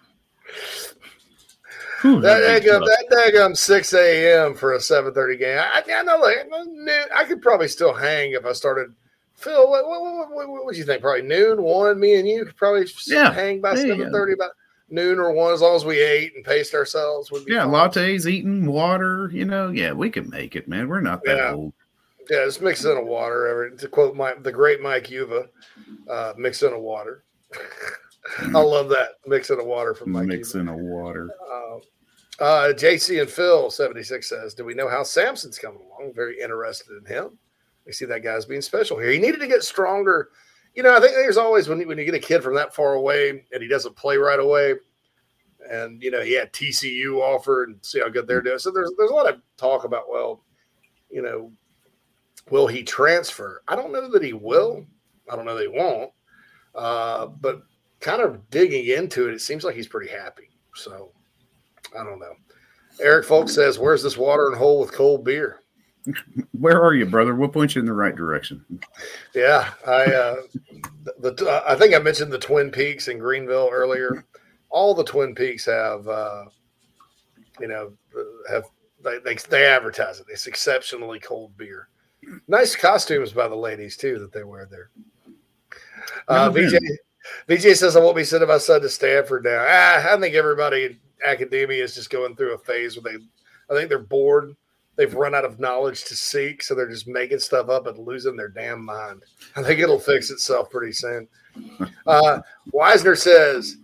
[2.04, 4.54] that daggum, that daggum 6 a.m.
[4.54, 5.58] for a 7:30 game.
[5.58, 6.48] I, I know, like
[7.16, 8.94] I could probably still hang if I started.
[9.34, 11.02] Phil, what, what, what, what, what would you think?
[11.02, 12.00] Probably noon, one.
[12.00, 13.34] Me and you could probably yeah.
[13.34, 14.52] hang by 7:30, about
[14.90, 17.32] noon or one, as long as we ate and paced ourselves.
[17.32, 17.92] Would be yeah, fine.
[17.92, 19.30] lattes, eating water.
[19.34, 20.88] You know, yeah, we can make it, man.
[20.88, 21.54] We're not that yeah.
[21.54, 21.74] old.
[22.30, 23.48] Yeah, just mix in a water.
[23.48, 25.48] Every, to quote my the great Mike Yuva,
[26.10, 27.24] uh, mix in a water.
[28.40, 30.26] I love that mix in a water from Mike.
[30.26, 31.30] Mix in a water.
[31.48, 31.78] Uh,
[32.40, 36.14] uh, JC and Phil 76 says, Do we know how Samson's coming along?
[36.14, 37.38] Very interested in him.
[37.86, 39.12] We see that guy's being special here.
[39.12, 40.30] He needed to get stronger.
[40.76, 42.76] You know, I think there's always when you, when you get a kid from that
[42.76, 44.76] far away and he doesn't play right away,
[45.72, 48.60] and you know he had TCU offered and see how good they're doing.
[48.60, 50.44] So there's there's a lot of talk about well,
[51.10, 51.52] you know,
[52.52, 53.62] will he transfer?
[53.68, 54.86] I don't know that he will.
[55.32, 56.12] I don't know that he won't.
[56.76, 57.64] Uh, but
[58.02, 60.50] kind of digging into it, it seems like he's pretty happy.
[60.76, 61.12] So
[61.98, 62.34] I don't know.
[63.00, 65.62] Eric Folk says, "Where's this watering hole with cold beer?"
[66.60, 67.36] Where are you, brother?
[67.36, 68.64] We'll point you in the right direction.
[69.34, 70.36] Yeah, I uh,
[71.20, 74.26] the, I think I mentioned the Twin Peaks in Greenville earlier.
[74.70, 76.46] All the Twin Peaks have, uh,
[77.60, 77.94] you know,
[78.50, 78.66] have
[79.04, 80.28] they, they they advertise it.
[80.30, 81.90] It's exceptionally cold beer.
[82.48, 84.90] Nice costumes by the ladies too that they wear there.
[86.28, 86.76] Uh, VJ
[87.48, 89.66] VJ says I won't be sending my son to Stanford now.
[89.68, 93.24] Ah, I think everybody in academia is just going through a phase where they,
[93.70, 94.56] I think they're bored
[94.96, 98.36] they've run out of knowledge to seek, so they're just making stuff up and losing
[98.36, 99.24] their damn mind.
[99.56, 101.28] I think it'll fix itself pretty soon.
[102.06, 102.42] Uh,
[102.72, 103.78] Weisner says,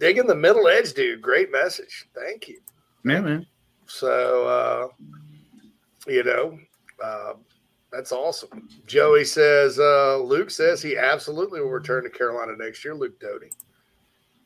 [0.00, 1.22] "Digging the middle edge, dude.
[1.22, 2.08] Great message.
[2.12, 2.58] Thank you."
[3.04, 3.46] Yeah, man.
[3.86, 4.88] So, uh,
[6.08, 6.58] you know,
[7.04, 7.34] uh,
[7.92, 8.68] that's awesome.
[8.86, 12.94] Joey says, uh, Luke says he absolutely will return to Carolina next year.
[12.94, 13.50] Luke Doty.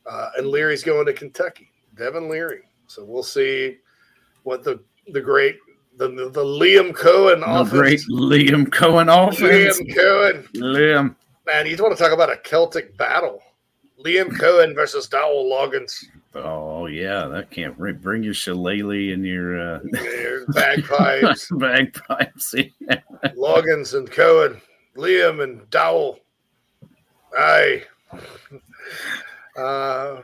[0.05, 1.71] Uh, and Leary's going to Kentucky.
[1.95, 2.63] Devin Leary.
[2.87, 3.77] So we'll see
[4.43, 5.57] what the the great
[5.97, 7.69] the the, the Liam Coen The offense.
[7.69, 9.79] great Liam Coen offense.
[9.81, 10.47] Liam Coen.
[10.53, 11.15] Liam.
[11.45, 13.41] Man, you want to talk about a Celtic battle?
[14.05, 16.05] Liam Coen versus Dowell Loggins.
[16.35, 21.49] Oh yeah, that can't bring, bring your shillelagh and your uh, There's bagpipes.
[21.57, 22.53] bagpipes.
[22.81, 22.99] Yeah.
[23.35, 24.61] Loggins and Coen,
[24.95, 26.19] Liam and Dowell.
[27.35, 27.83] Aye.
[29.57, 30.21] Uh,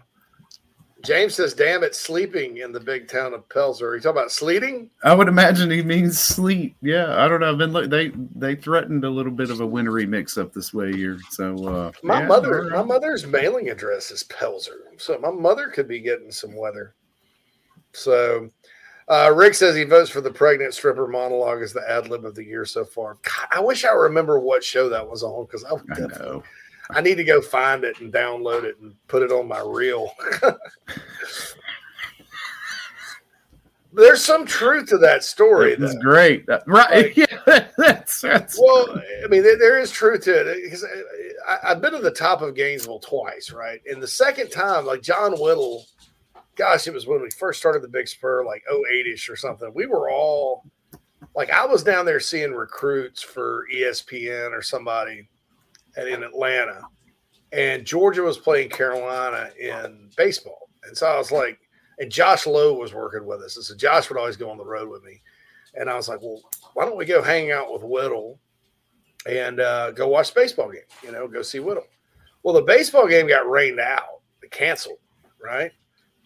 [1.03, 4.31] James says, "Damn it, sleeping in the big town of Pelzer." Are you talking about
[4.31, 4.89] sleeting?
[5.03, 6.75] I would imagine he means sleet.
[6.81, 7.51] Yeah, I don't know.
[7.51, 7.89] I've been look.
[7.89, 11.19] They they threatened a little bit of a wintry mix up this way here.
[11.31, 15.89] So uh, My yeah, mother, my mother's mailing address is Pelzer, so my mother could
[15.89, 16.95] be getting some weather.
[17.91, 18.49] So,
[19.09, 22.33] uh, Rick says he votes for the pregnant stripper monologue as the ad lib of
[22.33, 23.17] the year so far.
[23.23, 26.43] God, I wish I remember what show that was on because I, would I know.
[26.93, 30.13] I need to go find it and download it and put it on my reel.
[33.95, 35.75] There's some truth to that story.
[35.75, 36.45] That's great.
[36.65, 37.15] Right?
[37.17, 38.59] yeah, that's that's.
[38.59, 40.83] Well, I mean, there, there is truth to it because
[41.47, 43.81] I, I've been to the top of Gainesville twice, right?
[43.85, 45.85] And the second time, like John Whittle,
[46.55, 49.71] gosh, it was when we first started the Big Spur, like 08 ish or something.
[49.75, 50.65] We were all
[51.35, 55.29] like, I was down there seeing recruits for ESPN or somebody
[55.95, 56.81] at, in Atlanta,
[57.51, 60.69] and Georgia was playing Carolina in baseball.
[60.85, 61.59] And so I was like,
[61.99, 63.55] and Josh Lowe was working with us.
[63.55, 65.21] And so Josh would always go on the road with me.
[65.75, 66.41] And I was like, well,
[66.73, 68.39] why don't we go hang out with Whittle
[69.27, 70.81] and uh, go watch the baseball game?
[71.03, 71.85] You know, go see Whittle.
[72.43, 74.97] Well, the baseball game got rained out, it canceled,
[75.41, 75.71] right?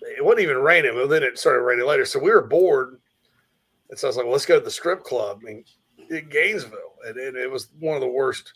[0.01, 2.05] It wasn't even raining, but then it started raining later.
[2.05, 2.99] So we were bored.
[3.89, 5.63] And so I was like, well, let's go to the strip club in,
[6.09, 6.95] in Gainesville.
[7.05, 8.53] And, and it was one of the worst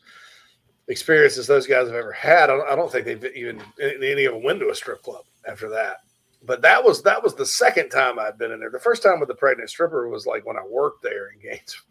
[0.87, 2.49] experiences those guys have ever had.
[2.49, 5.25] I don't, I don't think they've even any of them went to a strip club
[5.47, 5.97] after that.
[6.43, 8.71] But that was that was the second time I'd been in there.
[8.71, 11.83] The first time with the pregnant stripper was like when I worked there in Gainesville,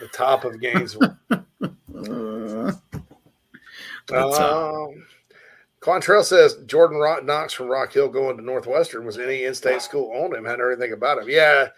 [0.00, 1.16] the top of Gainesville.
[4.12, 5.06] Uh, Um,
[5.80, 10.10] Quantrell says Jordan Rock, Knox from Rock Hill going to Northwestern was any in-state school
[10.12, 10.44] on him.
[10.44, 11.28] Hadn't heard anything about him.
[11.28, 11.68] Yeah,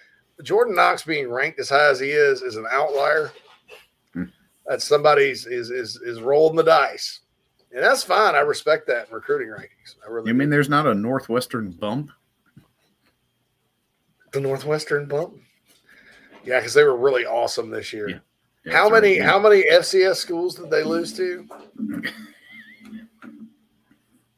[0.42, 3.32] Jordan Knox being ranked as high as he is is an outlier.
[4.66, 7.20] That's somebody's is is is rolling the dice,
[7.72, 8.34] and that's fine.
[8.34, 9.96] I respect that in recruiting rankings.
[10.06, 12.10] I really you mean there's not a Northwestern bump?
[14.32, 15.34] the Northwestern bump.
[16.44, 18.08] Yeah, because they were really awesome this year.
[18.08, 21.46] Yeah, how that's right, many how many FCS schools did they lose to?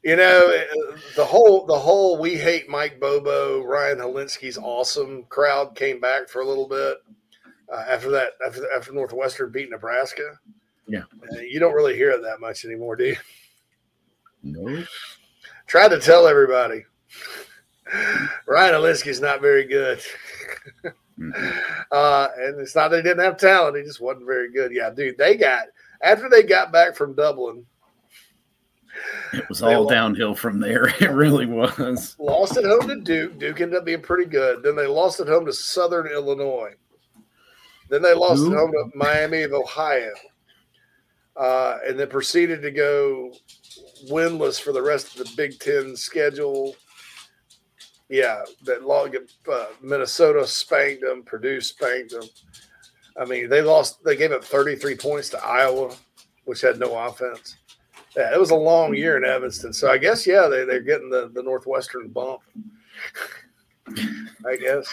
[0.03, 0.63] You know,
[1.15, 6.41] the whole the whole we hate Mike Bobo, Ryan Hilinski's awesome crowd came back for
[6.41, 6.97] a little bit
[7.71, 10.37] uh, after that after after Northwestern beat Nebraska.
[10.87, 11.03] Yeah.
[11.31, 13.15] Uh, you don't really hear it that much anymore, do you?
[14.43, 14.83] No.
[15.67, 16.85] Tried to tell everybody.
[18.47, 19.99] Ryan Hilinski's not very good.
[21.91, 24.71] uh, and it's not that he didn't have talent; he just wasn't very good.
[24.71, 25.67] Yeah, dude, they got
[26.01, 27.65] after they got back from Dublin,
[29.33, 30.87] It was all downhill from there.
[30.99, 32.15] It really was.
[32.19, 33.39] lost at home to Duke.
[33.39, 34.61] Duke ended up being pretty good.
[34.63, 36.73] Then they lost at home to Southern Illinois.
[37.89, 40.11] Then they lost at home to Miami of Ohio.
[41.35, 43.33] Uh, and then proceeded to go
[44.09, 46.75] winless for the rest of the Big Ten schedule.
[48.07, 49.15] Yeah, that log
[49.51, 52.23] uh, Minnesota spanked them, Purdue spanked them.
[53.19, 54.03] I mean, they lost.
[54.03, 55.95] They gave up 33 points to Iowa,
[56.45, 57.57] which had no offense.
[58.15, 59.73] Yeah, it was a long year in Evanston.
[59.73, 62.41] So I guess yeah, they they're getting the the Northwestern bump.
[63.87, 64.87] I guess.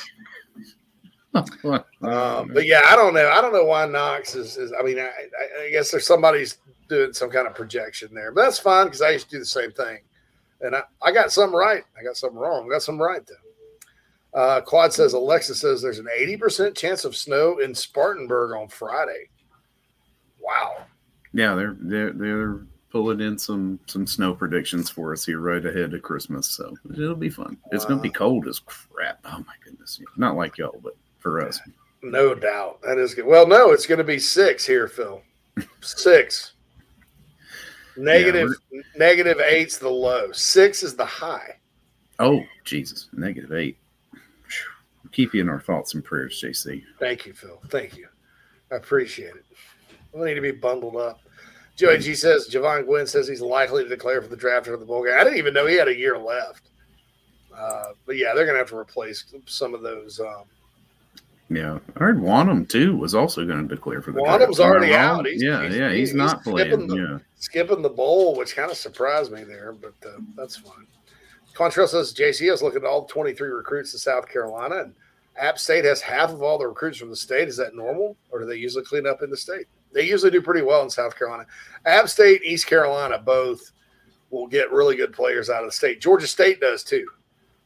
[2.03, 3.31] Um, but yeah, I don't know.
[3.31, 4.57] I don't know why Knox is.
[4.57, 5.09] is I mean, I,
[5.65, 9.11] I, guess there's somebody's doing some kind of projection there, but that's fine because I
[9.11, 9.99] used to do the same thing,
[10.61, 11.85] and I, I got some right.
[11.99, 12.67] I got some wrong.
[12.67, 14.39] I got some right though.
[14.39, 19.29] Uh, Quad says Alexa says there's an 80% chance of snow in Spartanburg on Friday.
[20.41, 20.87] Wow.
[21.33, 22.61] Yeah, they're they're they're
[22.91, 27.15] pulling in some some snow predictions for us here right ahead of Christmas, so it'll
[27.15, 27.57] be fun.
[27.71, 29.21] It's gonna be cold as crap.
[29.25, 31.61] Oh my goodness, not like y'all, but for us.
[32.03, 32.83] No doubt.
[32.83, 33.27] That is good.
[33.27, 35.23] Well, no, it's going to be six here, Phil.
[35.81, 36.53] Six.
[37.97, 38.49] Negative,
[38.97, 40.33] negative eight's the low.
[40.33, 41.59] Six is the high.
[42.19, 43.77] Oh Jesus, negative eight.
[45.13, 46.83] Keep you in our thoughts and prayers, JC.
[46.99, 47.61] Thank you, Phil.
[47.69, 48.09] Thank you.
[48.71, 49.45] I appreciate it.
[50.15, 51.21] We need to be bundled up.
[51.77, 54.87] Joey G says Jovaughn Gwyn says he's likely to declare for the draft or the
[54.87, 55.15] bowl game.
[55.19, 56.71] I didn't even know he had a year left.
[57.55, 60.21] Uh, but yeah, they're going to have to replace some of those.
[60.21, 60.45] Um,
[61.55, 64.21] yeah, I heard Wonnum too was also going to declare for the.
[64.21, 65.27] Wonnum's already out.
[65.27, 66.87] He's, yeah, he's, yeah, he's, he's not playing.
[66.87, 70.87] The, yeah, skipping the bowl, which kind of surprised me there, but uh, that's fine.
[71.55, 74.95] Quantrell says JC is looking at all 23 recruits in South Carolina, and
[75.37, 77.49] App State has half of all the recruits from the state.
[77.49, 79.67] Is that normal, or do they usually clean up in the state?
[79.93, 81.47] They usually do pretty well in South Carolina.
[81.85, 83.73] App State, East Carolina, both
[84.31, 86.01] will get really good players out of the state.
[86.01, 87.07] Georgia State does too.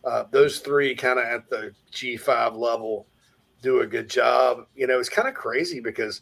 [0.05, 3.07] Uh, those three kind of at the G5 level
[3.63, 4.67] do a good job.
[4.75, 6.21] You know, it's kind of crazy because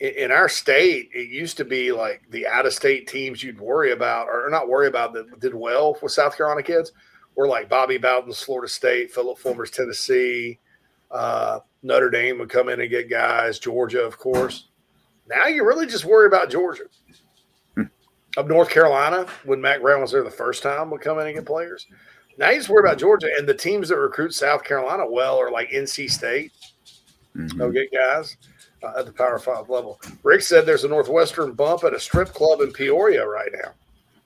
[0.00, 3.92] in, our state, it used to be like the out of state teams you'd worry
[3.92, 6.92] about or not worry about that did well with South Carolina kids
[7.36, 10.58] were like Bobby Bowden's Florida State, Phillip Fulmer's Tennessee,
[11.10, 14.68] uh, Notre Dame would come in and get guys, Georgia, of course.
[15.28, 16.84] Now you really just worry about Georgia.
[17.76, 17.84] Hmm.
[18.36, 21.36] Of North Carolina, when Mack Brown was there the first time, would come in and
[21.36, 21.86] get players.
[22.38, 25.50] Now you just worry about Georgia and the teams that recruit South Carolina well are
[25.50, 26.52] like NC State.
[27.36, 27.58] Mm-hmm.
[27.58, 28.36] They'll get guys
[28.82, 30.00] uh, at the Power Five level.
[30.22, 33.72] Rick said there's a Northwestern bump at a strip club in Peoria right now.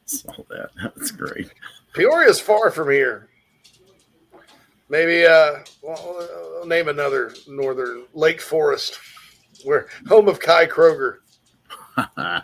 [0.06, 0.70] Saw that.
[0.82, 1.50] That's great.
[1.94, 3.28] Peoria is far from here.
[4.88, 6.20] Maybe uh, well,
[6.60, 8.98] I'll name another northern Lake Forest,
[9.64, 11.18] where home of Kai Kroeger.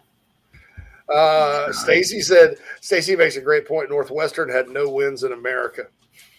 [1.13, 3.91] Uh, Stacy said, Stacy makes a great point.
[3.91, 5.89] Northwestern had no wins in America.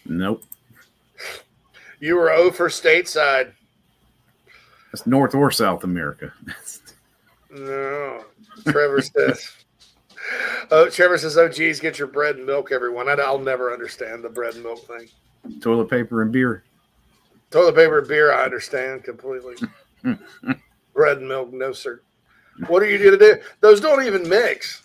[0.06, 0.44] Nope.
[2.00, 3.54] You were 0 for stateside.
[4.92, 6.34] That's North or South America.
[7.52, 8.26] no.
[8.68, 9.64] Trevor says,
[10.72, 14.24] Oh, Trevor says, "Oh, geez, get your bread and milk, everyone." I, will never understand
[14.24, 15.10] the bread and milk thing.
[15.60, 16.64] Toilet paper and beer.
[17.52, 19.56] Toilet paper and beer, I understand completely.
[20.94, 22.02] bread and milk, no sir.
[22.68, 23.42] What are you going to do?
[23.62, 24.82] Those don't even mix.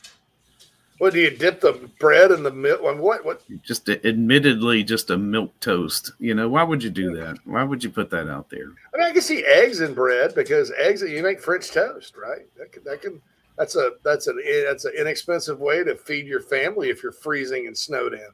[0.98, 2.82] What do you dip the bread in the milk?
[2.82, 3.24] What?
[3.24, 3.42] What?
[3.62, 6.12] Just a, admittedly, just a milk toast.
[6.18, 7.38] You know, why would you do that?
[7.44, 8.66] Why would you put that out there?
[8.92, 12.46] I mean, I can see eggs in bread because eggs you make French toast, right?
[12.56, 13.22] That can, that can
[13.56, 17.68] that's a that's an that's an inexpensive way to feed your family if you're freezing
[17.68, 18.28] and snowed in.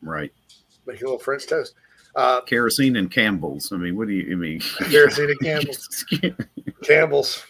[0.00, 0.32] Right.
[0.86, 1.74] Make a little French toast.
[2.14, 3.72] Uh, kerosene and Campbell's.
[3.72, 4.60] I mean, what do you I mean?
[4.90, 6.04] Kerosene and Campbell's.
[6.84, 7.44] Campbell's.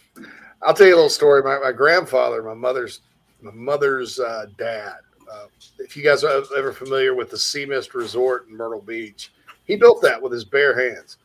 [0.65, 1.43] I'll tell you a little story.
[1.43, 3.01] My, my grandfather, my mother's
[3.41, 4.99] my mother's uh, dad.
[5.31, 5.47] Uh,
[5.79, 9.33] if you guys are ever familiar with the Sea Mist Resort in Myrtle Beach,
[9.65, 11.17] he built that with his bare hands.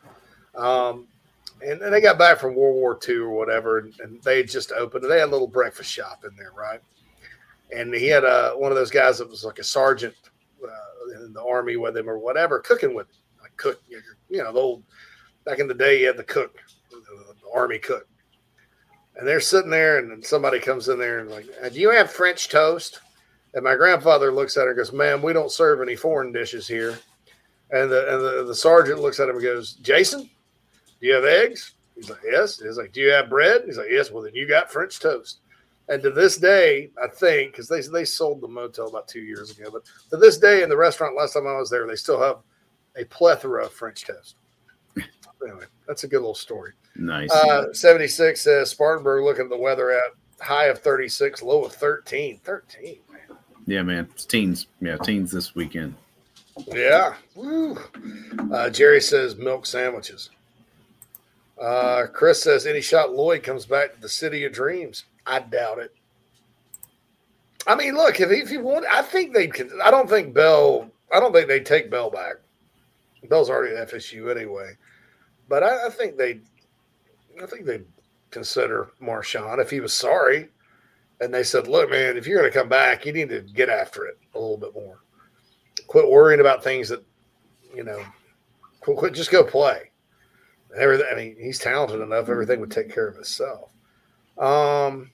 [0.56, 1.08] Um,
[1.62, 4.72] and, and, they got back from World War II or whatever, and, and they just
[4.72, 5.04] opened.
[5.04, 6.80] They had a little breakfast shop in there, right?
[7.76, 10.16] And he had a one of those guys that was like a sergeant
[10.64, 13.22] uh, in the army with him or whatever, cooking with him.
[13.42, 13.82] like cook.
[14.30, 14.84] You know, the old
[15.46, 16.58] back in the day, you had the cook,
[16.90, 18.08] the, the army cook
[19.18, 22.50] and they're sitting there, and somebody comes in there and like, "Do you have French
[22.50, 23.00] toast?"
[23.54, 26.68] And my grandfather looks at her and goes, "Ma'am, we don't serve any foreign dishes
[26.68, 27.00] here."
[27.72, 30.30] And the and the, the sergeant looks at him and goes, "Jason,
[31.02, 33.90] do you have eggs?" He's like, "Yes." He's like, "Do you have bread?" He's like,
[33.90, 35.40] "Yes." Well, then you got French toast.
[35.90, 39.58] And to this day, I think because they they sold the motel about two years
[39.58, 42.22] ago, but to this day in the restaurant last time I was there, they still
[42.22, 42.38] have
[42.96, 44.36] a plethora of French toast.
[45.44, 46.74] Anyway, that's a good little story.
[46.96, 47.32] Nice.
[47.32, 52.40] Uh, 76 says Spartanburg looking at the weather at high of 36, low of 13.
[52.44, 53.38] 13, man.
[53.66, 54.08] Yeah, man.
[54.14, 54.68] It's teens.
[54.82, 55.96] Yeah, teens this weekend.
[56.68, 57.16] Yeah.
[57.36, 57.78] Woo.
[58.52, 60.30] Uh, Jerry says milk sandwiches.
[61.62, 65.06] Uh, Chris says any shot Lloyd comes back to the city of dreams.
[65.26, 65.94] I doubt it.
[67.66, 69.70] I mean, look, if he, if he want, I think they can.
[69.84, 70.90] I don't think Bell.
[71.14, 72.36] I don't think they take Bell back.
[73.28, 74.78] Bell's already at FSU anyway,
[75.50, 76.42] but I, I think they
[77.42, 77.86] I think they'd
[78.32, 80.50] consider Marshawn if he was sorry.
[81.20, 83.70] And they said, look, man, if you're going to come back, you need to get
[83.70, 85.00] after it a little bit more.
[85.88, 87.04] Quit worrying about things that,
[87.76, 88.04] you know,
[88.82, 89.92] quit, quit just go play.
[90.78, 93.72] everything, I mean, he's talented enough, everything would take care of itself.
[94.38, 95.10] Um,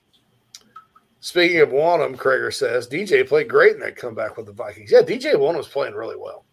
[1.20, 4.92] speaking of Wonnum, Krager says, DJ played great in that comeback with the Vikings.
[4.92, 6.44] Yeah, DJ Wonnum's playing really well.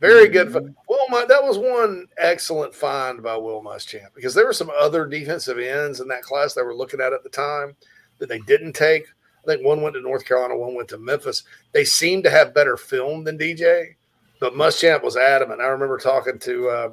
[0.00, 0.52] Very good.
[0.52, 5.58] Will that was one excellent find by Will Muschamp because there were some other defensive
[5.58, 7.76] ends in that class that were looking at at the time
[8.18, 9.06] that they didn't take.
[9.42, 11.44] I think one went to North Carolina, one went to Memphis.
[11.72, 13.94] They seemed to have better film than DJ,
[14.40, 15.60] but Muschamp was adamant.
[15.60, 16.88] I remember talking to uh,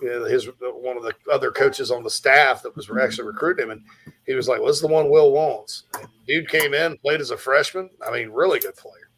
[0.00, 3.82] his one of the other coaches on the staff that was actually recruiting him, and
[4.26, 7.36] he was like, "What's the one Will wants?" And dude came in, played as a
[7.36, 7.88] freshman.
[8.06, 9.08] I mean, really good player,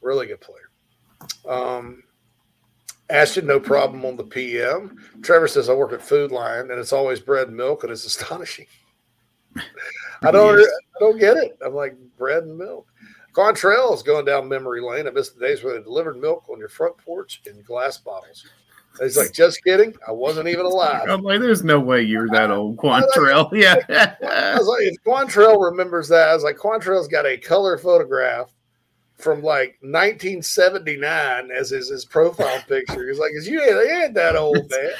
[0.00, 0.70] really good player.
[1.48, 2.03] Um,
[3.10, 4.96] Ashton, no problem on the PM.
[5.22, 8.06] Trevor says I work at Food Lion and it's always bread and milk and it's
[8.06, 8.66] astonishing.
[10.22, 11.56] I don't I don't get it.
[11.64, 12.88] I'm like bread and milk.
[13.34, 15.06] Quantrell is going down memory lane.
[15.06, 18.46] I miss the days where they delivered milk on your front porch in glass bottles.
[18.98, 19.92] And he's like, just kidding.
[20.06, 21.08] I wasn't even alive.
[21.08, 23.50] I'm like, there's no way you're that old, Quantrell.
[23.52, 23.74] Yeah.
[24.22, 28.52] I was like, if Quantrell remembers that, I was like, Quantrell's got a color photograph
[29.18, 33.08] from like 1979 as his, his profile picture.
[33.08, 34.90] He's like, "Is you ain't, that old, man?"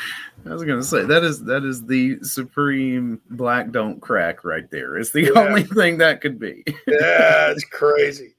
[0.47, 4.97] I was gonna say that is that is the supreme black don't crack right there.
[4.97, 5.41] It's the yeah.
[5.41, 6.63] only thing that could be.
[6.87, 8.35] yeah, it's crazy.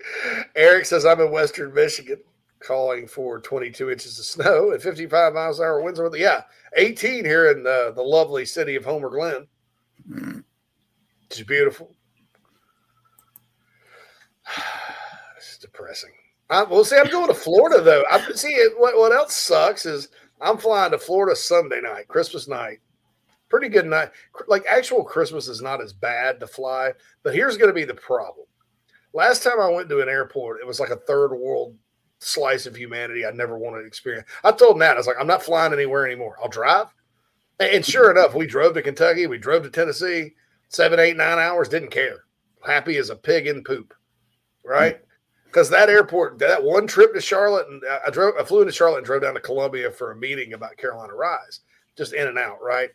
[0.56, 2.20] Eric says I'm in Western Michigan,
[2.60, 6.00] calling for 22 inches of snow and 55 miles an hour winds.
[6.00, 6.44] Over the yeah,
[6.76, 9.48] 18 here in the, the lovely city of Homer Glen.
[10.10, 10.44] Mm.
[11.30, 11.96] It's beautiful.
[15.76, 16.12] Depressing.
[16.50, 18.04] I, well, see, I'm going to Florida though.
[18.10, 18.56] I see.
[18.78, 22.80] What, what else sucks is I'm flying to Florida Sunday night, Christmas night.
[23.50, 24.12] Pretty good night.
[24.48, 26.94] Like actual Christmas is not as bad to fly,
[27.24, 28.46] but here's going to be the problem.
[29.14, 31.76] Last time I went to an airport, it was like a third world
[32.20, 34.28] slice of humanity I never wanted to experience.
[34.44, 36.38] I told Matt, I was like, I'm not flying anywhere anymore.
[36.42, 36.88] I'll drive.
[37.60, 40.34] And sure enough, we drove to Kentucky, we drove to Tennessee,
[40.70, 42.26] seven, eight, nine hours, didn't care.
[42.66, 43.94] Happy as a pig in poop.
[44.64, 45.00] Right
[45.56, 48.98] because that airport, that one trip to Charlotte, and I drove, I flew into Charlotte
[48.98, 51.62] and drove down to Columbia for a meeting about Carolina Rise,
[51.98, 52.90] just in and out, right?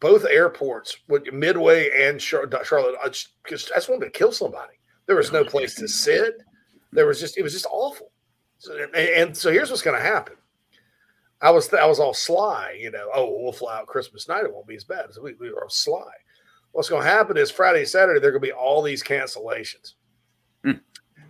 [0.00, 0.96] Both airports,
[1.30, 2.54] Midway and Charlotte,
[3.04, 4.72] I just, I just wanted to kill somebody.
[5.04, 6.38] There was no place to sit.
[6.92, 8.10] There was just, it was just awful.
[8.56, 10.36] So, and, so here's what's going to happen.
[11.42, 13.10] I was, I was all sly, you know.
[13.14, 14.44] Oh, we'll fly out Christmas night.
[14.44, 15.12] It won't be as bad.
[15.12, 16.10] So we, we were sly.
[16.72, 19.94] What's going to happen is Friday, Saturday, there are going to be all these cancellations
[20.64, 20.72] hmm.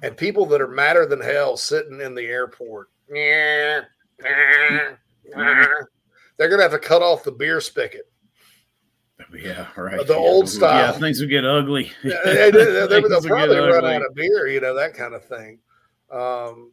[0.03, 2.89] And people that are madder than hell sitting in the airport.
[6.37, 8.11] they're gonna have to cut off the beer spigot.
[9.35, 10.07] Yeah, right.
[10.07, 10.79] The old style.
[10.79, 11.93] Yeah, things will get ugly.
[12.03, 13.95] Yeah, they, they, they, they'll probably run ugly.
[13.95, 15.59] out of beer, you know, that kind of thing.
[16.11, 16.73] Um,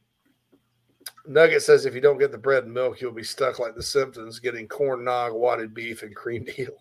[1.27, 3.83] Nugget says if you don't get the bread and milk, you'll be stuck like the
[3.83, 6.73] Simpsons, getting corn nog, wadded beef, and cream deal.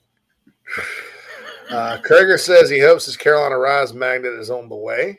[1.70, 5.18] Uh, Krager says he hopes his Carolina Rise magnet is on the way.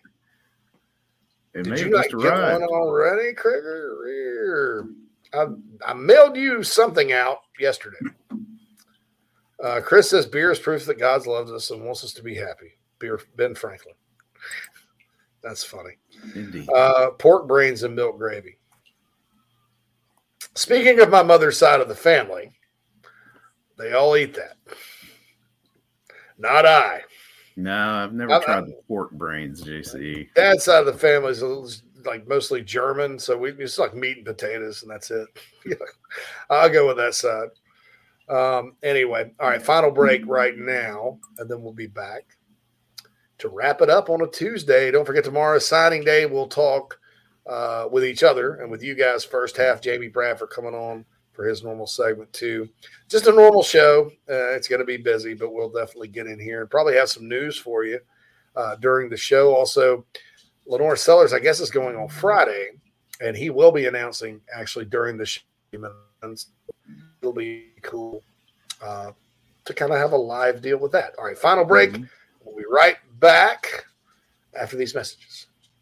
[1.58, 4.86] It Did you not get one already, Krieger?
[5.34, 5.48] I,
[5.84, 7.98] I mailed you something out yesterday.
[9.64, 12.36] Uh, Chris says beer is proof that God loves us and wants us to be
[12.36, 12.78] happy.
[13.00, 13.96] Beer, Ben Franklin.
[15.42, 15.98] That's funny.
[16.36, 16.70] Indeed.
[16.70, 18.60] Uh, pork brains and milk gravy.
[20.54, 22.52] Speaking of my mother's side of the family,
[23.80, 24.58] they all eat that.
[26.38, 27.02] Not I.
[27.58, 30.32] No, I've never I, tried I, the pork brains, JC.
[30.36, 34.26] Dad's side of the family is like mostly German, so we it's like meat and
[34.26, 35.28] potatoes, and that's it.
[36.52, 37.50] I'll go with that side.
[38.30, 42.38] Um, anyway, all right, final break right now, and then we'll be back
[43.40, 44.92] to wrap it up on a Tuesday.
[44.92, 46.28] Don't forget tomorrow signing day.
[46.28, 47.00] We'll talk
[47.48, 49.26] uh, with each other and with you guys.
[49.26, 51.06] First half, Jamie Bradford coming on
[51.38, 52.68] for his normal segment too.
[53.08, 54.08] Just a normal show.
[54.28, 57.10] Uh, it's going to be busy, but we'll definitely get in here and probably have
[57.10, 58.00] some news for you
[58.56, 59.54] uh, during the show.
[59.54, 60.04] Also,
[60.68, 62.72] LaNorris Sellers, I guess, is going on Friday,
[63.22, 65.42] and he will be announcing actually during the show.
[65.72, 68.24] It'll be cool
[68.82, 69.12] uh,
[69.66, 71.14] to kind of have a live deal with that.
[71.20, 71.92] All right, final break.
[71.92, 72.04] Mm-hmm.
[72.44, 73.86] We'll be right back
[74.60, 75.47] after these messages.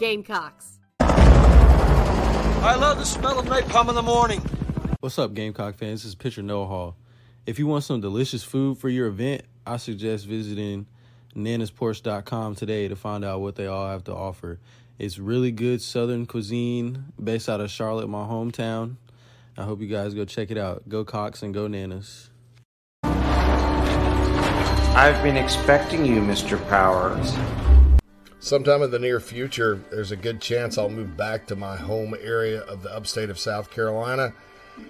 [0.00, 0.78] Gamecocks.
[0.98, 4.40] I love the smell of napalm in the morning.
[5.00, 6.02] What's up, Gamecock fans?
[6.02, 6.96] This is Pitcher Noah Hall.
[7.44, 10.86] If you want some delicious food for your event, I suggest visiting
[11.36, 14.58] nanasporch.com today to find out what they all have to offer.
[14.98, 18.96] It's really good southern cuisine based out of Charlotte, my hometown.
[19.58, 20.88] I hope you guys go check it out.
[20.88, 22.30] Go Cox and go Nanas.
[24.96, 26.58] I've been expecting you, Mr.
[26.70, 27.36] Powers
[28.40, 32.14] sometime in the near future, there's a good chance I'll move back to my home
[32.20, 34.32] area of the upstate of South Carolina.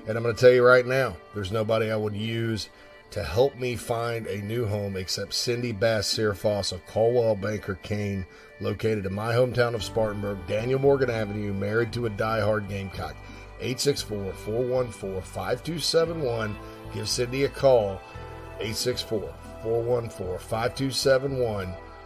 [0.06, 2.68] And I'm going to tell you right now, there's nobody I would use
[3.10, 8.24] to help me find a new home except Cindy Bass Searfoss of Coldwell Banker Caine,
[8.60, 13.16] located in my hometown of Spartanburg, Daniel Morgan Avenue, married to a die-hard Gamecock.
[13.60, 16.56] 864 414 5271.
[16.94, 18.00] Give Cindy a call,
[18.60, 21.74] 864 414 5271,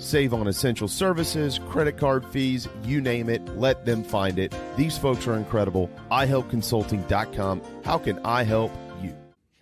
[0.00, 4.54] Save on essential services, credit card fees, you name it, let them find it.
[4.76, 5.90] These folks are incredible.
[6.10, 8.72] iHelpConsulting.com how can I help
[9.02, 9.14] you?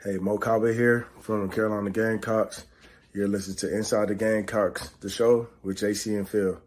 [0.02, 2.66] Hey, Mo Kaba here from Carolina Gamecocks.
[3.12, 6.60] You're listening to Inside the Gamecocks, the show with JC and Phil.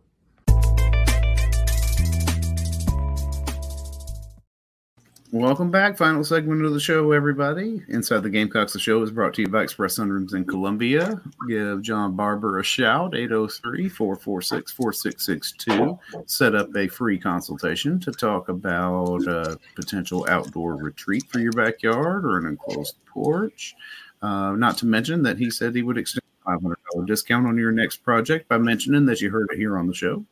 [5.33, 5.97] Welcome back.
[5.97, 7.81] Final segment of the show, everybody.
[7.87, 11.21] Inside the Gamecocks, the show is brought to you by Express Sunrooms in Columbia.
[11.47, 15.97] Give John Barber a shout, 803 446 4662.
[16.25, 22.25] Set up a free consultation to talk about a potential outdoor retreat for your backyard
[22.25, 23.73] or an enclosed porch.
[24.21, 27.71] Uh, not to mention that he said he would extend a $500 discount on your
[27.71, 30.25] next project by mentioning that you heard it here on the show.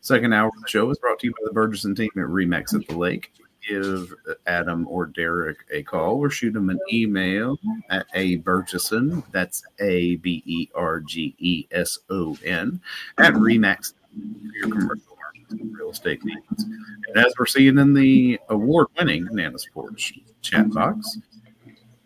[0.00, 2.72] Second hour of the show is brought to you by the Bergeson team at Remax
[2.72, 3.32] at the Lake
[3.68, 4.14] give
[4.46, 7.58] Adam or Derek a call or shoot them an email
[7.90, 9.22] at a Bergeson.
[9.32, 12.80] That's A B E R G E S O N
[13.18, 15.14] at Remax your commercial
[15.50, 16.64] real estate needs.
[17.08, 21.18] And as we're seeing in the award winning Nana's Porch chat box,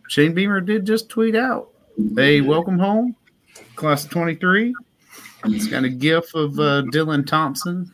[0.09, 1.70] Shane Beamer did just tweet out
[2.18, 3.16] a welcome home,
[3.76, 4.74] class of 23.
[5.44, 7.93] It's got a gif of uh, Dylan Thompson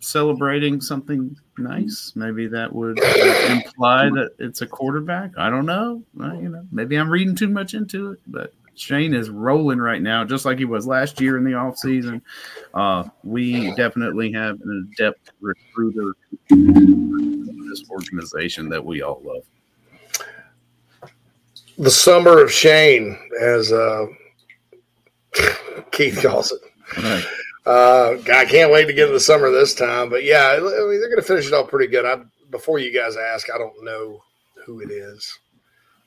[0.00, 2.12] celebrating something nice.
[2.14, 2.98] Maybe that would
[3.50, 5.32] imply that it's a quarterback.
[5.36, 6.02] I don't know.
[6.14, 10.24] you know, maybe I'm reading too much into it, but Shane is rolling right now,
[10.24, 12.22] just like he was last year in the offseason.
[12.72, 16.14] Uh, we definitely have an adept recruiter
[16.50, 19.42] in this organization that we all love.
[21.76, 24.06] The summer of Shane, as uh,
[25.90, 27.26] Keith calls it.
[27.68, 30.08] Uh, I can't wait to get to the summer this time.
[30.08, 32.06] But yeah, I mean, they're going to finish it off pretty good.
[32.06, 34.22] I, before you guys ask, I don't know
[34.64, 35.38] who it is.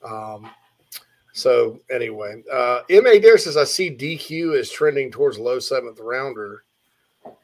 [0.03, 0.49] Um,
[1.33, 6.63] so anyway, uh, Ma Dare says I see DQ is trending towards low seventh rounder.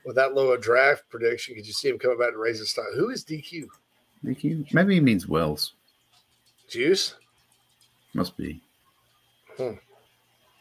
[0.03, 2.71] With that low a draft prediction, could you see him coming back to raise his
[2.71, 2.87] stock?
[2.95, 3.67] Who is DQ?
[4.25, 4.73] DQ?
[4.73, 5.73] Maybe he means Wells.
[6.67, 7.13] Juice?
[8.15, 8.59] Must be.
[9.57, 9.73] Hmm.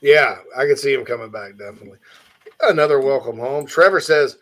[0.02, 1.98] Yeah, I could see him coming back definitely.
[2.62, 3.66] Another welcome home.
[3.66, 4.38] Trevor says,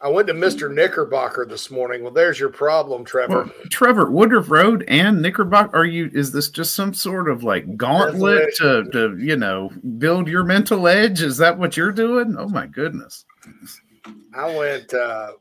[0.00, 0.72] I went to Mr.
[0.72, 2.02] Knickerbocker this morning.
[2.02, 3.44] Well, there's your problem, Trevor.
[3.44, 5.76] Well, Trevor, Woodruff Road and Knickerbocker.
[5.76, 6.10] Are you?
[6.12, 10.88] Is this just some sort of like gauntlet to, to you know build your mental
[10.88, 11.22] edge?
[11.22, 12.34] Is that what you're doing?
[12.36, 13.24] Oh my goodness!
[14.34, 14.92] I went.
[14.92, 15.32] uh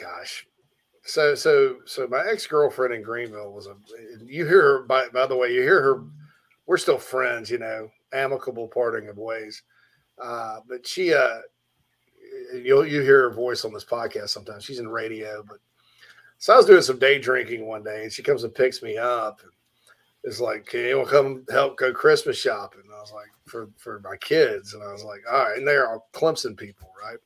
[0.00, 0.46] Gosh,
[1.02, 3.74] so so so my ex girlfriend in Greenville was a.
[4.24, 5.52] You hear her by by the way.
[5.52, 6.04] You hear her.
[6.66, 9.62] We're still friends, you know, amicable parting of ways.
[10.22, 11.38] Uh, but she, uh,
[12.54, 14.64] you'll you hear her voice on this podcast sometimes.
[14.64, 15.58] She's in radio, but
[16.38, 18.96] so I was doing some day drinking one day, and she comes and picks me
[18.96, 19.40] up.
[19.42, 19.52] And
[20.24, 24.00] it's like, "Can you come help go Christmas shopping?" And I was like, "For for
[24.00, 27.18] my kids," and I was like, "All right." And they're all Clemson people, right?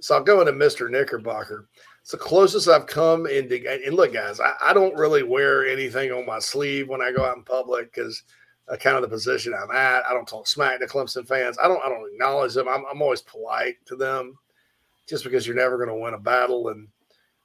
[0.00, 1.68] So I'll go into Mister Knickerbocker.
[2.00, 3.66] It's the closest I've come into.
[3.68, 7.24] And look, guys, I, I don't really wear anything on my sleeve when I go
[7.24, 8.22] out in public because
[8.70, 10.04] uh, kind of the position I'm at.
[10.06, 11.58] I don't talk smack to Clemson fans.
[11.62, 12.68] I don't I don't acknowledge them.
[12.68, 14.38] I'm, I'm always polite to them,
[15.08, 16.68] just because you're never going to win a battle.
[16.68, 16.88] And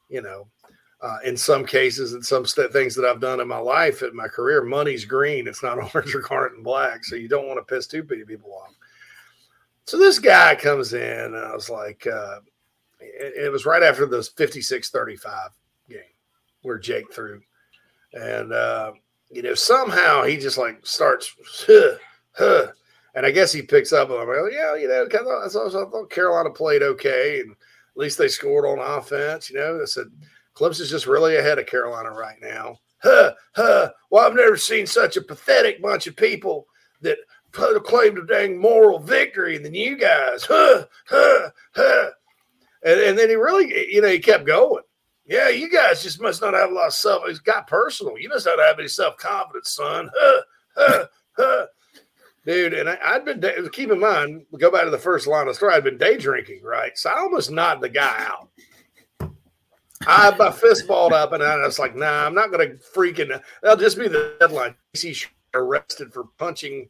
[0.10, 0.47] you know,
[1.02, 4.15] uh, in some cases, in some st- things that I've done in my life, in
[4.15, 5.47] my career, money's green.
[5.47, 7.03] It's not orange or garnet and black.
[7.03, 8.73] So you don't want to piss too many people off.
[9.85, 12.39] So this guy comes in, and I was like, uh,
[12.99, 15.49] it, it was right after the 56 35
[15.89, 15.99] game
[16.61, 17.41] where Jake threw.
[18.14, 18.93] And uh,
[19.30, 21.35] you know, somehow he just like starts,
[21.68, 21.97] huh,
[22.34, 22.68] huh,
[23.15, 26.10] and I guess he picks up on like, yeah, you know, I thought, I thought
[26.10, 29.49] Carolina played okay, and at least they scored on offense.
[29.49, 30.07] You know, I said
[30.53, 32.80] Clemson's just really ahead of Carolina right now.
[33.02, 33.91] Huh, huh.
[34.10, 36.68] Well, I've never seen such a pathetic bunch of people
[37.02, 37.18] that
[37.52, 40.43] claimed a claim to dang moral victory than you guys.
[40.43, 42.10] Huh, huh, huh.
[42.84, 44.84] And, and then he really, you know, he kept going.
[45.26, 47.23] Yeah, you guys just must not have a lot of self.
[47.26, 48.18] It's got personal.
[48.18, 50.10] You must not have any self confidence, son.
[50.15, 50.41] Huh,
[50.76, 51.06] huh,
[51.38, 51.65] huh.
[52.45, 55.47] Dude, and I, had been day, keep in mind, go back to the first line
[55.47, 55.73] of story.
[55.73, 56.95] I'd been day drinking, right?
[56.95, 58.49] So I almost knocked the guy out.
[60.06, 63.41] I my fist balled up, and I was like, "Nah, I'm not going to freaking.
[63.64, 65.26] That'll just be the headline." DC
[65.56, 66.88] arrested for punching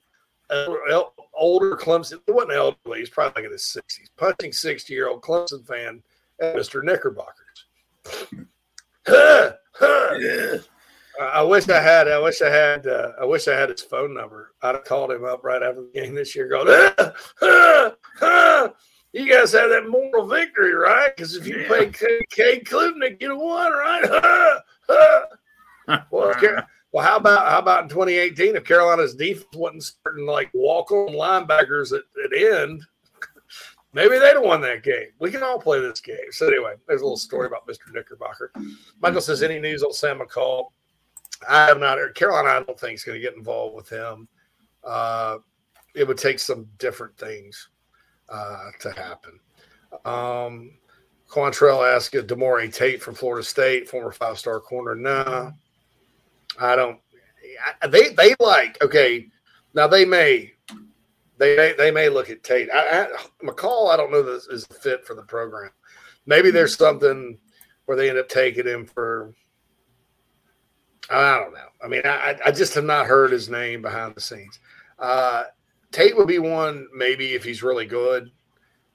[0.49, 1.03] uh,
[1.33, 2.19] older Clemson.
[2.27, 2.99] It wasn't elderly.
[2.99, 6.03] He's probably like in his 60s, punching 60 year old Clemson fan
[6.41, 6.83] Mr.
[6.83, 7.44] Knickerbockers.
[9.07, 10.57] Yeah.
[11.19, 12.07] I wish I had.
[12.07, 12.87] I wish I had.
[12.87, 14.53] Uh, I wish I had his phone number.
[14.61, 17.91] I'd have called him up right after the game this year, going, ah, ah,
[18.21, 18.73] ah,
[19.13, 21.15] "You guys have that moral victory, right?
[21.15, 21.67] Because if you yeah.
[21.67, 21.91] play
[22.29, 24.61] Cade Klubnik, you'd have won, right?"
[25.87, 26.03] well,
[26.91, 31.13] well, how about how about in 2018 if Carolina's defense wasn't starting like walk on
[31.13, 32.81] linebackers at, at end?
[33.95, 35.07] Maybe they'd have won that game.
[35.19, 36.17] We can all play this game.
[36.31, 37.93] So anyway, there's a little story about Mr.
[37.93, 38.51] Knickerbocker.
[39.01, 40.65] Michael says, any news on Sam McCall?
[41.49, 42.13] I have not heard.
[42.13, 44.27] Carolina, I don't think is going to get involved with him.
[44.83, 45.37] Uh,
[45.95, 47.69] it would take some different things
[48.27, 49.39] uh, to happen.
[50.03, 50.71] Um,
[51.29, 54.95] Quantrell asked Demorie Tate from Florida State, former five star corner.
[54.95, 55.51] Nah,
[56.59, 56.99] I don't.
[57.81, 59.27] I, they they like okay.
[59.73, 60.51] Now they may
[61.37, 62.69] they may, they may look at Tate.
[62.73, 63.07] I, I,
[63.43, 65.71] McCall, I don't know this is fit for the program.
[66.25, 67.37] Maybe there's something
[67.85, 69.33] where they end up taking him for
[71.09, 71.67] I don't know.
[71.83, 74.59] I mean, I, I just have not heard his name behind the scenes.
[74.97, 75.43] Uh,
[75.91, 78.31] Tate would be one maybe if he's really good,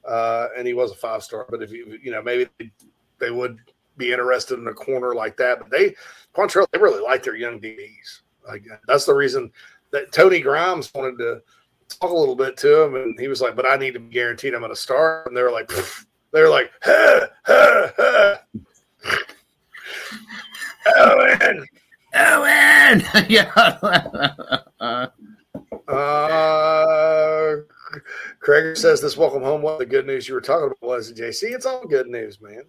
[0.06, 1.46] uh, and he was a five star.
[1.48, 2.70] But if you you know maybe they,
[3.18, 3.58] they, would
[3.96, 5.60] be interested in a corner like that.
[5.60, 5.94] But they
[6.34, 8.22] Quantrell they really like their young DBs.
[8.46, 9.52] Like that's the reason
[9.92, 11.42] that Tony Grimes wanted to
[11.98, 14.12] talk a little bit to him, and he was like, "But I need to be
[14.12, 15.70] guaranteed I'm going to start." And they were like,
[16.32, 18.40] they were like, ha, ha, ha.
[20.96, 21.66] "Oh man."
[22.14, 23.04] Owen!
[23.28, 23.52] yeah.
[25.88, 27.56] uh,
[28.40, 29.62] Craig says this welcome home.
[29.62, 31.54] What the good news you were talking about was JC?
[31.54, 32.62] It's all good news, man.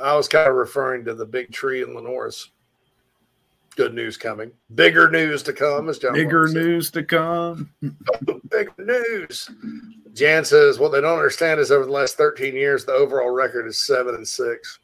[0.00, 2.48] I was kind of referring to the big tree in LaNorris.
[3.76, 4.52] Good news coming.
[4.74, 6.12] Bigger news to come, as John.
[6.12, 7.70] Bigger news to come.
[8.50, 9.50] Big news.
[10.12, 13.66] Jan says what they don't understand is over the last 13 years, the overall record
[13.66, 14.78] is seven and six.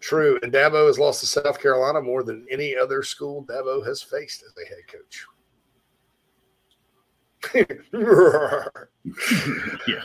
[0.00, 0.38] True.
[0.42, 4.42] And Dabo has lost to South Carolina more than any other school Dabo has faced
[4.42, 5.26] as a head coach.
[9.86, 10.02] yeah.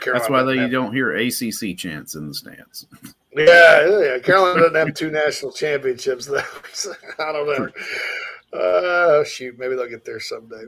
[0.00, 2.86] Carolina That's why they, you don't hear ACC chants in the stands.
[3.36, 4.18] Yeah, yeah.
[4.18, 6.38] Carolina doesn't have two national championships, though.
[7.18, 8.58] I don't know.
[8.58, 10.64] Uh, shoot, maybe they'll get there someday.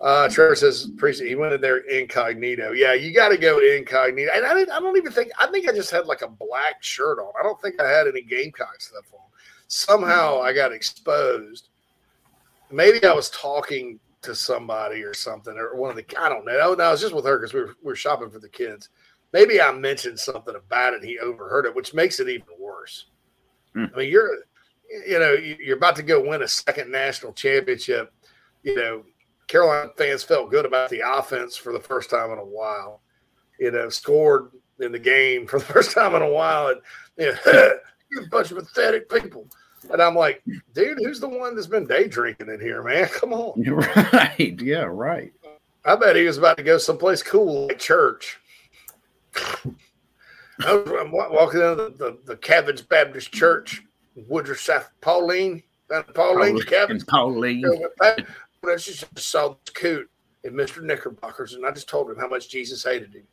[0.00, 2.72] Uh, Trevor says, he went in there incognito.
[2.72, 4.30] Yeah, you got to go incognito.
[4.32, 6.82] And I, didn't, I don't even think, I think I just had like a black
[6.82, 7.32] shirt on.
[7.38, 9.20] I don't think I had any Gamecock stuff on.
[9.66, 11.70] Somehow I got exposed.
[12.70, 16.52] Maybe I was talking to somebody or something, or one of the, I don't know.
[16.52, 18.48] No, no I was just with her because we were, we were shopping for the
[18.48, 18.90] kids.
[19.32, 21.04] Maybe I mentioned something about it.
[21.04, 23.06] he overheard it, which makes it even worse.
[23.76, 23.92] Mm.
[23.94, 24.30] I mean, you're,
[25.06, 28.12] you know, you're about to go win a second national championship.
[28.62, 29.04] You know,
[29.46, 33.00] Carolina fans felt good about the offense for the first time in a while.
[33.58, 34.50] You know, scored
[34.80, 36.80] in the game for the first time in a while, and
[37.16, 37.72] you know,
[38.10, 39.46] you're a bunch of pathetic people.
[39.90, 40.42] And I'm like,
[40.74, 43.08] dude, who's the one that's been day drinking in here, man?
[43.12, 43.60] Come on.
[43.62, 44.60] You're right.
[44.60, 45.32] Yeah, right.
[45.84, 48.38] I bet he was about to go someplace cool like church.
[50.60, 53.82] I'm walking into the, the, the Baptist Church,
[54.14, 57.64] Woodruff, South Pauline, down Pauline, Pauline Pauline.
[58.02, 60.10] I just saw this coot
[60.44, 60.82] in Mr.
[60.82, 63.26] Knickerbockers, and I just told him how much Jesus hated him.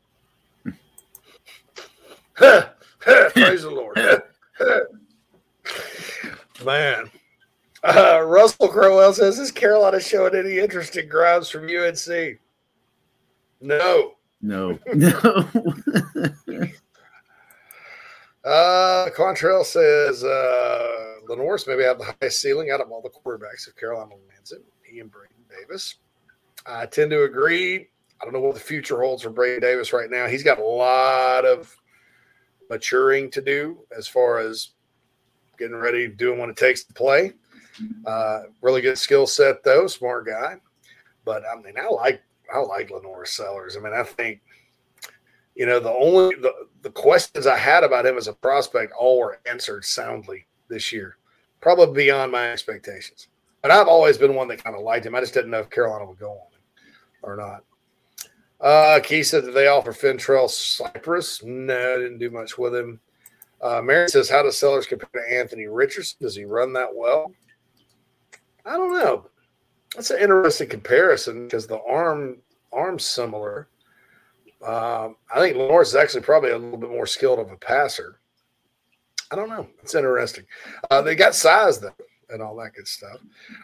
[2.99, 3.98] Praise the Lord.
[6.65, 7.10] Man.
[7.84, 12.40] Uh, Russell Crowell says, Is Carolina showing any interest in Grimes from UNC?
[13.61, 14.14] No.
[14.45, 14.77] No.
[14.93, 15.11] No.
[18.51, 23.67] uh, Quantrell says, uh, LaNorris maybe have the highest ceiling out of all the quarterbacks
[23.67, 25.95] if Carolina lands it He and Braden Davis.
[26.67, 27.88] I tend to agree.
[28.22, 30.27] I don't know what the future holds for Braden Davis right now.
[30.27, 31.76] He's got a lot of
[32.69, 34.69] maturing to do as far as
[35.57, 37.34] getting ready, doing what it takes to play.
[38.05, 40.55] Uh, really good skill set though, smart guy.
[41.26, 42.22] But I mean, I like
[42.53, 43.77] I like LaNorris Sellers.
[43.77, 44.41] I mean, I think
[45.55, 49.19] you know the only the, the questions I had about him as a prospect all
[49.19, 51.17] were answered soundly this year,
[51.61, 53.27] probably beyond my expectations.
[53.61, 55.15] But I've always been one that kind of liked him.
[55.15, 56.61] I just didn't know if Carolina would go on him
[57.23, 57.63] or not.
[58.61, 61.43] Uh, Key said that they offer Fentrell Cypress.
[61.43, 62.99] No, didn't do much with him.
[63.61, 66.17] Uh, Mary says, How does Sellers compare to Anthony Richardson?
[66.22, 67.34] Does he run that well?
[68.65, 69.27] I don't know.
[69.95, 72.38] That's an interesting comparison because the arm
[72.73, 73.67] arm's similar.
[74.65, 78.19] Um, I think LaNorris is actually probably a little bit more skilled of a passer.
[79.31, 79.67] I don't know.
[79.81, 80.45] It's interesting.
[80.91, 81.95] Uh, they got size though.
[82.30, 83.19] and all that good stuff.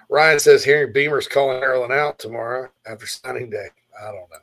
[0.10, 3.68] Ryan says hearing Beamer's calling Maryland out tomorrow after signing day.
[4.00, 4.38] I don't know.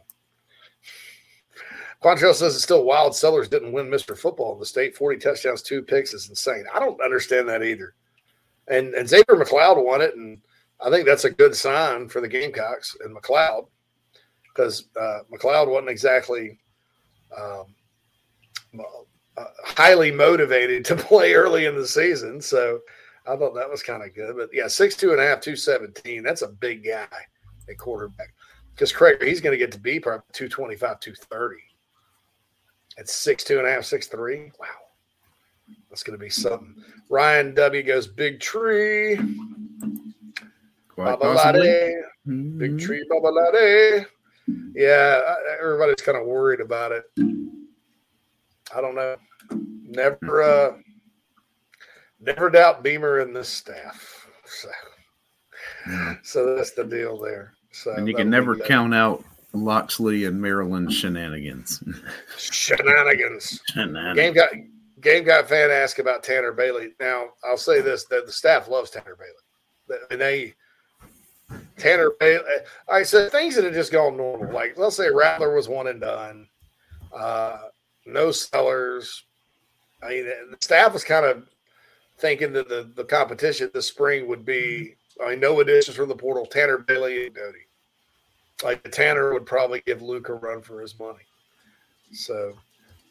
[2.02, 3.14] Quantrell says it's still wild.
[3.16, 4.16] Sellers didn't win Mr.
[4.16, 4.96] Football in the state.
[4.96, 6.64] 40 touchdowns, two picks is insane.
[6.72, 7.94] I don't understand that either.
[8.68, 10.40] And and Xzavier McLeod won it, and
[10.80, 13.66] I think that's a good sign for the Gamecocks and McLeod
[14.44, 16.58] because uh, McLeod wasn't exactly
[17.36, 17.74] um,
[19.38, 22.40] uh, highly motivated to play early in the season.
[22.40, 22.80] So
[23.26, 24.36] I thought that was kind of good.
[24.36, 26.22] But yeah, six two and a half, two seventeen.
[26.22, 27.06] That's a big guy
[27.68, 28.34] at quarterback.
[28.74, 31.56] Because Craig, he's going to get to be probably 225, 230.
[32.96, 34.50] At six two and a half, six three.
[34.58, 34.66] Wow.
[35.90, 36.74] That's going to be something.
[37.10, 39.18] Ryan W goes big tree.
[40.98, 41.68] Possibly.
[42.26, 42.58] Mm-hmm.
[42.58, 44.06] Big tree, Babalade.
[44.74, 47.04] Yeah, everybody's kind of worried about it.
[48.74, 49.16] I don't know.
[49.50, 50.76] Never, uh,
[52.20, 54.26] never doubt Beamer and this staff.
[54.44, 54.68] So,
[56.22, 57.52] so that's the deal there.
[57.72, 61.82] So and you can never count out Locksley and Maryland shenanigans.
[62.36, 63.60] Shenanigans.
[63.68, 64.16] Shenanigans.
[64.16, 64.50] Game got
[65.00, 66.94] game got fan asked about Tanner Bailey.
[67.00, 70.00] Now I'll say this: that the staff loves Tanner Bailey.
[70.10, 70.54] And they
[71.76, 72.44] Tanner Bailey.
[72.88, 74.52] Right, so things that have just gone normal.
[74.52, 76.48] Like let's say Rattler was one and done.
[77.14, 77.58] Uh,
[78.06, 79.24] no sellers.
[80.02, 81.48] I mean, the staff was kind of
[82.18, 84.94] thinking that the, the competition this spring would be,
[85.24, 87.58] I mean, no additions from the portal, Tanner Bailey and Doty.
[88.62, 91.24] Like Tanner would probably give Luke a run for his money.
[92.12, 92.54] So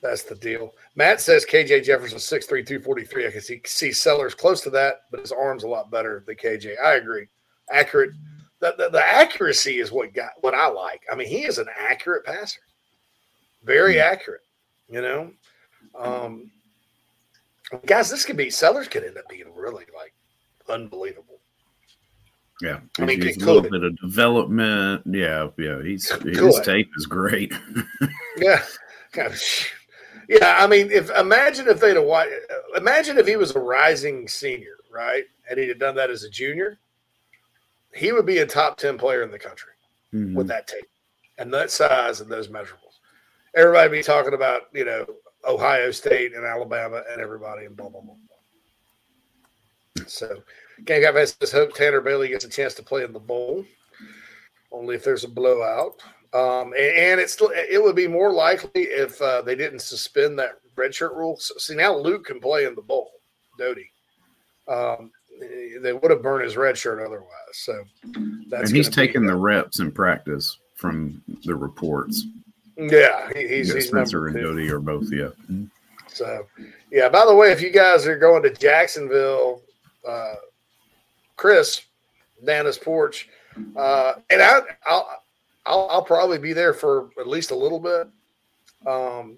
[0.02, 0.74] that's the deal.
[0.96, 3.28] Matt says KJ Jefferson 6'3, 243.
[3.28, 6.36] I can see, see Sellers close to that, but his arm's a lot better than
[6.36, 6.80] KJ.
[6.84, 7.28] I agree.
[7.72, 8.12] Accurate.
[8.60, 11.02] The, the, the accuracy is what got what I like.
[11.12, 12.62] I mean, he is an accurate passer.
[13.64, 14.42] Very accurate.
[14.90, 15.32] You know,
[15.98, 16.50] um,
[17.86, 20.14] guys, this could be Sellers could end up being really like
[20.70, 21.40] unbelievable.
[22.62, 25.04] Yeah, I mean, he's a little bit of development.
[25.06, 27.54] Yeah, yeah, he's his tape is great.
[28.38, 28.64] yeah,
[29.12, 29.42] kind of,
[30.30, 30.58] yeah.
[30.60, 32.28] I mean, if imagine if they'd have
[32.76, 36.30] imagine if he was a rising senior, right, and he'd have done that as a
[36.30, 36.80] junior,
[37.98, 39.74] he would be a top ten player in the country
[40.14, 40.36] mm-hmm.
[40.36, 40.86] with that tape
[41.38, 42.88] and that size and those measurables
[43.58, 45.06] everybody be talking about, you know,
[45.46, 48.16] Ohio State and Alabama and everybody and blah, blah, blah.
[50.06, 50.44] So,
[50.86, 53.66] Gang Guy just hope Tanner Bailey gets a chance to play in the bowl,
[54.72, 56.02] only if there's a blowout.
[56.34, 60.60] Um, and, and it's it would be more likely if uh, they didn't suspend that
[60.76, 61.38] redshirt rule.
[61.38, 63.12] So, see, now Luke can play in the bowl,
[63.58, 63.90] Doty.
[64.68, 65.12] Um,
[65.82, 67.30] they would have burned his red shirt otherwise.
[67.54, 67.84] So
[68.50, 72.26] that's and he's taking the reps in practice from the reports.
[72.78, 75.12] Yeah, he's, yeah, Spencer and Doty are both.
[75.12, 75.30] Yeah.
[76.08, 76.46] So,
[76.92, 77.10] yeah.
[77.10, 79.62] By the way, if you guys are going to Jacksonville,
[80.08, 80.36] uh,
[81.36, 81.82] Chris,
[82.42, 83.30] Nana's porch,
[83.76, 85.24] uh, and I, I'll,
[85.66, 88.08] I'll, I'll probably be there for at least a little bit.
[88.86, 89.38] Um,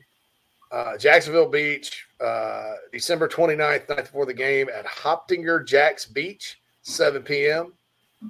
[0.72, 7.22] uh, Jacksonville Beach, uh, December 29th, night before the game at Hoptinger Jax Beach, 7
[7.24, 7.74] p.m.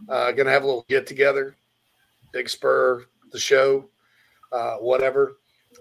[0.07, 1.55] Uh, gonna have a little get together,
[2.31, 3.89] Big Spur, the show
[4.51, 5.37] uh, whatever.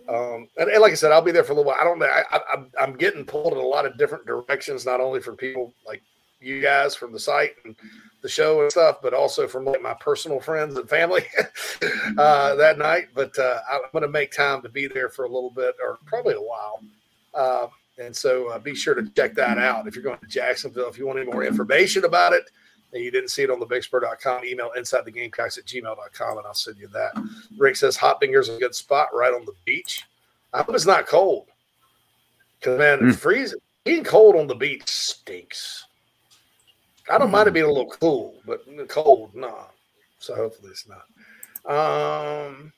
[0.09, 1.81] Um, and, and, like I said, I'll be there for a little while.
[1.81, 2.07] I don't know.
[2.07, 6.03] I, am getting pulled in a lot of different directions, not only from people like
[6.41, 7.75] you guys from the site and
[8.23, 11.25] the show and stuff, but also from like my personal friends and family
[12.19, 13.09] uh, that night.
[13.15, 15.99] But uh, I'm going to make time to be there for a little bit or
[16.07, 16.81] probably a while.
[17.35, 17.67] Uh,
[17.99, 20.89] and so uh, be sure to check that out if you're going to Jacksonville.
[20.89, 22.45] If you want any more information about it,
[22.93, 26.47] and you didn't see it on the bigspur.com, email inside the gamecocks at gmail.com and
[26.47, 27.13] I'll send you that.
[27.59, 30.05] Rick says Hoptinger's a good spot right on the beach.
[30.55, 31.47] I hope it's not cold.
[32.59, 33.15] Because, man, mm.
[33.15, 35.87] freezing, being cold on the beach stinks.
[37.11, 37.33] I don't mm.
[37.33, 39.67] mind it being a little cool, but cold, nah.
[40.19, 41.05] So hopefully it's not.
[41.71, 42.73] Um,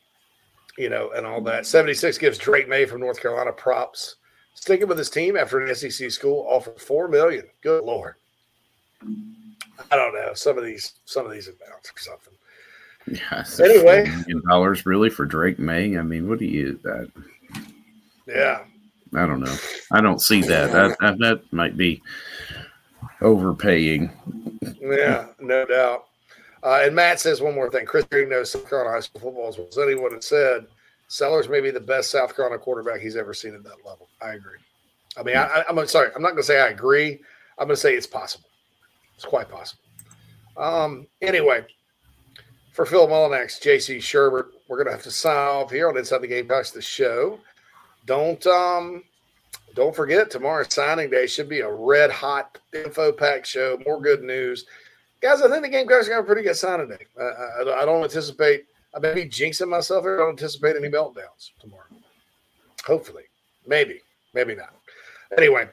[0.76, 1.66] you know, and all that.
[1.66, 4.16] 76 gives Drake Maye from North Carolina props.
[4.60, 7.46] Sticking with his team after an SEC school offered four million.
[7.62, 8.16] Good lord.
[9.90, 10.34] I don't know.
[10.34, 12.34] Some of these, some of these amounts or something.
[13.06, 13.44] Yeah.
[13.64, 14.06] Anyway,
[14.46, 15.96] dollars really for Drake Maye.
[15.96, 17.10] I mean, what do you that?
[18.26, 18.64] Yeah.
[19.14, 19.56] I don't know.
[19.92, 20.70] I don't see that.
[20.72, 22.02] That that, that might be
[23.22, 24.10] overpaying.
[24.78, 26.04] yeah, no doubt.
[26.62, 27.86] Uh, and Matt says one more thing.
[27.86, 30.66] Chris Green knows South Carolina high school football as well as anyone had said.
[31.10, 34.08] Sellers may be the best South Carolina quarterback he's ever seen at that level.
[34.22, 34.58] I agree.
[35.16, 36.10] I mean, I, I'm sorry.
[36.14, 37.18] I'm not going to say I agree.
[37.58, 38.48] I'm going to say it's possible.
[39.16, 39.82] It's quite possible.
[40.56, 41.66] Um, anyway,
[42.70, 46.18] for Phil Mullinax, JC Shurburtt, we're going to have to sign off here on Inside
[46.18, 47.40] the Game Gamecocks, the show.
[48.06, 49.02] Don't um,
[49.74, 53.80] don't forget tomorrow's signing day should be a red hot info pack show.
[53.84, 54.64] More good news,
[55.20, 55.42] guys.
[55.42, 57.04] I think the Gamecocks got a pretty good signing day.
[57.20, 58.66] I, I, don't anticipate.
[58.94, 60.16] I may be jinxing myself here.
[60.16, 61.86] I don't anticipate any meltdowns tomorrow.
[62.84, 63.24] Hopefully,
[63.66, 64.00] maybe,
[64.34, 64.74] maybe not.
[65.36, 65.68] Anyway,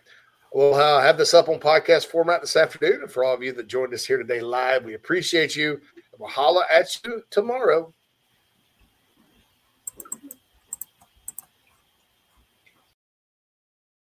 [0.54, 3.02] we'll uh, have this up on podcast format this afternoon.
[3.04, 5.82] And for all of you that joined us here today live, we appreciate you.
[6.18, 7.94] We'll holla at you tomorrow.